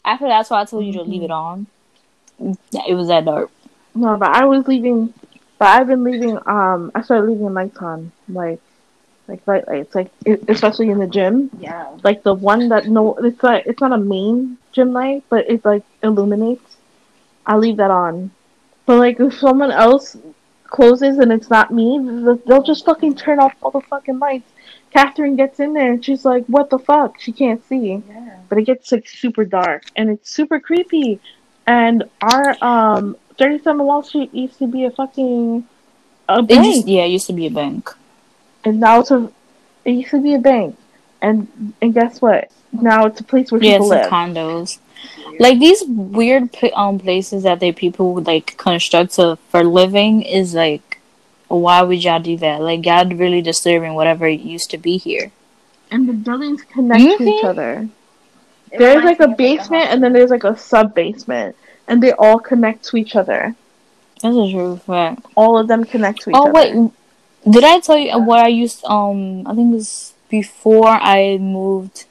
After 0.06 0.28
that's 0.28 0.50
why 0.50 0.62
I 0.62 0.66
told 0.66 0.86
you 0.86 0.94
to 0.94 1.02
leave 1.02 1.22
mm-hmm. 1.22 1.26
it 1.26 1.32
on. 1.32 1.68
It 2.88 2.94
was 2.94 3.08
that 3.08 3.26
dark. 3.26 3.50
No, 3.96 4.18
but 4.18 4.30
I 4.30 4.46
was 4.46 4.68
leaving. 4.68 5.14
But 5.58 5.68
I've 5.70 5.88
been 5.88 6.04
leaving. 6.04 6.38
Um, 6.46 6.92
I 6.94 7.02
started 7.02 7.28
leaving 7.30 7.54
lights 7.54 7.78
on, 7.78 8.12
like, 8.28 8.60
like 9.28 9.46
light 9.48 9.68
lights, 9.68 9.96
like 9.96 10.12
especially 10.48 10.90
in 10.90 11.00
the 11.00 11.08
gym. 11.08 11.50
Yeah. 11.60 11.98
Like 12.04 12.24
the 12.24 12.34
one 12.34 12.70
that 12.70 12.88
no, 12.88 13.16
it's 13.16 13.42
like 13.42 13.66
it's 13.66 13.82
not 13.82 13.94
a 13.94 13.98
main 13.98 14.58
gym 14.74 14.94
light, 14.94 15.24
but 15.30 15.50
it 15.50 15.64
like 15.66 15.84
illuminates. 16.04 16.78
I 17.46 17.58
leave 17.58 17.78
that 17.78 17.92
on. 17.92 18.32
But 18.86 18.98
like 19.00 19.20
if 19.20 19.34
someone 19.40 19.72
else 19.72 20.18
closes 20.66 21.18
and 21.20 21.32
it's 21.32 21.50
not 21.50 21.72
me, 21.72 22.00
they'll 22.46 22.64
just 22.64 22.86
fucking 22.86 23.16
turn 23.16 23.40
off 23.40 23.54
all 23.64 23.72
the 23.72 23.82
fucking 23.82 24.20
lights. 24.20 24.52
Catherine 24.92 25.36
gets 25.36 25.60
in 25.60 25.74
there 25.74 25.92
and 25.94 26.04
she's 26.06 26.24
like, 26.26 26.46
"What 26.46 26.70
the 26.70 26.80
fuck?" 26.80 27.20
She 27.20 27.32
can't 27.32 27.66
see, 27.68 28.04
Yeah. 28.08 28.38
but 28.50 28.58
it 28.58 28.64
gets 28.64 28.92
like 28.92 29.08
super 29.08 29.44
dark 29.46 29.84
and 29.96 30.10
it's 30.10 30.30
super 30.30 30.60
creepy. 30.60 31.20
And 31.68 32.04
our 32.22 32.56
um 32.64 33.18
37 33.38 33.84
Wall 33.86 34.04
Street 34.04 34.34
used 34.34 34.58
to 34.60 34.68
be 34.68 34.86
a 34.86 34.92
fucking 34.92 35.68
a 36.28 36.42
It 36.48 36.58
bank, 36.58 36.66
used, 36.66 36.88
yeah, 36.88 37.04
it 37.04 37.10
used 37.10 37.28
to 37.28 37.34
be 37.34 37.46
a 37.48 37.52
bank. 37.52 37.90
and 38.64 38.80
now 38.80 39.00
it's 39.00 39.12
a 39.12 39.32
it 39.86 39.92
used 39.92 40.12
to 40.12 40.22
be 40.22 40.34
a 40.34 40.40
bank. 40.40 40.78
And 41.22 41.48
and 41.82 41.94
guess 41.94 42.22
what? 42.22 42.50
Now 42.72 43.06
it's 43.06 43.20
a 43.20 43.24
place 43.24 43.52
where 43.52 43.60
Yeah, 43.60 43.76
people 43.76 43.88
it's 43.88 43.90
live. 43.90 44.12
condos. 44.12 44.80
Like 45.40 45.60
these 45.60 45.84
weird 45.88 46.56
um 46.76 47.00
places 47.00 47.44
that 47.44 47.60
they 47.60 47.72
people 47.72 48.14
would 48.14 48.28
like 48.28 48.58
construct 48.58 49.14
to, 49.16 49.38
for 49.50 49.64
living 49.64 50.22
is 50.22 50.54
like, 50.54 51.00
why 51.48 51.82
would 51.82 52.04
y'all 52.04 52.20
do 52.20 52.38
that? 52.38 52.62
Like 52.62 52.86
y'all 52.86 53.06
really 53.10 53.42
disturbing 53.42 53.94
whatever 53.94 54.28
used 54.28 54.70
to 54.72 54.78
be 54.78 54.98
here. 54.98 55.32
and 55.92 56.08
the 56.08 56.14
buildings 56.14 56.64
connect 56.64 57.16
to 57.18 57.24
each 57.24 57.44
other. 57.44 57.90
It 58.72 58.78
There's 58.80 59.04
like 59.04 59.20
a 59.20 59.28
of, 59.28 59.30
like, 59.30 59.38
basement 59.38 59.90
and 59.90 60.04
then 60.04 60.14
there's 60.14 60.32
like 60.32 60.44
a 60.44 60.58
sub 60.58 60.94
basement, 60.94 61.56
and 61.88 62.02
they 62.02 62.12
all 62.14 62.40
connect 62.40 62.84
to 62.86 62.98
each 62.98 63.16
other. 63.16 63.56
That's 64.22 64.36
a 64.36 64.52
true 64.52 64.78
fact. 64.78 65.26
All 65.36 65.58
of 65.58 65.68
them 65.68 65.84
connect 65.84 66.22
to 66.22 66.30
each 66.30 66.36
Oh 66.36 66.50
other. 66.50 66.52
Oh 66.58 66.92
wait, 67.44 67.54
did 67.54 67.64
I 67.64 67.80
tell 67.80 67.98
you 67.98 68.18
what 68.20 68.40
I 68.40 68.48
used? 68.48 68.84
Um, 68.86 69.46
I 69.48 69.54
think 69.54 69.72
it 69.72 69.76
was 69.76 70.14
before 70.30 70.90
I 70.90 71.38
moved 71.38 72.06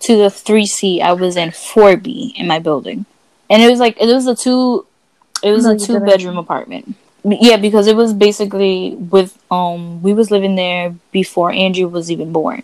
to 0.00 0.16
the 0.16 0.30
three 0.30 0.66
C. 0.66 1.00
I 1.00 1.12
was 1.12 1.36
in 1.36 1.50
four 1.50 1.96
B 1.96 2.34
in 2.36 2.46
my 2.46 2.58
building, 2.58 3.06
and 3.50 3.62
it 3.62 3.70
was 3.70 3.80
like 3.80 3.96
it 4.00 4.06
was 4.06 4.26
a 4.26 4.34
two, 4.34 4.86
it 5.42 5.50
was 5.52 5.64
No, 5.64 5.72
a 5.72 5.78
two 5.78 5.98
bedroom 6.00 6.38
apartment. 6.38 6.94
Yeah, 7.24 7.56
because 7.56 7.88
it 7.88 7.96
was 7.96 8.12
basically 8.12 8.94
with 8.94 9.36
um 9.50 10.02
we 10.02 10.14
was 10.14 10.30
living 10.30 10.54
there 10.54 10.94
before 11.10 11.50
Andrew 11.50 11.88
was 11.88 12.10
even 12.10 12.32
born. 12.32 12.62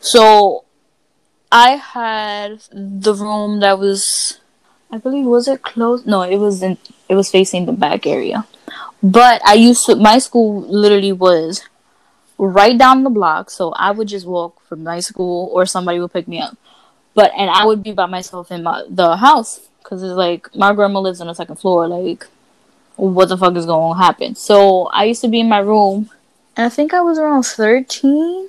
So 0.00 0.64
I 1.52 1.72
had 1.72 2.62
the 2.72 3.14
room 3.14 3.60
that 3.60 3.78
was 3.78 4.38
I 4.92 4.98
believe 4.98 5.26
was 5.26 5.46
it 5.46 5.62
close? 5.62 6.04
No, 6.04 6.22
it 6.22 6.38
was 6.38 6.62
in 6.62 6.78
it 7.08 7.14
was 7.14 7.30
facing 7.30 7.66
the 7.66 7.72
back 7.72 8.06
area. 8.06 8.46
But 9.02 9.40
I 9.46 9.54
used 9.54 9.86
to 9.86 9.96
my 9.96 10.18
school 10.18 10.62
literally 10.62 11.12
was 11.12 11.62
right 12.38 12.76
down 12.76 13.04
the 13.04 13.10
block, 13.10 13.50
so 13.50 13.72
I 13.72 13.90
would 13.92 14.08
just 14.08 14.26
walk 14.26 14.60
from 14.66 14.82
my 14.82 15.00
school 15.00 15.50
or 15.52 15.66
somebody 15.66 16.00
would 16.00 16.12
pick 16.12 16.26
me 16.26 16.40
up. 16.40 16.56
But 17.14 17.32
and 17.36 17.50
I 17.50 17.66
would 17.66 17.82
be 17.82 17.92
by 17.92 18.06
myself 18.06 18.50
in 18.50 18.62
my 18.62 18.84
the 18.88 19.16
house 19.16 19.60
cuz 19.82 20.02
it's 20.02 20.14
like 20.14 20.54
my 20.54 20.72
grandma 20.74 21.00
lives 21.00 21.20
on 21.20 21.28
the 21.28 21.34
second 21.34 21.56
floor 21.56 21.88
like 21.88 22.26
what 22.96 23.30
the 23.30 23.36
fuck 23.36 23.56
is 23.56 23.66
going 23.66 23.94
to 23.94 24.02
happen? 24.02 24.34
So 24.34 24.86
I 24.88 25.04
used 25.04 25.22
to 25.22 25.28
be 25.28 25.40
in 25.40 25.48
my 25.48 25.58
room 25.58 26.10
and 26.56 26.66
I 26.66 26.68
think 26.68 26.92
I 26.92 27.00
was 27.00 27.18
around 27.18 27.44
13 27.44 28.48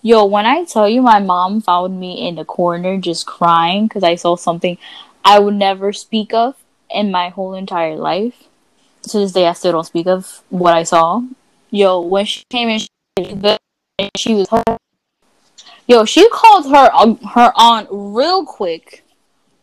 Yo, 0.00 0.24
when 0.24 0.46
I 0.46 0.64
tell 0.64 0.88
you 0.88 1.02
my 1.02 1.18
mom 1.18 1.60
found 1.60 1.98
me 1.98 2.28
in 2.28 2.36
the 2.36 2.44
corner 2.44 2.96
just 2.98 3.26
crying 3.26 3.88
because 3.88 4.04
I 4.04 4.14
saw 4.14 4.36
something 4.36 4.78
I 5.28 5.38
would 5.38 5.54
never 5.54 5.92
speak 5.92 6.32
of 6.32 6.56
in 6.90 7.10
my 7.10 7.28
whole 7.28 7.52
entire 7.52 7.96
life. 7.96 8.48
To 9.10 9.18
this 9.18 9.32
day, 9.32 9.46
I 9.46 9.52
still 9.52 9.72
don't 9.72 9.84
speak 9.84 10.06
of 10.06 10.42
what 10.48 10.72
I 10.72 10.84
saw. 10.84 11.22
Yo, 11.70 12.00
when 12.00 12.24
she 12.24 12.42
came 12.48 12.70
in, 12.70 12.78
she, 12.78 12.88
and 13.18 14.10
she 14.16 14.34
was 14.34 14.48
yo, 15.86 16.06
she 16.06 16.26
called 16.30 16.70
her 16.70 16.88
um, 16.94 17.18
her 17.18 17.52
aunt 17.56 17.88
real 17.90 18.46
quick. 18.46 19.04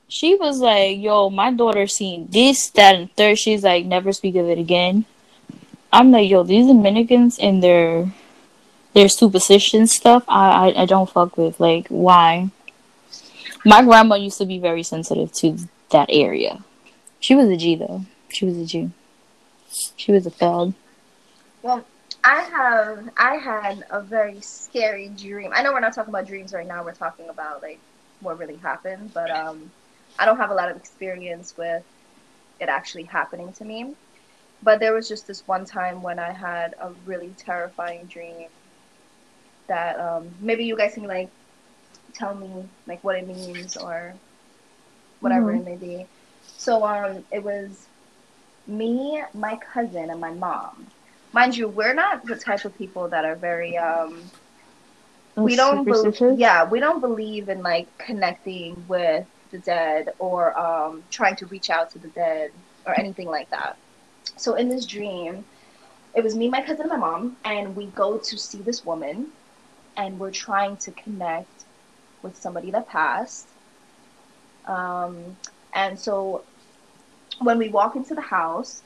She 0.07 0.35
was 0.35 0.59
like, 0.59 0.99
"Yo, 0.99 1.31
my 1.31 1.51
daughter 1.51 1.87
seen 1.87 2.27
this, 2.29 2.69
that, 2.77 2.93
and 2.93 3.11
third. 3.15 3.39
She's 3.39 3.63
like, 3.63 3.85
never 3.85 4.13
speak 4.13 4.35
of 4.35 4.45
it 4.45 4.59
again." 4.59 5.05
I'm 5.91 6.11
like, 6.11 6.29
"Yo, 6.29 6.43
these 6.43 6.67
Dominicans 6.67 7.39
and 7.39 7.63
their 7.63 8.13
their 8.93 9.09
superstition 9.09 9.87
stuff, 9.87 10.23
I, 10.27 10.69
I 10.69 10.83
I 10.83 10.85
don't 10.85 11.09
fuck 11.09 11.37
with. 11.37 11.59
Like, 11.59 11.87
why? 11.89 12.51
My 13.65 13.81
grandma 13.81 14.15
used 14.15 14.37
to 14.37 14.45
be 14.45 14.59
very 14.59 14.83
sensitive 14.83 15.31
to 15.33 15.57
that 15.89 16.09
area. 16.11 16.63
She 17.19 17.33
was 17.33 17.49
a 17.49 17.57
G 17.57 17.75
though. 17.75 18.05
She 18.29 18.45
was 18.45 18.57
a 18.57 18.65
G. 18.65 18.91
She 19.95 20.11
was 20.11 20.27
a 20.27 20.29
thug. 20.29 20.75
Well, 21.63 21.83
I 22.23 22.41
have 22.41 23.09
I 23.17 23.35
had 23.37 23.83
a 23.89 24.01
very 24.01 24.39
scary 24.41 25.09
dream. 25.09 25.51
I 25.53 25.63
know 25.63 25.73
we're 25.73 25.79
not 25.79 25.93
talking 25.93 26.11
about 26.11 26.27
dreams 26.27 26.53
right 26.53 26.67
now. 26.67 26.83
We're 26.83 26.93
talking 26.93 27.27
about 27.27 27.63
like 27.63 27.79
what 28.21 28.37
really 28.37 28.57
happened, 28.57 29.11
but 29.15 29.31
um, 29.31 29.71
I 30.19 30.25
don't 30.25 30.37
have 30.37 30.51
a 30.51 30.53
lot 30.53 30.69
of 30.69 30.77
experience 30.77 31.55
with 31.57 31.83
it 32.59 32.69
actually 32.69 33.03
happening 33.03 33.51
to 33.53 33.65
me. 33.65 33.95
But 34.61 34.79
there 34.79 34.93
was 34.93 35.07
just 35.09 35.25
this 35.25 35.47
one 35.47 35.65
time 35.65 36.03
when 36.03 36.19
I 36.19 36.31
had 36.31 36.75
a 36.79 36.91
really 37.05 37.33
terrifying 37.37 38.05
dream 38.05 38.47
that 39.67 39.99
um, 39.99 40.29
maybe 40.39 40.65
you 40.65 40.77
guys 40.77 40.93
can 40.93 41.03
like 41.03 41.29
tell 42.15 42.35
me 42.35 42.65
like 42.87 43.03
what 43.03 43.15
it 43.17 43.27
means 43.27 43.77
or 43.77 44.13
whatever 45.19 45.51
Mhm. 45.51 45.59
it 45.59 45.65
may 45.65 45.75
be. 45.75 46.07
So 46.57 46.85
um, 46.85 47.23
it 47.31 47.43
was 47.43 47.87
me, 48.67 49.23
my 49.33 49.57
cousin, 49.57 50.09
and 50.09 50.19
my 50.19 50.31
mom. 50.31 50.87
Mind 51.33 51.55
you, 51.57 51.67
we're 51.67 51.93
not 51.93 52.25
the 52.25 52.35
type 52.35 52.65
of 52.65 52.77
people 52.77 53.09
that 53.09 53.25
are 53.25 53.35
very 53.35 53.77
um, 53.77 54.31
we 55.35 55.55
don't 55.55 55.87
bel 55.87 56.07
Superstitious? 56.07 56.37
yeah 56.37 56.63
we 56.69 56.79
don't 56.79 56.99
believe 57.01 57.49
in 57.49 57.61
like 57.61 57.87
connecting 57.97 58.83
with 58.87 59.25
the 59.51 59.57
dead 59.59 60.13
or 60.19 60.57
um, 60.57 61.03
trying 61.09 61.35
to 61.35 61.45
reach 61.47 61.69
out 61.69 61.89
to 61.91 61.99
the 61.99 62.07
dead 62.09 62.51
or 62.85 62.97
anything 62.97 63.27
like 63.27 63.49
that 63.49 63.77
so 64.37 64.55
in 64.55 64.69
this 64.69 64.85
dream 64.85 65.43
it 66.15 66.23
was 66.23 66.35
me 66.35 66.49
my 66.49 66.61
cousin 66.61 66.81
and 66.81 66.89
my 66.89 66.97
mom 66.97 67.35
and 67.45 67.75
we 67.75 67.85
go 67.87 68.17
to 68.17 68.37
see 68.37 68.61
this 68.61 68.83
woman 68.85 69.27
and 69.97 70.19
we're 70.19 70.31
trying 70.31 70.75
to 70.77 70.91
connect 70.91 71.54
with 72.23 72.37
somebody 72.37 72.71
that 72.71 72.87
passed. 72.87 73.49
Um, 74.65 75.37
and 75.73 75.99
so 75.99 76.45
when 77.39 77.57
we 77.59 77.69
walk 77.69 77.95
into 77.95 78.15
the 78.15 78.21
house 78.21 78.83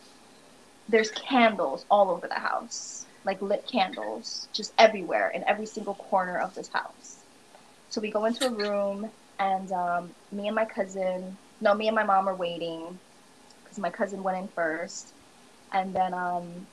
there's 0.90 1.12
candles 1.12 1.86
all 1.90 2.12
over 2.12 2.28
the 2.28 2.36
house 2.40 3.08
like 3.26 3.42
lit 3.42 3.68
candles 3.72 4.50
just 4.54 4.74
everywhere 4.80 5.30
in 5.32 5.44
every 5.48 5.66
single 5.66 5.96
corner 5.96 6.40
of 6.40 6.54
this 6.56 6.70
house. 6.70 7.26
So 7.90 8.02
we 8.02 8.12
go 8.12 8.26
into 8.26 8.48
a 8.48 8.52
room, 8.52 9.12
and 9.40 9.72
um, 9.72 10.16
me 10.32 10.48
and 10.48 10.56
my 10.56 10.66
cousin, 10.66 11.38
no, 11.62 11.74
me 11.76 11.88
and 11.88 11.96
my 11.96 12.04
mom 12.04 12.30
are 12.30 12.36
waiting 12.36 13.00
because 13.64 13.80
my 13.80 13.92
cousin 13.92 14.24
went 14.24 14.38
in 14.38 14.48
first, 14.50 15.16
and 15.74 15.96
then 15.96 16.14
um, 16.14 16.68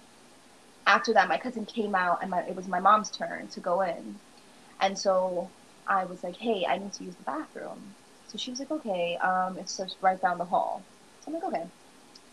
after 0.86 1.12
that, 1.14 1.28
my 1.28 1.38
cousin 1.38 1.66
came 1.66 1.94
out, 1.94 2.20
and 2.22 2.30
my, 2.30 2.42
it 2.42 2.56
was 2.56 2.68
my 2.68 2.80
mom's 2.80 3.10
turn 3.10 3.48
to 3.48 3.60
go 3.60 3.82
in, 3.82 4.20
and 4.80 4.98
so 4.98 5.50
I 5.86 6.04
was 6.04 6.22
like, 6.24 6.36
"Hey, 6.36 6.66
I 6.66 6.78
need 6.78 6.92
to 6.94 7.04
use 7.04 7.14
the 7.16 7.24
bathroom." 7.24 7.94
So 8.28 8.38
she 8.38 8.50
was 8.50 8.60
like, 8.60 8.70
"Okay, 8.70 9.16
um, 9.18 9.56
it's 9.58 9.76
just 9.76 9.96
right 10.00 10.20
down 10.20 10.38
the 10.38 10.44
hall." 10.44 10.82
So 11.20 11.28
I'm 11.28 11.34
like, 11.34 11.44
"Okay." 11.44 11.66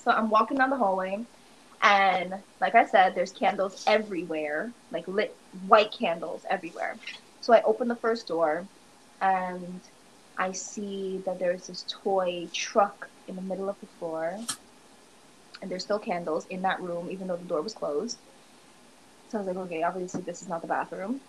So 0.04 0.12
I'm 0.12 0.30
walking 0.30 0.58
down 0.58 0.70
the 0.70 0.78
hallway. 0.78 1.26
And 1.82 2.36
like 2.62 2.76
I 2.76 2.86
said, 2.86 3.14
there's 3.14 3.32
candles 3.32 3.84
everywhere, 3.88 4.72
like 4.92 5.08
lit 5.08 5.36
white 5.68 5.92
candles 5.92 6.46
everywhere. 6.50 6.96
So 7.42 7.54
I 7.54 7.62
open 7.64 7.90
the 7.90 7.96
first 7.96 8.28
door 8.28 8.66
and 9.22 9.82
I 10.38 10.54
see 10.54 11.22
that 11.26 11.40
there's 11.40 11.68
this 11.68 11.86
toy 11.90 12.48
truck 12.54 13.10
in 13.28 13.36
the 13.36 13.42
middle 13.42 13.70
of 13.70 13.80
the 13.82 13.88
floor. 14.00 14.40
And 15.62 15.70
there's 15.70 15.84
still 15.84 16.00
candles 16.00 16.46
in 16.48 16.62
that 16.64 16.82
room, 16.82 17.10
even 17.12 17.28
though 17.28 17.36
the 17.36 17.46
door 17.46 17.62
was 17.62 17.74
closed. 17.74 18.18
So 19.30 19.38
I 19.38 19.42
was 19.42 19.48
like, 19.48 19.66
okay, 19.66 19.84
obviously 19.84 20.22
this 20.22 20.42
is 20.42 20.48
not 20.48 20.62
the 20.62 20.68
bathroom. 20.68 21.22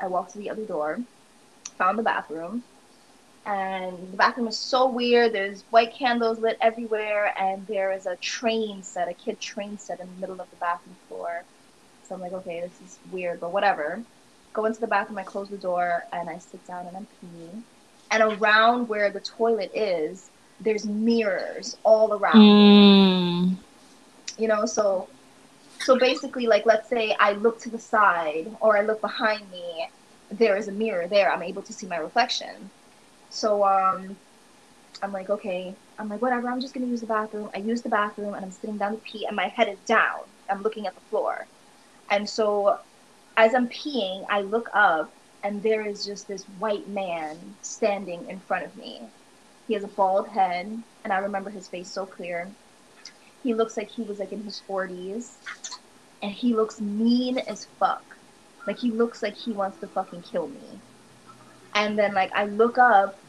I 0.00 0.08
walk 0.08 0.32
to 0.32 0.38
the 0.38 0.50
other 0.50 0.64
door, 0.64 1.00
found 1.72 1.98
the 1.98 2.02
bathroom, 2.02 2.62
and 3.44 3.96
the 4.12 4.16
bathroom 4.16 4.48
is 4.48 4.58
so 4.58 4.88
weird. 4.88 5.32
There's 5.32 5.62
white 5.70 5.92
candles 5.92 6.38
lit 6.38 6.58
everywhere, 6.60 7.34
and 7.38 7.66
there 7.66 7.92
is 7.92 8.06
a 8.06 8.16
train 8.16 8.82
set, 8.82 9.08
a 9.08 9.14
kid 9.14 9.40
train 9.40 9.78
set 9.78 10.00
in 10.00 10.06
the 10.14 10.20
middle 10.20 10.40
of 10.40 10.48
the 10.50 10.56
bathroom 10.56 10.96
floor. 11.08 11.42
So 12.04 12.14
I'm 12.14 12.20
like, 12.20 12.32
okay, 12.32 12.60
this 12.60 12.80
is 12.84 12.98
weird, 13.10 13.40
but 13.40 13.52
whatever. 13.52 14.02
Go 14.52 14.66
into 14.66 14.80
the 14.80 14.86
bathroom, 14.86 15.18
I 15.18 15.22
close 15.22 15.48
the 15.48 15.56
door, 15.56 16.04
and 16.12 16.28
I 16.28 16.38
sit 16.38 16.64
down 16.66 16.86
and 16.86 16.96
I'm 16.96 17.06
peeing. 17.22 17.62
And 18.10 18.22
around 18.22 18.88
where 18.88 19.10
the 19.10 19.20
toilet 19.20 19.70
is, 19.74 20.30
there's 20.60 20.84
mirrors 20.84 21.76
all 21.82 22.12
around. 22.12 22.36
Mm. 22.36 23.56
You 24.38 24.48
know, 24.48 24.66
so 24.66 25.08
so 25.82 25.98
basically, 25.98 26.46
like, 26.46 26.64
let's 26.64 26.88
say 26.88 27.16
I 27.18 27.32
look 27.32 27.58
to 27.60 27.70
the 27.70 27.78
side 27.78 28.54
or 28.60 28.76
I 28.76 28.82
look 28.82 29.00
behind 29.00 29.50
me, 29.50 29.88
there 30.38 30.56
is 30.56 30.68
a 30.68 30.72
mirror 30.72 31.08
there. 31.08 31.32
I'm 31.32 31.42
able 31.42 31.62
to 31.62 31.72
see 31.72 31.86
my 31.86 31.96
reflection. 31.96 32.70
So 33.30 33.64
um, 33.64 34.16
I'm 35.02 35.12
like, 35.12 35.30
okay. 35.30 35.76
I'm 35.98 36.08
like, 36.08 36.22
whatever. 36.22 36.48
I'm 36.48 36.60
just 36.60 36.74
gonna 36.74 36.86
use 36.86 37.00
the 37.00 37.06
bathroom. 37.06 37.50
I 37.54 37.58
use 37.58 37.82
the 37.82 37.88
bathroom, 37.88 38.34
and 38.34 38.44
I'm 38.44 38.50
sitting 38.50 38.78
down 38.78 38.92
to 38.92 38.98
pee, 38.98 39.26
and 39.26 39.36
my 39.36 39.48
head 39.48 39.68
is 39.68 39.78
down. 39.80 40.20
I'm 40.48 40.62
looking 40.62 40.86
at 40.86 40.94
the 40.94 41.00
floor, 41.02 41.46
and 42.10 42.28
so 42.28 42.78
as 43.36 43.54
I'm 43.54 43.68
peeing, 43.68 44.24
I 44.30 44.42
look 44.42 44.68
up, 44.74 45.14
and 45.42 45.62
there 45.62 45.86
is 45.86 46.04
just 46.04 46.28
this 46.28 46.44
white 46.58 46.88
man 46.88 47.56
standing 47.62 48.28
in 48.28 48.40
front 48.40 48.66
of 48.66 48.76
me. 48.76 49.08
He 49.68 49.74
has 49.74 49.84
a 49.84 49.88
bald 49.88 50.28
head, 50.28 50.82
and 51.04 51.12
I 51.12 51.18
remember 51.18 51.50
his 51.50 51.68
face 51.68 51.90
so 51.92 52.06
clear. 52.06 52.50
He 53.42 53.54
looks 53.54 53.76
like 53.76 53.90
he 53.90 54.02
was 54.02 54.18
like 54.18 54.32
in 54.32 54.42
his 54.42 54.60
forties, 54.60 55.38
and 56.22 56.32
he 56.32 56.54
looks 56.54 56.80
mean 56.80 57.38
as 57.38 57.66
fuck. 57.78 58.11
Like 58.66 58.78
he 58.78 58.92
looks 58.92 59.22
like 59.22 59.34
he 59.36 59.52
wants 59.52 59.78
to 59.78 59.88
fucking 59.88 60.22
kill 60.22 60.48
me. 60.48 60.82
And 61.74 61.98
then 61.98 62.14
like 62.14 62.30
I 62.34 62.46
look 62.46 62.78
up, 62.78 63.20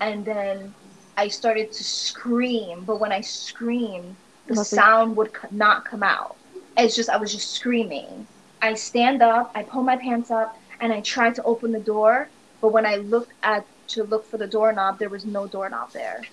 and 0.00 0.24
then 0.24 0.74
I 1.16 1.28
started 1.28 1.72
to 1.72 1.84
scream. 1.84 2.84
But 2.84 3.00
when 3.00 3.12
I 3.12 3.20
screamed, 3.20 4.16
the 4.46 4.56
Nothing. 4.56 4.56
sound 4.56 5.16
would 5.16 5.30
c- 5.34 5.48
not 5.50 5.84
come 5.84 6.02
out. 6.02 6.38
It's 6.76 6.94
just 6.96 7.10
I 7.10 7.16
was 7.18 7.32
just 7.32 7.52
screaming. 7.54 8.28
I 8.62 8.74
stand 8.74 9.22
up, 9.22 9.50
I 9.54 9.62
pull 9.64 9.82
my 9.82 9.96
pants 9.96 10.30
up, 10.30 10.52
and 10.80 10.92
I 10.92 11.00
try 11.00 11.30
to 11.32 11.42
open 11.44 11.72
the 11.72 11.80
door. 11.80 12.32
But 12.60 12.72
when 12.72 12.86
I 12.86 12.96
looked 12.96 13.34
at 13.42 13.66
to 13.88 14.04
look 14.04 14.26
for 14.26 14.38
the 14.38 14.46
doorknob, 14.46 14.98
there 14.98 15.10
was 15.10 15.26
no 15.26 15.46
doorknob 15.48 15.90
there. 15.92 16.28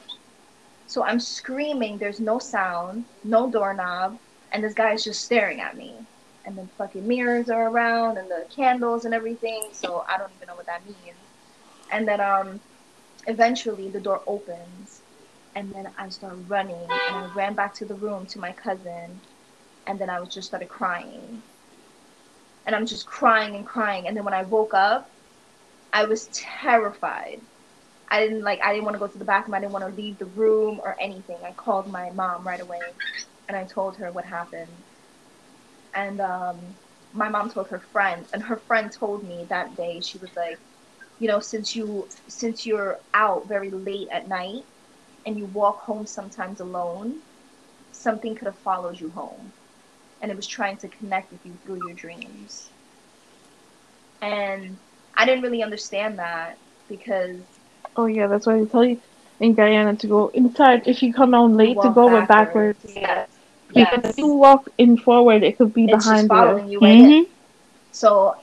So 0.86 1.04
I'm 1.04 1.20
screaming. 1.20 1.98
There's 2.00 2.20
no 2.20 2.40
sound, 2.40 3.06
no 3.24 3.50
doorknob, 3.52 4.20
and 4.52 4.64
this 4.64 4.74
guy 4.74 4.94
is 4.94 5.04
just 5.04 5.24
staring 5.24 5.60
at 5.62 5.76
me. 5.76 6.08
And 6.46 6.58
then 6.58 6.70
fucking 6.78 7.08
mirrors 7.08 7.50
are 7.50 7.70
around, 7.70 8.18
and 8.18 8.30
the 8.30 8.48
candles 8.56 9.06
and 9.06 9.14
everything. 9.14 9.70
So 9.74 10.04
I 10.10 10.18
don't 10.18 10.34
even 10.34 10.48
know 10.48 10.56
what 10.56 10.68
that 10.68 10.86
means. 10.86 11.30
And 11.92 12.08
then 12.08 12.22
um, 12.22 12.62
eventually 13.28 13.90
the 13.90 14.02
door 14.02 14.24
opens, 14.28 15.04
and 15.56 15.74
then 15.74 15.86
I 15.98 16.10
start 16.10 16.38
running, 16.48 16.84
and 16.84 17.18
I 17.18 17.32
ran 17.36 17.56
back 17.56 17.74
to 17.76 17.86
the 17.86 17.96
room 17.96 18.28
to 18.28 18.40
my 18.40 18.54
cousin, 18.54 19.22
and 19.88 20.00
then 20.00 20.10
I 20.10 20.20
was 20.20 20.30
just 20.34 20.48
started 20.48 20.70
crying. 20.70 21.44
And 22.66 22.76
I'm 22.76 22.86
just 22.86 23.06
crying 23.08 23.56
and 23.56 23.66
crying, 23.66 24.08
and 24.08 24.16
then 24.18 24.26
when 24.26 24.34
I 24.34 24.44
woke 24.44 24.74
up, 24.74 25.12
I 25.94 26.06
was 26.06 26.28
terrified. 26.34 27.42
I 28.10 28.22
didn't 28.22 28.44
like 28.44 28.62
I 28.64 28.74
didn't 28.74 28.86
want 28.86 28.96
to 28.96 29.00
go 29.00 29.08
to 29.08 29.18
the 29.20 29.26
bathroom. 29.26 29.56
I 29.56 29.60
didn't 29.60 29.74
want 29.74 29.88
to 29.88 29.96
leave 29.96 30.20
the 30.20 30.26
room 30.28 30.80
or 30.84 30.96
anything. 31.02 31.42
I 31.46 31.54
called 31.54 31.92
my 31.92 32.12
mom 32.12 32.46
right 32.48 32.62
away 32.62 32.96
and 33.48 33.58
I 33.58 33.66
told 33.66 33.98
her 33.98 34.12
what 34.12 34.26
happened. 34.26 34.84
And 35.94 36.22
um, 36.22 36.76
my 37.14 37.30
mom 37.30 37.50
told 37.50 37.70
her 37.70 37.80
friend 37.80 38.28
and 38.34 38.44
her 38.44 38.58
friend 38.58 38.92
told 38.92 39.24
me 39.26 39.46
that 39.50 39.76
day 39.76 40.00
she 40.02 40.18
was 40.18 40.36
like, 40.36 40.60
you 41.20 41.28
know, 41.28 41.40
since 41.40 41.76
you 41.76 42.10
since 42.28 42.66
you're 42.66 43.00
out 43.14 43.48
very 43.48 43.72
late 43.72 44.08
at 44.12 44.28
night 44.28 44.64
and 45.26 45.38
you 45.38 45.46
walk 45.46 45.82
home 45.82 46.06
sometimes 46.06 46.60
alone, 46.60 47.22
something 47.92 48.36
could 48.36 48.48
have 48.48 48.60
followed 48.60 49.00
you 49.00 49.12
home. 49.12 49.54
And 50.22 50.32
it 50.32 50.36
was 50.36 50.48
trying 50.48 50.78
to 50.78 50.90
connect 50.90 51.32
with 51.32 51.46
you 51.46 51.58
through 51.64 51.78
your 51.78 51.94
dreams. 51.94 52.72
And 54.22 54.80
I 55.16 55.26
didn't 55.26 55.44
really 55.44 55.64
understand 55.64 56.20
that 56.20 56.60
because 56.88 57.60
Oh 57.96 58.06
yeah, 58.06 58.28
that's 58.28 58.46
why 58.48 58.60
they 58.60 58.66
tell 58.66 58.84
you 58.86 59.02
in 59.40 59.54
Guyana 59.56 59.96
to 59.98 60.08
go 60.08 60.30
inside. 60.34 60.84
If 60.88 61.02
you 61.04 61.14
come 61.14 61.34
out 61.34 61.52
late, 61.52 61.82
to 61.82 61.90
go 61.90 62.10
but 62.10 62.28
backwards. 62.28 63.00
Yes. 63.74 63.90
Because 63.92 64.04
Yes. 64.04 64.12
if 64.14 64.18
you 64.18 64.28
walk 64.34 64.70
in 64.78 64.98
forward, 64.98 65.44
it 65.44 65.58
could 65.58 65.74
be 65.74 65.86
It's 65.86 66.06
behind 66.06 66.24
you. 66.24 66.28
following 66.30 66.70
you 66.70 66.80
right 66.80 66.92
in. 67.00 67.10
Mhm. 67.26 67.28
So 67.92 68.36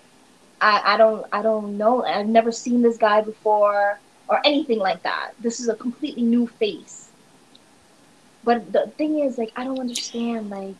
I, 0.60 0.94
I 0.94 0.96
don't 0.96 1.24
I 1.32 1.42
don't 1.42 1.76
know. 1.78 2.04
I've 2.04 2.28
never 2.28 2.52
seen 2.52 2.82
this 2.82 2.96
guy 2.96 3.20
before 3.20 3.98
or 4.28 4.40
anything 4.44 4.78
like 4.78 5.02
that. 5.02 5.32
This 5.40 5.60
is 5.60 5.68
a 5.68 5.74
completely 5.74 6.22
new 6.22 6.46
face. 6.46 7.08
But 8.44 8.72
the 8.72 8.86
thing 8.96 9.18
is, 9.20 9.38
like, 9.38 9.52
I 9.56 9.64
don't 9.64 9.80
understand 9.80 10.50
like 10.50 10.74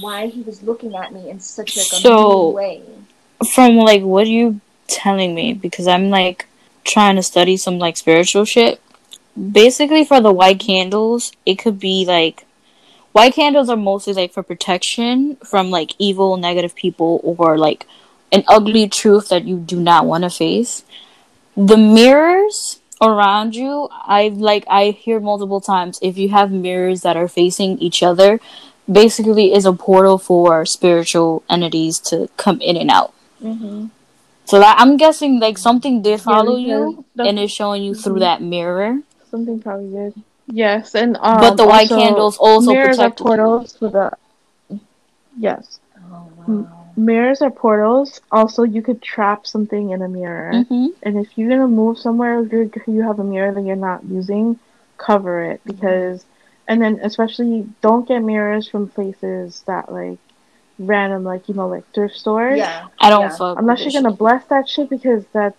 why 0.00 0.26
he 0.28 0.42
was 0.42 0.62
looking 0.62 0.94
at 0.94 1.12
me 1.12 1.28
in 1.28 1.40
such 1.40 1.76
like 1.76 1.86
a 1.86 1.96
So- 1.96 2.44
mean 2.46 2.54
way. 2.54 2.82
From 3.54 3.76
like 3.76 4.02
what 4.02 4.26
are 4.26 4.30
you 4.30 4.60
telling 4.86 5.34
me? 5.34 5.52
Because 5.54 5.86
I'm 5.88 6.10
like 6.10 6.46
trying 6.84 7.16
to 7.16 7.22
study 7.22 7.56
some 7.56 7.78
like 7.78 7.96
spiritual 7.96 8.44
shit. 8.44 8.80
Basically, 9.52 10.04
for 10.04 10.20
the 10.20 10.32
white 10.32 10.60
candles, 10.60 11.32
it 11.46 11.54
could 11.56 11.78
be 11.80 12.04
like 12.04 12.44
white 13.12 13.34
candles 13.34 13.68
are 13.68 13.76
mostly 13.76 14.12
like 14.12 14.32
for 14.32 14.42
protection 14.42 15.36
from 15.36 15.70
like 15.70 15.92
evil, 15.98 16.36
negative 16.36 16.74
people 16.74 17.20
or 17.24 17.58
like 17.58 17.86
an 18.32 18.44
ugly 18.46 18.88
truth 18.88 19.28
that 19.28 19.44
you 19.44 19.58
do 19.58 19.80
not 19.80 20.06
want 20.06 20.24
to 20.24 20.30
face. 20.30 20.84
The 21.56 21.76
mirrors 21.76 22.80
around 23.00 23.54
you, 23.56 23.88
I 23.90 24.28
like 24.28 24.64
I 24.68 24.90
hear 24.90 25.20
multiple 25.20 25.60
times 25.60 25.98
if 26.02 26.16
you 26.16 26.28
have 26.28 26.50
mirrors 26.52 27.02
that 27.02 27.16
are 27.16 27.28
facing 27.28 27.78
each 27.78 28.02
other, 28.02 28.40
basically 28.90 29.52
is 29.52 29.66
a 29.66 29.72
portal 29.72 30.18
for 30.18 30.64
spiritual 30.64 31.42
entities 31.50 31.98
to 31.98 32.28
come 32.36 32.60
in 32.60 32.76
and 32.76 32.90
out. 32.90 33.12
Mm-hmm. 33.42 33.86
So 34.44 34.58
that 34.58 34.76
I'm 34.78 34.96
guessing 34.96 35.38
like 35.40 35.58
something 35.58 36.02
did 36.02 36.20
follow 36.20 36.56
you 36.56 37.04
and 37.18 37.38
is 37.38 37.52
showing 37.52 37.82
you 37.82 37.94
through 37.94 38.16
Mhm. 38.16 38.20
that 38.20 38.42
mirror. 38.42 39.00
Something 39.30 39.60
probably 39.60 39.90
good. 39.90 40.14
Yes, 40.50 40.94
and 40.94 41.16
um, 41.18 41.40
but 41.40 41.56
the 41.56 41.66
white 41.66 41.88
candles 41.88 42.36
also 42.38 42.72
mirrors 42.72 42.98
are 43.00 43.10
protect 43.10 43.16
portals 43.16 43.76
for 43.76 43.88
the. 43.90 44.12
Yes, 45.38 45.80
Oh 46.12 46.30
wow. 46.36 46.66
mirrors 46.96 47.42
are 47.42 47.50
portals. 47.50 48.20
Also, 48.30 48.62
you 48.64 48.82
could 48.82 49.02
trap 49.02 49.46
something 49.46 49.90
in 49.90 50.02
a 50.02 50.08
mirror, 50.08 50.64
hmm 50.68 50.86
and 51.02 51.16
if 51.18 51.36
you're 51.36 51.48
gonna 51.50 51.68
move 51.68 51.98
somewhere, 51.98 52.42
if 52.42 52.52
you're, 52.52 52.68
you 52.86 53.02
have 53.02 53.18
a 53.20 53.24
mirror 53.24 53.52
that 53.54 53.62
you're 53.64 53.76
not 53.76 54.04
using, 54.04 54.58
cover 54.98 55.42
it 55.42 55.60
because, 55.64 56.24
and 56.68 56.80
then 56.82 57.00
especially 57.02 57.66
don't 57.80 58.06
get 58.08 58.20
mirrors 58.20 58.68
from 58.68 58.88
places 58.88 59.62
that 59.66 59.92
like 59.92 60.18
random, 60.78 61.24
like 61.24 61.48
you 61.48 61.54
know, 61.54 61.68
like 61.68 61.84
thrift 61.94 62.16
stores. 62.16 62.58
Yeah. 62.58 62.88
I 62.98 63.10
don't 63.10 63.22
Yeah. 63.22 63.36
fuck. 63.36 63.58
Unless 63.58 63.78
with 63.84 63.94
you're 63.94 64.02
this 64.02 64.02
gonna 64.02 64.16
bless 64.16 64.44
that 64.46 64.68
shit 64.68 64.88
because 64.90 65.24
that 65.32 65.54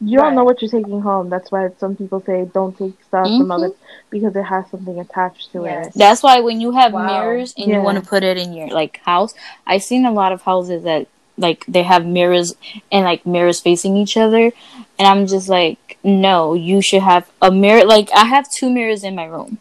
you 0.00 0.18
don't 0.18 0.34
know 0.34 0.44
what 0.44 0.60
you're 0.60 0.70
taking 0.70 1.00
home. 1.00 1.28
That's 1.30 1.50
why 1.50 1.68
some 1.78 1.96
people 1.96 2.20
say 2.26 2.44
don't 2.52 2.76
take 2.76 2.92
stuff 3.04 3.26
from 3.36 3.48
Mhm. 3.48 3.54
others 3.54 3.72
because 4.10 4.34
it 4.36 4.42
has 4.42 4.68
something 4.70 4.98
attached 5.00 5.52
to 5.52 5.64
Yes. 5.64 5.86
it. 5.88 5.92
That's 5.94 6.22
why 6.22 6.40
when 6.40 6.60
you 6.60 6.72
have 6.72 6.92
Wow. 6.92 7.06
mirrors 7.06 7.54
and 7.56 7.68
Yeah. 7.68 7.76
you 7.78 7.82
want 7.82 8.02
to 8.02 8.08
put 8.08 8.22
it 8.22 8.36
in 8.36 8.52
your 8.52 8.68
like 8.68 9.00
house, 9.04 9.34
I've 9.66 9.82
seen 9.82 10.04
a 10.04 10.12
lot 10.12 10.32
of 10.32 10.42
houses 10.42 10.84
that 10.84 11.06
like 11.36 11.64
they 11.66 11.82
have 11.82 12.06
mirrors 12.06 12.54
and 12.92 13.04
like 13.04 13.26
mirrors 13.26 13.60
facing 13.60 13.96
each 13.96 14.16
other, 14.16 14.52
and 14.98 15.08
I'm 15.08 15.26
just 15.26 15.48
like, 15.48 15.98
no, 16.04 16.54
you 16.54 16.80
should 16.80 17.02
have 17.02 17.28
a 17.42 17.50
mirror. 17.50 17.84
Like 17.84 18.10
I 18.14 18.24
have 18.24 18.50
two 18.50 18.70
mirrors 18.70 19.02
in 19.04 19.14
my 19.14 19.24
room, 19.24 19.58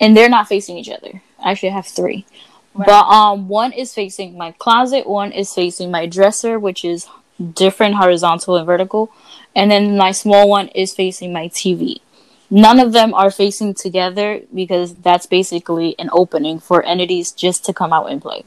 and 0.00 0.16
they're 0.16 0.28
not 0.28 0.48
facing 0.48 0.78
each 0.78 0.88
other. 0.90 1.22
I 1.42 1.54
should 1.54 1.72
have 1.72 1.86
three, 1.86 2.24
Right. 2.74 2.86
but 2.86 3.04
um, 3.06 3.48
one 3.48 3.72
is 3.72 3.94
facing 3.94 4.36
my 4.36 4.52
closet, 4.52 5.06
one 5.08 5.32
is 5.32 5.52
facing 5.52 5.90
my 5.90 6.06
dresser, 6.06 6.58
which 6.58 6.84
is 6.84 7.06
different 7.54 7.96
horizontal 7.96 8.56
and 8.56 8.66
vertical, 8.66 9.10
and 9.54 9.70
then 9.70 9.96
my 9.96 10.12
small 10.12 10.48
one 10.48 10.68
is 10.68 10.94
facing 10.94 11.32
my 11.32 11.48
TV 11.48 12.00
none 12.52 12.78
of 12.78 12.92
them 12.92 13.14
are 13.14 13.30
facing 13.30 13.72
together 13.72 14.42
because 14.54 14.94
that's 14.96 15.24
basically 15.24 15.94
an 15.98 16.10
opening 16.12 16.60
for 16.60 16.82
entities 16.82 17.32
just 17.32 17.64
to 17.64 17.72
come 17.72 17.94
out 17.94 18.10
and 18.10 18.20
play. 18.20 18.44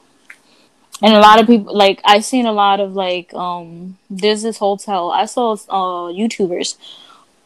And 1.02 1.16
a 1.16 1.20
lot 1.20 1.42
of 1.42 1.48
people, 1.48 1.76
like 1.76 2.02
I've 2.06 2.24
seen 2.24 2.46
a 2.46 2.54
lot 2.54 2.80
of 2.80 2.94
like, 2.94 3.34
um, 3.34 3.98
there's 4.10 4.44
this 4.44 4.60
hotel. 4.60 5.12
I 5.12 5.26
saw 5.26 5.54
uh 5.54 6.14
YouTubers. 6.14 6.78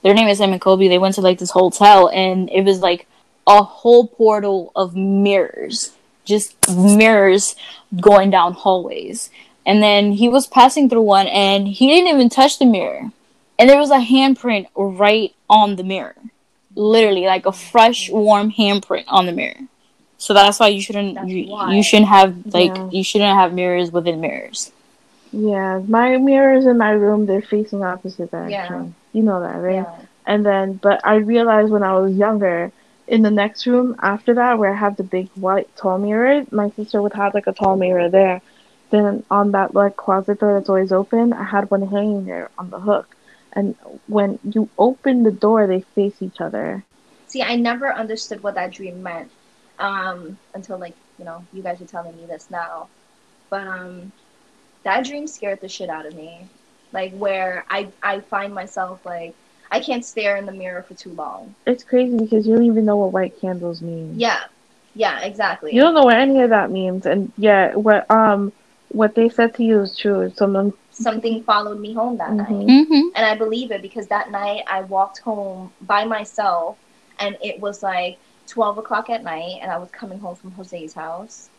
Their 0.03 0.13
name 0.13 0.27
is 0.27 0.37
Sam 0.37 0.51
and 0.51 0.61
Colby. 0.61 0.87
They 0.87 0.99
went 0.99 1.15
to 1.15 1.21
like 1.21 1.39
this 1.39 1.51
hotel, 1.51 2.09
and 2.09 2.49
it 2.51 2.63
was 2.63 2.79
like 2.79 3.07
a 3.47 3.63
whole 3.63 4.07
portal 4.07 4.71
of 4.75 4.95
mirrors, 4.95 5.91
just 6.25 6.55
mirrors 6.69 7.55
going 7.99 8.29
down 8.29 8.53
hallways. 8.53 9.29
And 9.65 9.81
then 9.81 10.13
he 10.13 10.29
was 10.29 10.45
passing 10.47 10.89
through 10.89 11.01
one, 11.01 11.27
and 11.27 11.67
he 11.67 11.87
didn't 11.87 12.13
even 12.13 12.29
touch 12.29 12.59
the 12.59 12.65
mirror, 12.65 13.11
and 13.59 13.69
there 13.69 13.77
was 13.77 13.91
a 13.91 13.99
handprint 13.99 14.67
right 14.75 15.35
on 15.49 15.75
the 15.75 15.83
mirror 15.83 16.15
literally 16.75 17.25
like 17.25 17.45
a 17.45 17.51
fresh 17.51 18.09
warm 18.09 18.51
handprint 18.51 19.03
on 19.07 19.25
the 19.27 19.31
mirror 19.31 19.61
so 20.17 20.33
that's 20.33 20.59
why 20.59 20.67
you 20.67 20.81
shouldn't 20.81 21.15
That's 21.15 21.27
you, 21.29 21.45
why. 21.51 21.73
you 21.75 21.83
shouldn't 21.83 22.09
have 22.09 22.35
like 22.53 22.75
Yeah. 22.75 22.89
you 22.91 23.03
shouldn't 23.03 23.35
have 23.37 23.53
mirrors 23.53 23.91
within 23.91 24.19
mirrors 24.21 24.71
Yeah, 25.31 25.81
my 25.87 26.17
mirrors 26.17 26.65
in 26.65 26.77
my 26.77 26.91
room 26.91 27.25
they're 27.27 27.41
facing 27.55 27.83
opposite 27.83 28.31
direction. 28.31 28.95
You 29.13 29.23
know 29.23 29.39
that, 29.41 29.57
right? 29.57 29.85
Yeah. 29.85 29.95
And 30.25 30.45
then, 30.45 30.65
but 30.85 30.97
I 31.03 31.15
realized 31.15 31.71
when 31.71 31.83
I 31.83 31.93
was 31.99 32.15
younger, 32.15 32.71
in 33.07 33.21
the 33.23 33.31
next 33.31 33.65
room 33.65 33.95
after 34.01 34.33
that, 34.35 34.57
where 34.59 34.71
I 34.73 34.75
have 34.85 34.95
the 34.97 35.03
big 35.03 35.29
white 35.35 35.69
tall 35.75 35.97
mirror, 35.97 36.45
my 36.51 36.69
sister 36.71 37.01
would 37.01 37.13
have 37.13 37.33
like 37.33 37.47
a 37.47 37.53
tall 37.53 37.75
mirror 37.75 38.09
there. 38.09 38.41
Then 38.91 39.23
on 39.29 39.51
that 39.51 39.73
like 39.73 39.95
closet 39.97 40.39
door 40.39 40.53
that's 40.55 40.69
always 40.69 40.91
open, 40.91 41.33
I 41.33 41.43
had 41.43 41.69
one 41.71 41.85
hanging 41.95 42.25
there 42.25 42.49
on 42.57 42.69
the 42.69 42.79
hook. 42.79 43.07
And 43.53 43.75
when 44.07 44.39
you 44.43 44.69
open 44.77 45.23
the 45.23 45.31
door, 45.31 45.67
they 45.67 45.81
face 45.95 46.21
each 46.21 46.39
other. 46.39 46.83
See, 47.27 47.41
I 47.41 47.55
never 47.55 47.93
understood 47.93 48.41
what 48.43 48.55
that 48.55 48.71
dream 48.71 49.01
meant 49.03 49.31
um, 49.79 50.37
until, 50.53 50.77
like, 50.77 50.95
you 51.17 51.25
know, 51.25 51.45
you 51.53 51.61
guys 51.61 51.81
are 51.81 51.85
telling 51.85 52.15
me 52.15 52.25
this 52.25 52.49
now. 52.49 52.89
But 53.49 53.67
um, 53.67 54.11
that 54.83 55.05
dream 55.05 55.27
scared 55.27 55.61
the 55.61 55.69
shit 55.69 55.89
out 55.89 56.05
of 56.05 56.15
me. 56.15 56.47
Like, 56.91 57.13
where 57.13 57.65
I, 57.69 57.91
I 58.01 58.19
find 58.19 58.53
myself, 58.53 59.05
like, 59.05 59.35
I 59.71 59.79
can't 59.79 60.03
stare 60.03 60.37
in 60.37 60.45
the 60.45 60.51
mirror 60.51 60.83
for 60.83 60.95
too 60.95 61.11
long. 61.11 61.55
It's 61.65 61.83
crazy 61.83 62.17
because 62.17 62.47
you 62.47 62.55
don't 62.55 62.65
even 62.65 62.85
know 62.85 62.97
what 62.97 63.13
white 63.13 63.39
candles 63.39 63.81
mean. 63.81 64.19
Yeah. 64.19 64.39
Yeah, 64.95 65.19
exactly. 65.21 65.75
You 65.75 65.81
don't 65.81 65.93
know 65.93 66.03
what 66.03 66.17
any 66.17 66.41
of 66.41 66.49
that 66.49 66.71
means, 66.71 67.05
and 67.05 67.31
yeah, 67.37 67.75
what 67.75 68.09
um, 68.11 68.51
what 68.89 69.13
they 69.15 69.29
said 69.29 69.53
to 69.55 69.63
you 69.63 69.81
is 69.81 69.97
true. 69.97 70.31
Someone. 70.35 70.73
Something 70.99 71.43
followed 71.43 71.79
me 71.79 71.93
home 71.93 72.17
that 72.17 72.33
night. 72.33 72.49
Mhm. 72.49 72.67
mm-hmm. 72.67 73.07
And 73.15 73.25
I 73.25 73.35
believe 73.35 73.71
it 73.71 73.81
because 73.81 74.07
that 74.07 74.31
night 74.31 74.63
I 74.67 74.81
walked 74.81 75.19
home 75.19 75.71
by 75.81 76.03
myself 76.05 76.77
and 77.19 77.37
it 77.41 77.59
was 77.59 77.81
like 77.83 78.17
12 78.47 78.79
o'clock 78.79 79.09
at 79.09 79.23
night 79.23 79.59
and 79.61 79.71
I 79.71 79.77
was 79.77 79.89
coming 79.91 80.19
home 80.19 80.35
from 80.35 80.51
Jose's 80.51 80.93
house. 80.93 81.49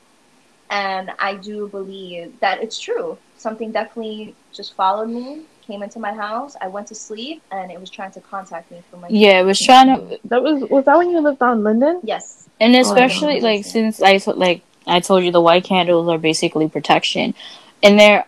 And 0.70 1.10
I 1.18 1.34
do 1.34 1.68
believe 1.68 2.38
that 2.40 2.62
it's 2.62 2.78
true. 2.78 3.18
Something 3.36 3.72
definitely 3.72 4.34
just 4.52 4.74
followed 4.74 5.08
me, 5.08 5.42
came 5.66 5.82
into 5.82 5.98
my 5.98 6.12
house. 6.12 6.54
I 6.60 6.68
went 6.68 6.86
to 6.88 6.94
sleep 6.94 7.42
and 7.50 7.70
it 7.70 7.80
was 7.80 7.90
trying 7.90 8.12
to 8.12 8.20
contact 8.20 8.70
me 8.70 8.82
from 8.90 9.00
my 9.00 9.08
Yeah, 9.08 9.40
it 9.40 9.44
was 9.44 9.58
trying 9.58 9.88
to. 9.88 10.18
That 10.26 10.42
was 10.42 10.62
was 10.70 10.84
that 10.84 10.96
when 10.96 11.10
you 11.10 11.20
lived 11.20 11.42
on 11.42 11.64
Linden? 11.64 12.00
Yes. 12.04 12.48
And 12.60 12.76
Oh, 12.76 12.80
especially 12.80 13.36
yeah. 13.38 13.42
like 13.44 13.64
since 13.64 14.02
I 14.02 14.20
like 14.26 14.62
I 14.86 15.00
told 15.00 15.24
you 15.24 15.32
the 15.32 15.40
white 15.40 15.64
candles 15.64 16.08
are 16.08 16.18
basically 16.18 16.68
protection, 16.68 17.34
and 17.82 17.98
they're 17.98 18.24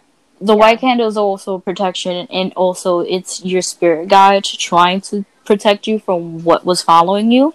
the 0.48 0.54
Yeah. 0.54 0.60
white 0.62 0.80
candles 0.80 1.16
are 1.16 1.24
also 1.32 1.58
protection, 1.58 2.26
and 2.30 2.52
also 2.64 3.00
it's 3.00 3.44
your 3.44 3.62
spirit 3.62 4.08
guide 4.08 4.44
trying 4.44 5.00
to 5.10 5.24
protect 5.44 5.86
you 5.86 5.98
from 6.06 6.42
what 6.44 6.64
was 6.64 6.82
following 6.82 7.30
you. 7.36 7.54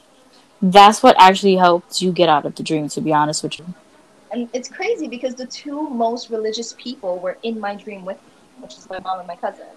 That's 0.62 1.04
what 1.04 1.16
actually 1.20 1.58
helped 1.58 2.02
you 2.02 2.12
get 2.12 2.30
out 2.30 2.46
of 2.46 2.56
the 2.56 2.64
dream. 2.64 2.88
To 2.96 3.02
be 3.02 3.14
honest 3.14 3.44
with 3.44 3.60
you, 3.60 3.66
And 4.32 4.50
it's 4.58 4.68
crazy 4.70 5.08
because 5.08 5.36
the 5.36 5.46
two 5.46 5.80
most 5.90 6.30
religious 6.30 6.74
people 6.86 7.14
were 7.20 7.38
in 7.44 7.60
my 7.66 7.74
dream 7.76 8.04
with 8.10 8.18
me, 8.26 8.32
which 8.64 8.76
is 8.80 8.86
my 8.90 9.00
mom 9.00 9.20
and 9.20 9.28
my 9.28 9.38
cousin. 9.38 9.68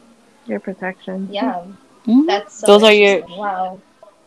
Your 0.47 0.59
protection. 0.59 1.29
Yeah. 1.31 1.63
Mhm. 2.07 2.27
That's 2.27 2.55
so 2.61 2.67
Those 2.67 2.83
are 2.89 2.93
your- 2.93 3.23
wow. 3.39 3.79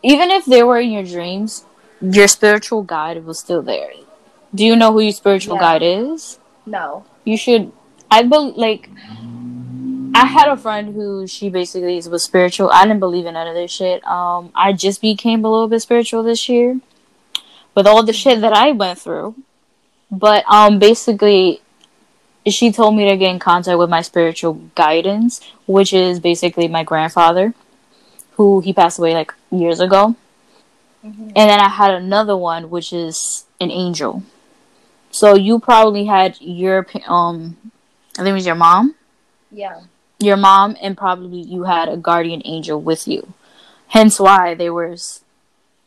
even 0.02 0.30
if 0.30 0.44
they 0.46 0.62
were 0.62 0.78
in 0.78 0.90
your 0.92 1.02
dreams, 1.16 1.64
your 2.00 2.28
spiritual 2.28 2.82
guide 2.82 3.18
was 3.26 3.38
still 3.38 3.60
there. 3.62 3.90
Do 4.54 4.64
you 4.64 4.76
know 4.76 4.92
who 4.92 5.00
your 5.00 5.12
spiritual 5.12 5.56
Yeah. 5.56 5.60
guide 5.66 5.82
is? 5.82 6.38
No. 6.66 7.04
you 7.26 7.36
should 7.36 7.72
i 8.16 8.22
bel 8.22 8.52
like 8.64 8.88
i 10.22 10.24
had 10.36 10.48
a 10.48 10.56
friend 10.56 10.94
who 10.94 11.26
she 11.26 11.48
basically 11.58 11.96
was 12.14 12.22
spiritual 12.30 12.70
i 12.70 12.82
didn't 12.84 13.00
believe 13.00 13.26
in 13.26 13.34
none 13.34 13.48
of 13.52 13.54
this 13.54 13.70
shit 13.78 14.04
um 14.06 14.50
i 14.54 14.72
just 14.72 15.00
became 15.00 15.44
a 15.44 15.50
little 15.50 15.68
bit 15.68 15.80
spiritual 15.80 16.22
this 16.22 16.48
year 16.48 16.78
with 17.74 17.86
all 17.86 18.02
the 18.02 18.12
shit 18.22 18.40
that 18.40 18.52
i 18.52 18.70
went 18.70 18.98
through 18.98 19.34
but 20.10 20.44
um 20.48 20.78
basically 20.78 21.60
she 22.46 22.70
told 22.70 22.94
me 22.94 23.08
to 23.08 23.16
get 23.16 23.30
in 23.30 23.38
contact 23.38 23.78
with 23.78 23.90
my 23.90 24.02
spiritual 24.02 24.54
guidance 24.74 25.40
which 25.66 25.92
is 25.92 26.20
basically 26.20 26.68
my 26.68 26.84
grandfather 26.84 27.54
who 28.36 28.60
he 28.60 28.72
passed 28.72 28.98
away 28.98 29.14
like 29.14 29.32
years 29.50 29.80
ago 29.80 30.14
Mhm. 31.04 31.32
and 31.36 31.50
then 31.50 31.60
I 31.60 31.68
had 31.68 31.92
another 31.92 32.34
one, 32.34 32.70
which 32.70 32.90
is 32.90 33.44
an 33.60 33.70
angel. 33.70 34.22
So 35.10 35.34
you 35.34 35.58
probably 35.58 36.06
had 36.06 36.38
your 36.40 36.86
um, 37.06 37.58
I 38.14 38.22
think 38.22 38.28
it 38.28 38.32
was 38.32 38.46
your 38.46 38.54
mom, 38.54 38.94
Yeah. 39.50 39.80
your 40.20 40.36
mom, 40.36 40.76
and 40.80 40.96
probably 40.96 41.38
you 41.40 41.64
had 41.64 41.88
a 41.88 41.96
guardian 41.96 42.42
angel 42.44 42.80
with 42.80 43.08
you. 43.08 43.32
Hence 43.88 44.18
why 44.20 44.54
there 44.54 44.72
was 44.72 45.22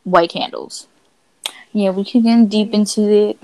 white 0.03 0.29
candles. 0.31 0.87
Yeah, 1.73 1.91
we 1.91 2.03
can 2.03 2.21
get 2.23 2.49
deep 2.49 2.73
into 2.73 3.01
it. 3.09 3.37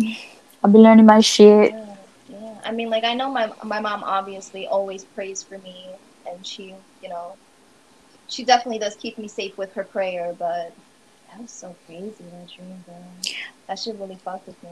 I've 0.63 0.71
been 0.71 0.81
learning 0.83 1.05
my 1.05 1.19
shit. 1.21 1.71
Yeah. 1.71 1.95
Yeah. 2.29 2.55
I 2.65 2.71
mean, 2.71 2.89
like 2.89 3.03
I 3.03 3.13
know 3.13 3.29
my 3.29 3.51
my 3.63 3.79
mom 3.79 4.03
obviously 4.03 4.67
always 4.67 5.03
prays 5.03 5.43
for 5.43 5.57
me, 5.59 5.87
and 6.29 6.45
she, 6.45 6.73
you 7.01 7.09
know, 7.09 7.33
she 8.27 8.43
definitely 8.43 8.79
does 8.79 8.95
keep 8.95 9.17
me 9.17 9.27
safe 9.27 9.57
with 9.57 9.73
her 9.73 9.83
prayer. 9.83 10.33
But 10.37 10.73
that 11.31 11.41
was 11.41 11.51
so 11.51 11.75
crazy 11.85 12.23
that 12.31 12.47
dream, 12.47 12.83
bro. 12.85 12.95
That 13.67 13.79
shit 13.79 13.95
really 13.99 14.15
fucked 14.15 14.47
with 14.47 14.61
me. 14.63 14.69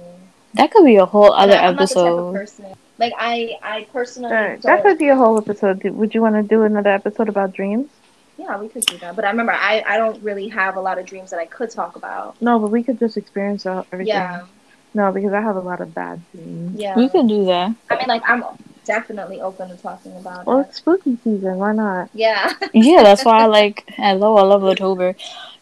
That 0.56 0.72
could 0.72 0.86
be 0.86 0.96
a 0.98 1.06
whole 1.06 1.34
other 1.34 1.54
I- 1.56 1.68
I'm 1.68 1.76
not 1.76 1.90
the 1.90 1.96
type 1.96 2.06
of 2.08 2.36
episode. 2.36 2.70
Person. 3.02 3.18
Like 3.20 3.58
I, 3.64 3.78
I 3.78 3.84
personally 3.92 4.32
Alright, 4.34 4.62
that 4.64 4.84
could 4.84 4.98
be 4.98 5.10
a 5.10 5.16
whole 5.16 5.38
episode. 5.38 5.84
Would 5.84 6.14
you 6.14 6.22
want 6.22 6.36
to 6.36 6.44
do 6.44 6.64
another 6.64 6.90
episode 6.92 7.30
about 7.30 7.54
dreams? 7.54 7.90
Yeah, 8.38 8.58
we 8.60 8.70
could 8.70 8.84
do 8.86 8.98
that. 9.00 9.16
But 9.16 9.26
I 9.26 9.30
remember 9.30 9.52
I, 9.52 9.84
I 9.88 9.98
don't 9.98 10.22
really 10.24 10.48
have 10.50 10.76
a 10.76 10.82
lot 10.82 10.98
of 10.98 11.06
dreams 11.06 11.30
that 11.32 11.40
I 11.40 11.46
could 11.46 11.70
talk 11.70 11.96
about. 11.96 12.42
No, 12.42 12.58
but 12.60 12.72
we 12.72 12.82
could 12.84 12.98
just 13.00 13.18
experience 13.18 13.66
all- 13.66 13.86
everything. 13.92 14.08
Yeah, 14.16 14.46
No, 14.94 15.12
because 15.12 15.32
I 15.34 15.42
have 15.42 15.56
a 15.58 15.60
lot 15.62 15.80
of 15.82 15.94
bad 15.94 16.22
dreams. 16.32 16.80
yeah. 16.80 16.96
We 16.96 17.08
could 17.10 17.28
do 17.28 17.46
that. 17.46 17.76
I 17.90 17.96
mean, 17.98 18.08
like 18.08 18.24
I'm 18.28 18.44
definitely 18.84 19.42
open 19.42 19.70
to 19.70 19.78
talking 19.78 20.16
about 20.18 20.46
Well, 20.48 20.60
it. 20.62 20.68
it's 20.70 20.78
spooky 20.78 21.18
season. 21.24 21.58
Why 21.58 21.74
not? 21.74 22.10
Yeah. 22.14 22.52
Yeah, 22.74 23.04
that's 23.04 23.24
why 23.26 23.44
I 23.44 23.46
like. 23.46 23.84
Hello, 23.90 24.38
I 24.38 24.42
love 24.44 24.64
October. 24.64 25.16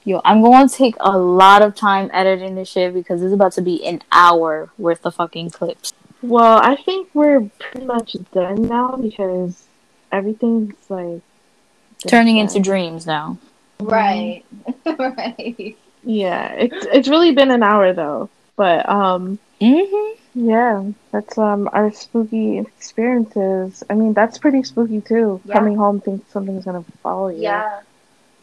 Yo, 0.06 0.22
I'm 0.24 0.42
going 0.42 0.70
to 0.70 0.74
take 0.74 0.96
a 1.02 1.18
lot 1.18 1.62
of 1.62 1.76
time 1.76 2.10
editing 2.14 2.56
this 2.56 2.70
shit 2.70 2.94
because 2.94 3.22
it's 3.22 3.34
about 3.34 3.52
to 3.54 3.62
be 3.62 3.84
an 3.86 4.02
hour 4.12 4.70
worth 4.78 5.06
of 5.06 5.16
fucking 5.16 5.50
clips. 5.50 5.92
Well, 6.22 6.60
I 6.62 6.76
think 6.76 7.10
we're 7.14 7.50
pretty 7.60 7.86
much 7.86 8.16
done 8.34 8.64
now 8.68 8.96
because 8.98 9.64
everything's 10.12 10.76
like 10.90 11.22
Turning 12.08 12.38
into 12.38 12.60
dreams 12.60 13.06
now. 13.06 13.38
right. 13.80 14.44
right. 14.86 15.76
Yeah, 16.04 16.54
it's 16.54 16.86
it's 16.92 17.08
really 17.10 17.34
been 17.34 17.52
an 17.52 17.62
hour 17.64 17.94
though. 17.94 18.30
But 18.56 18.88
um, 18.90 19.40
Mm-hmm. 19.62 20.48
yeah, 20.48 20.92
that's 21.12 21.38
um 21.38 21.70
our 21.74 21.92
spooky 21.92 22.60
experiences. 22.60 23.84
I 23.90 23.94
mean, 23.96 24.14
that's 24.14 24.38
pretty 24.38 24.64
spooky 24.64 25.02
too. 25.02 25.42
Yeah. 25.44 25.54
Coming 25.54 25.76
home, 25.76 26.00
think 26.00 26.24
something's 26.30 26.64
gonna 26.66 26.86
follow 27.04 27.28
you. 27.28 27.42
Yeah. 27.44 27.82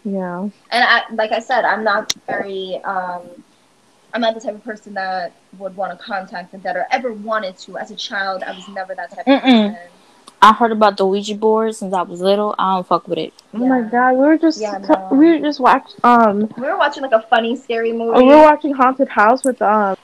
Yeah. 0.04 0.42
And 0.70 0.84
I, 0.84 1.02
like 1.14 1.32
I 1.32 1.38
said, 1.40 1.64
I'm 1.64 1.82
not 1.84 2.12
very. 2.26 2.76
Um, 2.84 3.22
I'm 4.16 4.22
not 4.22 4.32
the 4.32 4.40
type 4.40 4.54
of 4.54 4.64
person 4.64 4.94
that 4.94 5.32
would 5.58 5.76
want 5.76 5.92
to 5.92 6.02
contact 6.02 6.50
the 6.50 6.56
dead 6.56 6.74
or 6.74 6.86
ever 6.90 7.12
wanted 7.12 7.58
to. 7.58 7.76
As 7.76 7.90
a 7.90 7.94
child, 7.96 8.42
I 8.42 8.52
was 8.52 8.66
never 8.66 8.94
that 8.94 9.10
type 9.10 9.26
of 9.26 9.26
Mm-mm. 9.26 9.72
person. 9.74 9.78
I 10.40 10.54
heard 10.54 10.72
about 10.72 10.96
the 10.96 11.06
Ouija 11.06 11.34
board 11.34 11.74
since 11.74 11.92
I 11.92 12.00
was 12.00 12.22
little. 12.22 12.54
I 12.58 12.76
don't 12.76 12.86
fuck 12.86 13.06
with 13.08 13.18
it. 13.18 13.34
Oh 13.52 13.58
my 13.58 13.82
god, 13.82 14.12
we 14.12 14.20
were 14.20 14.38
just 14.38 14.58
Yeah, 14.58 14.78
no. 14.78 15.08
we 15.10 15.32
were 15.32 15.38
just 15.40 15.60
watch 15.60 15.90
um 16.02 16.48
We 16.56 16.62
were 16.62 16.78
watching 16.78 17.02
like 17.02 17.12
a 17.12 17.20
funny, 17.28 17.56
scary 17.56 17.92
movie. 17.92 18.12
oh, 18.16 18.24
we 18.24 18.32
were 18.32 18.40
watching 18.40 18.72
Haunted 18.72 19.08
House 19.10 19.44
with 19.44 19.60
um 19.60 19.98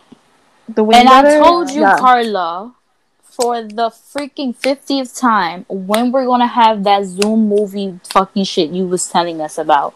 the 0.69 0.85
And 0.85 1.09
I 1.09 1.39
told 1.39 1.71
you, 1.71 1.81
Yeah. 1.81 1.97
Karla, 1.97 2.75
for 3.23 3.63
the 3.63 3.89
freaking 3.89 4.55
50th 4.55 5.19
time, 5.19 5.65
when 5.71 6.13
we're 6.13 6.27
gonna 6.27 6.47
have 6.47 6.85
that 6.85 7.07
Zoom 7.07 7.49
movie 7.49 7.99
fucking 8.05 8.45
shit 8.45 8.73
you 8.73 8.85
was 8.87 9.09
telling 9.09 9.41
us 9.41 9.57
about. 9.57 9.95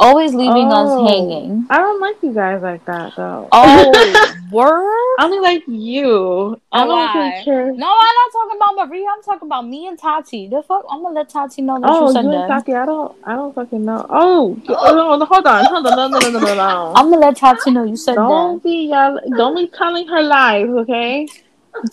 Always 0.00 0.32
leaving 0.32 0.68
Oh. 0.70 1.04
us 1.04 1.10
hanging. 1.10 1.66
I 1.70 1.78
don't 1.78 2.00
like 2.00 2.16
you 2.22 2.32
guys 2.32 2.62
like 2.62 2.84
that 2.84 3.14
though. 3.16 3.48
Oh, 3.50 4.34
word? 4.52 5.16
I 5.18 5.24
only 5.24 5.40
like 5.40 5.64
you. 5.66 6.60
I 6.70 6.84
don't 6.84 6.88
why? 6.88 7.42
think. 7.44 7.46
No, 7.78 7.86
I'm 7.86 8.14
not 8.20 8.32
talking 8.32 8.56
about 8.56 8.88
Maria. 8.88 9.06
I'm 9.14 9.22
talking 9.22 9.48
about 9.48 9.66
me 9.66 9.88
and 9.88 9.98
Tati. 9.98 10.46
The 10.48 10.62
fuck? 10.62 10.84
I'm 10.88 11.02
gonna 11.02 11.16
let 11.16 11.28
Tati 11.28 11.62
know 11.62 11.80
that 11.80 11.90
Oh, 11.90 12.06
you 12.06 12.12
said 12.12 12.24
you 12.24 12.30
that. 12.30 12.50
and 12.50 12.60
Saki, 12.60 12.74
I 12.74 12.86
don't, 12.86 13.16
I 13.24 13.32
don't 13.34 13.54
fucking 13.54 13.84
know. 13.84 14.06
Oh, 14.08 14.56
oh, 14.68 14.94
no, 14.94 15.16
no, 15.16 15.24
hold 15.24 15.46
on, 15.46 15.64
hold 15.64 15.86
on, 15.86 15.96
no, 15.96 16.08
no, 16.08 16.18
no, 16.18 16.30
no, 16.30 16.38
no, 16.38 16.54
no. 16.54 16.92
I'm 16.94 17.10
gonna 17.10 17.18
let 17.26 17.36
Tati 17.36 17.70
know 17.72 17.82
you 17.84 17.96
said 17.96 18.14
Don't 18.14 18.62
be, 18.62 18.90
y'all, 18.90 19.18
don't 19.36 19.56
be 19.56 19.66
telling 19.66 20.06
her 20.06 20.22
lies, 20.22 20.68
okay? 20.68 21.26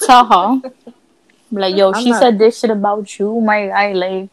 Tell 0.01 0.25
her. 0.25 0.71
Like, 1.51 1.75
yo, 1.75 1.91
I'm 1.91 2.03
she 2.03 2.11
not- 2.11 2.19
said 2.19 2.37
this 2.39 2.59
shit 2.59 2.69
about 2.69 3.17
you. 3.17 3.39
My, 3.41 3.69
I 3.69 3.93
like 3.93 4.29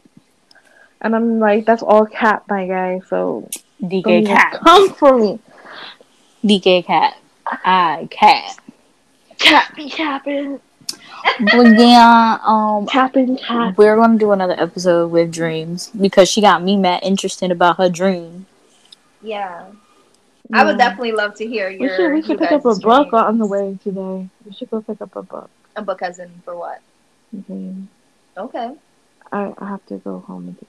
And 1.03 1.15
I'm 1.17 1.39
like, 1.41 1.67
that's 1.67 1.83
all 1.83 2.07
cat, 2.07 2.45
my 2.49 2.67
guy. 2.67 3.01
So 3.09 3.49
don't 3.81 3.91
DK 3.91 4.07
even 4.23 4.27
cat. 4.27 4.53
come 4.65 4.91
for 4.95 5.19
me. 5.19 5.39
DK 6.45 6.85
cat. 6.87 7.19
I 7.47 8.09
cat. 8.11 8.57
Cat 9.39 9.73
be 9.75 9.91
capping, 9.91 10.61
But 11.41 11.79
yeah, 11.79 12.39
um, 12.45 12.87
capping, 12.87 13.37
cat. 13.37 13.77
we're 13.77 13.97
gonna 13.97 14.17
do 14.19 14.31
another 14.31 14.55
episode 14.59 15.11
with 15.11 15.33
dreams 15.33 15.91
because 16.01 16.29
she 16.29 16.41
got 16.41 16.63
me 16.63 16.77
mad 16.77 17.01
interested 17.03 17.51
about 17.51 17.79
her 17.79 17.89
dream. 17.89 18.47
Yeah. 19.21 19.67
I 20.53 20.65
would 20.65 20.79
definitely 20.79 21.13
love 21.13 21.35
to 21.37 21.47
hear 21.47 21.71
your. 21.71 21.81
We 21.91 21.97
should, 21.97 22.11
we 22.11 22.17
you 22.19 22.23
should 22.25 22.39
pick 22.39 22.53
up 22.53 22.61
a 22.65 22.69
guys' 22.75 22.79
book 22.81 23.13
on 23.13 23.39
the 23.39 23.47
way 23.47 23.79
today. 23.83 24.29
We 24.45 24.53
should 24.53 24.71
go 24.71 24.83
pick 24.83 25.01
up 25.01 25.17
a 25.17 25.23
book. 25.23 25.51
A 25.77 25.83
book 25.83 26.03
as 26.03 26.19
in 26.19 26.31
for 26.45 26.55
what? 26.57 26.81
Mhm. 27.35 27.87
Okay. 28.37 28.75
I, 29.33 29.55
I 29.59 29.69
have 29.69 29.85
to 29.87 29.97
go 29.97 30.21
home 30.21 30.49
and 30.49 30.59
teach. 30.59 30.69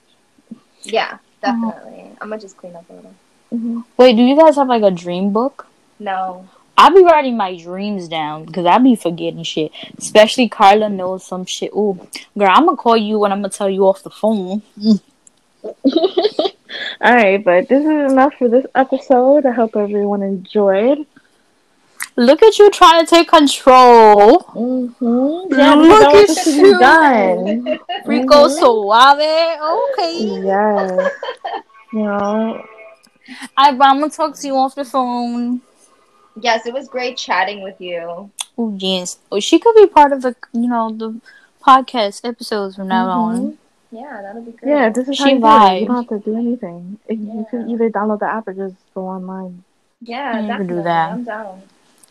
Yeah, 0.85 1.17
definitely. 1.41 2.11
I'm 2.21 2.29
gonna 2.29 2.39
just 2.39 2.57
clean 2.57 2.75
up 2.75 2.89
a 2.89 2.93
little. 2.93 3.15
Mm-hmm. 3.53 3.81
Wait, 3.97 4.15
do 4.15 4.23
you 4.23 4.35
guys 4.37 4.55
have 4.55 4.67
like 4.67 4.83
a 4.83 4.91
dream 4.91 5.31
book? 5.31 5.67
No. 5.99 6.47
I 6.77 6.89
be 6.89 7.03
writing 7.03 7.37
my 7.37 7.55
dreams 7.55 8.07
down 8.07 8.45
because 8.45 8.65
I 8.65 8.79
be 8.79 8.95
forgetting 8.95 9.43
shit. 9.43 9.71
Especially 9.97 10.49
Karla 10.49 10.89
knows 10.89 11.25
some 11.25 11.45
shit. 11.45 11.71
Ooh, 11.73 11.99
girl, 12.37 12.49
I'm 12.51 12.65
gonna 12.65 12.77
call 12.77 12.97
you 12.97 13.23
and 13.23 13.33
I'm 13.33 13.39
gonna 13.39 13.49
tell 13.49 13.69
you 13.69 13.87
off 13.87 14.03
the 14.03 14.09
phone. 14.09 14.63
All 15.63 17.13
right, 17.15 17.43
but 17.43 17.69
this 17.69 17.81
is 17.85 18.11
enough 18.11 18.33
for 18.39 18.49
this 18.49 18.65
episode. 18.73 19.45
I 19.45 19.51
hope 19.51 19.75
everyone 19.75 20.23
enjoyed. 20.23 21.05
Look 22.15 22.43
at 22.43 22.59
you 22.59 22.69
trying 22.69 23.03
to 23.03 23.09
take 23.09 23.27
control. 23.27 24.39
Mm-hmm. 24.53 25.53
Yeah, 25.57 25.73
Look 25.75 26.29
at 26.29 26.45
you. 26.45 26.79
done. 26.79 27.79
Rico 28.05 28.47
Mhm. 28.47 28.59
Suave. 28.59 29.59
Okay. 29.73 30.17
Yes. 30.45 31.11
You 31.91 32.03
know, 32.03 32.65
I, 33.57 33.69
I'm 33.69 33.77
gonna 33.77 34.09
talk 34.09 34.35
to 34.35 34.47
you 34.47 34.55
off 34.55 34.75
the 34.75 34.85
phone. 34.85 35.61
Yes, 36.39 36.65
it 36.65 36.73
was 36.73 36.87
great 36.87 37.17
chatting 37.17 37.61
with 37.63 37.79
you. 37.81 38.29
Oh 38.57 38.75
yes. 38.77 39.17
Oh, 39.31 39.39
she 39.39 39.57
could 39.59 39.75
be 39.75 39.87
part 39.87 40.11
of 40.11 40.21
the 40.21 40.35
you 40.53 40.67
know 40.67 40.91
the 40.91 41.19
podcast 41.65 42.25
episodes 42.27 42.75
from 42.75 42.87
now 42.89 43.07
on. 43.09 43.35
Mhm. 43.41 43.57
Yeah, 43.91 44.21
that'll 44.23 44.41
be 44.41 44.51
great. 44.51 44.69
yeah, 44.71 44.89
this 44.89 45.07
is 45.07 45.19
how 45.19 45.25
She 45.25 45.33
you 45.33 45.39
do 45.39 45.45
it. 45.47 45.81
You 45.81 45.85
don't 45.87 45.95
have 45.95 46.07
to 46.09 46.19
do 46.19 46.35
anything. 46.37 46.97
You- 47.09 47.15
You 47.39 47.45
can 47.49 47.69
either 47.69 47.89
download 47.91 48.19
the 48.19 48.25
app 48.27 48.47
or 48.47 48.53
just 48.53 48.75
go 48.95 49.07
online. 49.07 49.63
Yeah, 50.01 50.39
You 50.41 50.47
can 50.57 50.67
do 50.67 50.81
that. 50.83 51.11
I'm 51.13 51.23
down. 51.23 51.61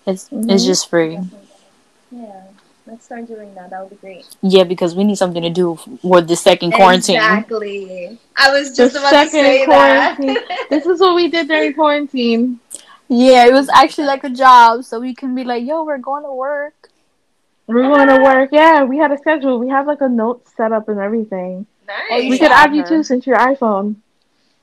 It's 0.07 0.29
Mhm. 0.29 0.51
it's 0.51 0.65
just 0.65 0.89
free. 0.89 1.19
Yeah, 2.11 2.43
let's 2.87 3.05
start 3.05 3.27
doing 3.27 3.55
that. 3.55 3.71
That 3.71 3.81
would 3.83 3.91
be 3.91 3.97
great. 3.97 4.27
Yeah, 4.43 4.65
because 4.65 4.95
we 4.95 5.05
need 5.05 5.17
something 5.17 5.43
to 5.43 5.51
do 5.51 5.77
for 6.03 6.21
the 6.21 6.37
second 6.37 6.73
quarantine. 6.73 7.17
Exactly. 7.17 8.19
I 8.37 8.51
was 8.53 8.71
The 8.71 8.77
just 8.85 8.97
about 8.97 9.11
to 9.11 9.31
say 9.31 9.65
quarantine. 9.65 10.35
that. 10.35 10.67
This 10.71 10.87
is 10.87 11.01
what 11.01 11.15
we 11.15 11.29
did 11.29 11.49
during 11.49 11.73
quarantine. 11.81 12.61
Yeah, 13.09 13.47
it 13.47 13.53
was 13.53 13.69
actually 13.69 14.07
like 14.07 14.25
a 14.25 14.31
job, 14.31 14.85
so 14.85 14.99
we 15.01 15.15
can 15.15 15.35
be 15.35 15.45
like, 15.45 15.65
"Yo, 15.65 15.85
we're 15.85 15.99
going 15.99 16.25
to 16.25 16.33
work." 16.33 16.89
We're 17.69 17.83
going 17.89 18.09
to 18.09 18.21
work. 18.23 18.51
Yeah, 18.53 18.83
we 18.85 18.99
had 18.99 19.13
a 19.13 19.19
schedule. 19.19 19.59
We 19.59 19.69
have 19.69 19.87
like 19.87 20.01
a 20.01 20.09
note 20.09 20.43
set 20.57 20.73
up 20.73 20.89
and 20.89 20.99
everything. 20.99 21.67
nice. 21.87 22.29
We 22.29 22.39
could 22.39 22.51
add 22.51 22.75
you 22.75 22.85
too 22.85 23.03
since 23.03 23.27
your 23.27 23.37
iPhone. 23.39 23.97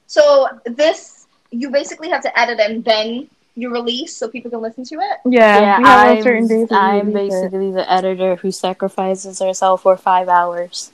So 0.07 0.47
this, 0.65 1.25
you 1.51 1.69
basically 1.69 2.09
have 2.09 2.21
to 2.23 2.31
edit 2.39 2.59
and 2.59 2.83
then 2.83 3.29
you 3.55 3.71
release 3.71 4.15
so 4.15 4.29
people 4.29 4.51
can 4.51 4.61
listen 4.61 4.83
to 4.85 4.95
it. 4.95 5.17
Yeah, 5.25 5.61
Yeah, 5.61 5.79
I'm, 5.81 6.23
certain 6.23 6.47
days. 6.47 6.71
I'm 6.71 7.07
release 7.07 7.33
it. 7.33 7.41
basically 7.43 7.71
the 7.71 7.91
editor 7.91 8.35
who 8.37 8.51
sacrifices 8.51 9.39
herself 9.39 9.83
for 9.83 9.97
five 9.97 10.29
hours. 10.29 10.91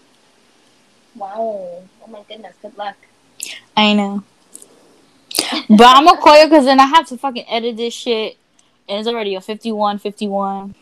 Wow. 1.15 1.83
Oh 2.03 2.07
my 2.09 2.23
goodness. 2.27 2.55
Good 2.61 2.77
luck. 2.77 2.95
I 3.77 3.93
know. 3.93 4.23
but 5.69 5.87
I'm 5.87 6.05
gonna 6.05 6.19
call 6.19 6.39
you 6.39 6.47
because 6.47 6.65
then 6.65 6.79
I 6.79 6.85
have 6.85 7.07
to 7.07 7.17
fucking 7.17 7.45
edit 7.47 7.77
this 7.77 7.93
shit. 7.93 8.37
And 8.87 8.99
it's 8.99 9.07
already 9.07 9.35
a 9.35 9.41
51, 9.41 9.99
51. 9.99 10.75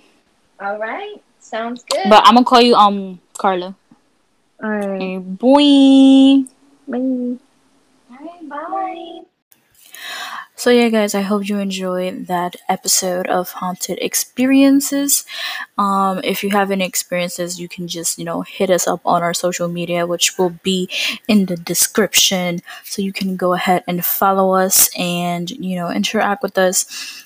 All 0.60 0.78
right. 0.78 1.22
Sounds 1.40 1.84
good. 1.84 2.10
But 2.10 2.24
I'm 2.26 2.36
gonna 2.36 2.46
call 2.46 2.62
you, 2.62 2.76
um, 2.76 3.20
Karla. 3.38 3.76
All 4.62 4.70
right. 4.70 4.84
Okay, 4.96 5.18
boy. 5.18 6.46
Bye. 6.88 6.98
All 6.98 8.18
right. 8.20 8.50
Bye. 8.50 9.22
So 10.64 10.70
yeah, 10.70 10.88
guys, 10.88 11.14
I 11.14 11.20
hope 11.24 11.50
you 11.50 11.58
enjoyed 11.60 12.28
that 12.28 12.56
episode 12.70 13.28
of 13.28 13.52
Haunted 13.52 14.00
Experiences. 14.02 15.26
Um, 15.78 16.22
if 16.24 16.42
you 16.42 16.52
have 16.52 16.72
any 16.72 16.86
experiences, 16.86 17.60
you 17.60 17.68
can 17.68 17.90
just 17.90 18.18
you 18.18 18.24
know 18.24 18.44
hit 18.44 18.70
us 18.70 18.88
up 18.88 19.02
on 19.04 19.22
our 19.24 19.34
social 19.34 19.68
media, 19.68 20.08
which 20.08 20.38
will 20.38 20.56
be 20.64 20.88
in 21.28 21.48
the 21.48 21.58
description. 21.58 22.62
So 22.86 23.02
you 23.02 23.12
can 23.12 23.36
go 23.36 23.52
ahead 23.52 23.84
and 23.90 24.06
follow 24.06 24.54
us 24.54 24.90
and 24.98 25.52
you 25.52 25.76
know 25.76 25.92
interact 25.92 26.42
with 26.42 26.58
us. 26.58 26.86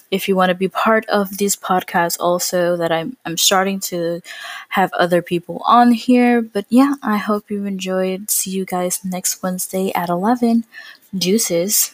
If 0.10 0.28
you 0.28 0.36
want 0.36 0.50
to 0.50 0.56
be 0.56 0.68
part 0.68 1.06
of 1.06 1.38
this 1.38 1.56
podcast, 1.56 2.18
also 2.20 2.76
that 2.78 2.92
I'm 2.92 3.18
I'm 3.24 3.38
starting 3.38 3.80
to 3.92 4.20
have 4.70 4.92
other 4.94 5.22
people 5.22 5.62
on 5.68 5.92
here. 5.92 6.42
But 6.42 6.66
yeah, 6.70 6.96
I 7.04 7.18
hope 7.18 7.52
you 7.52 7.66
enjoyed. 7.66 8.32
See 8.32 8.50
you 8.50 8.66
guys 8.66 9.06
next 9.06 9.44
Wednesday 9.44 9.94
at 9.94 10.10
eleven. 10.10 10.66
Deuces. 11.16 11.94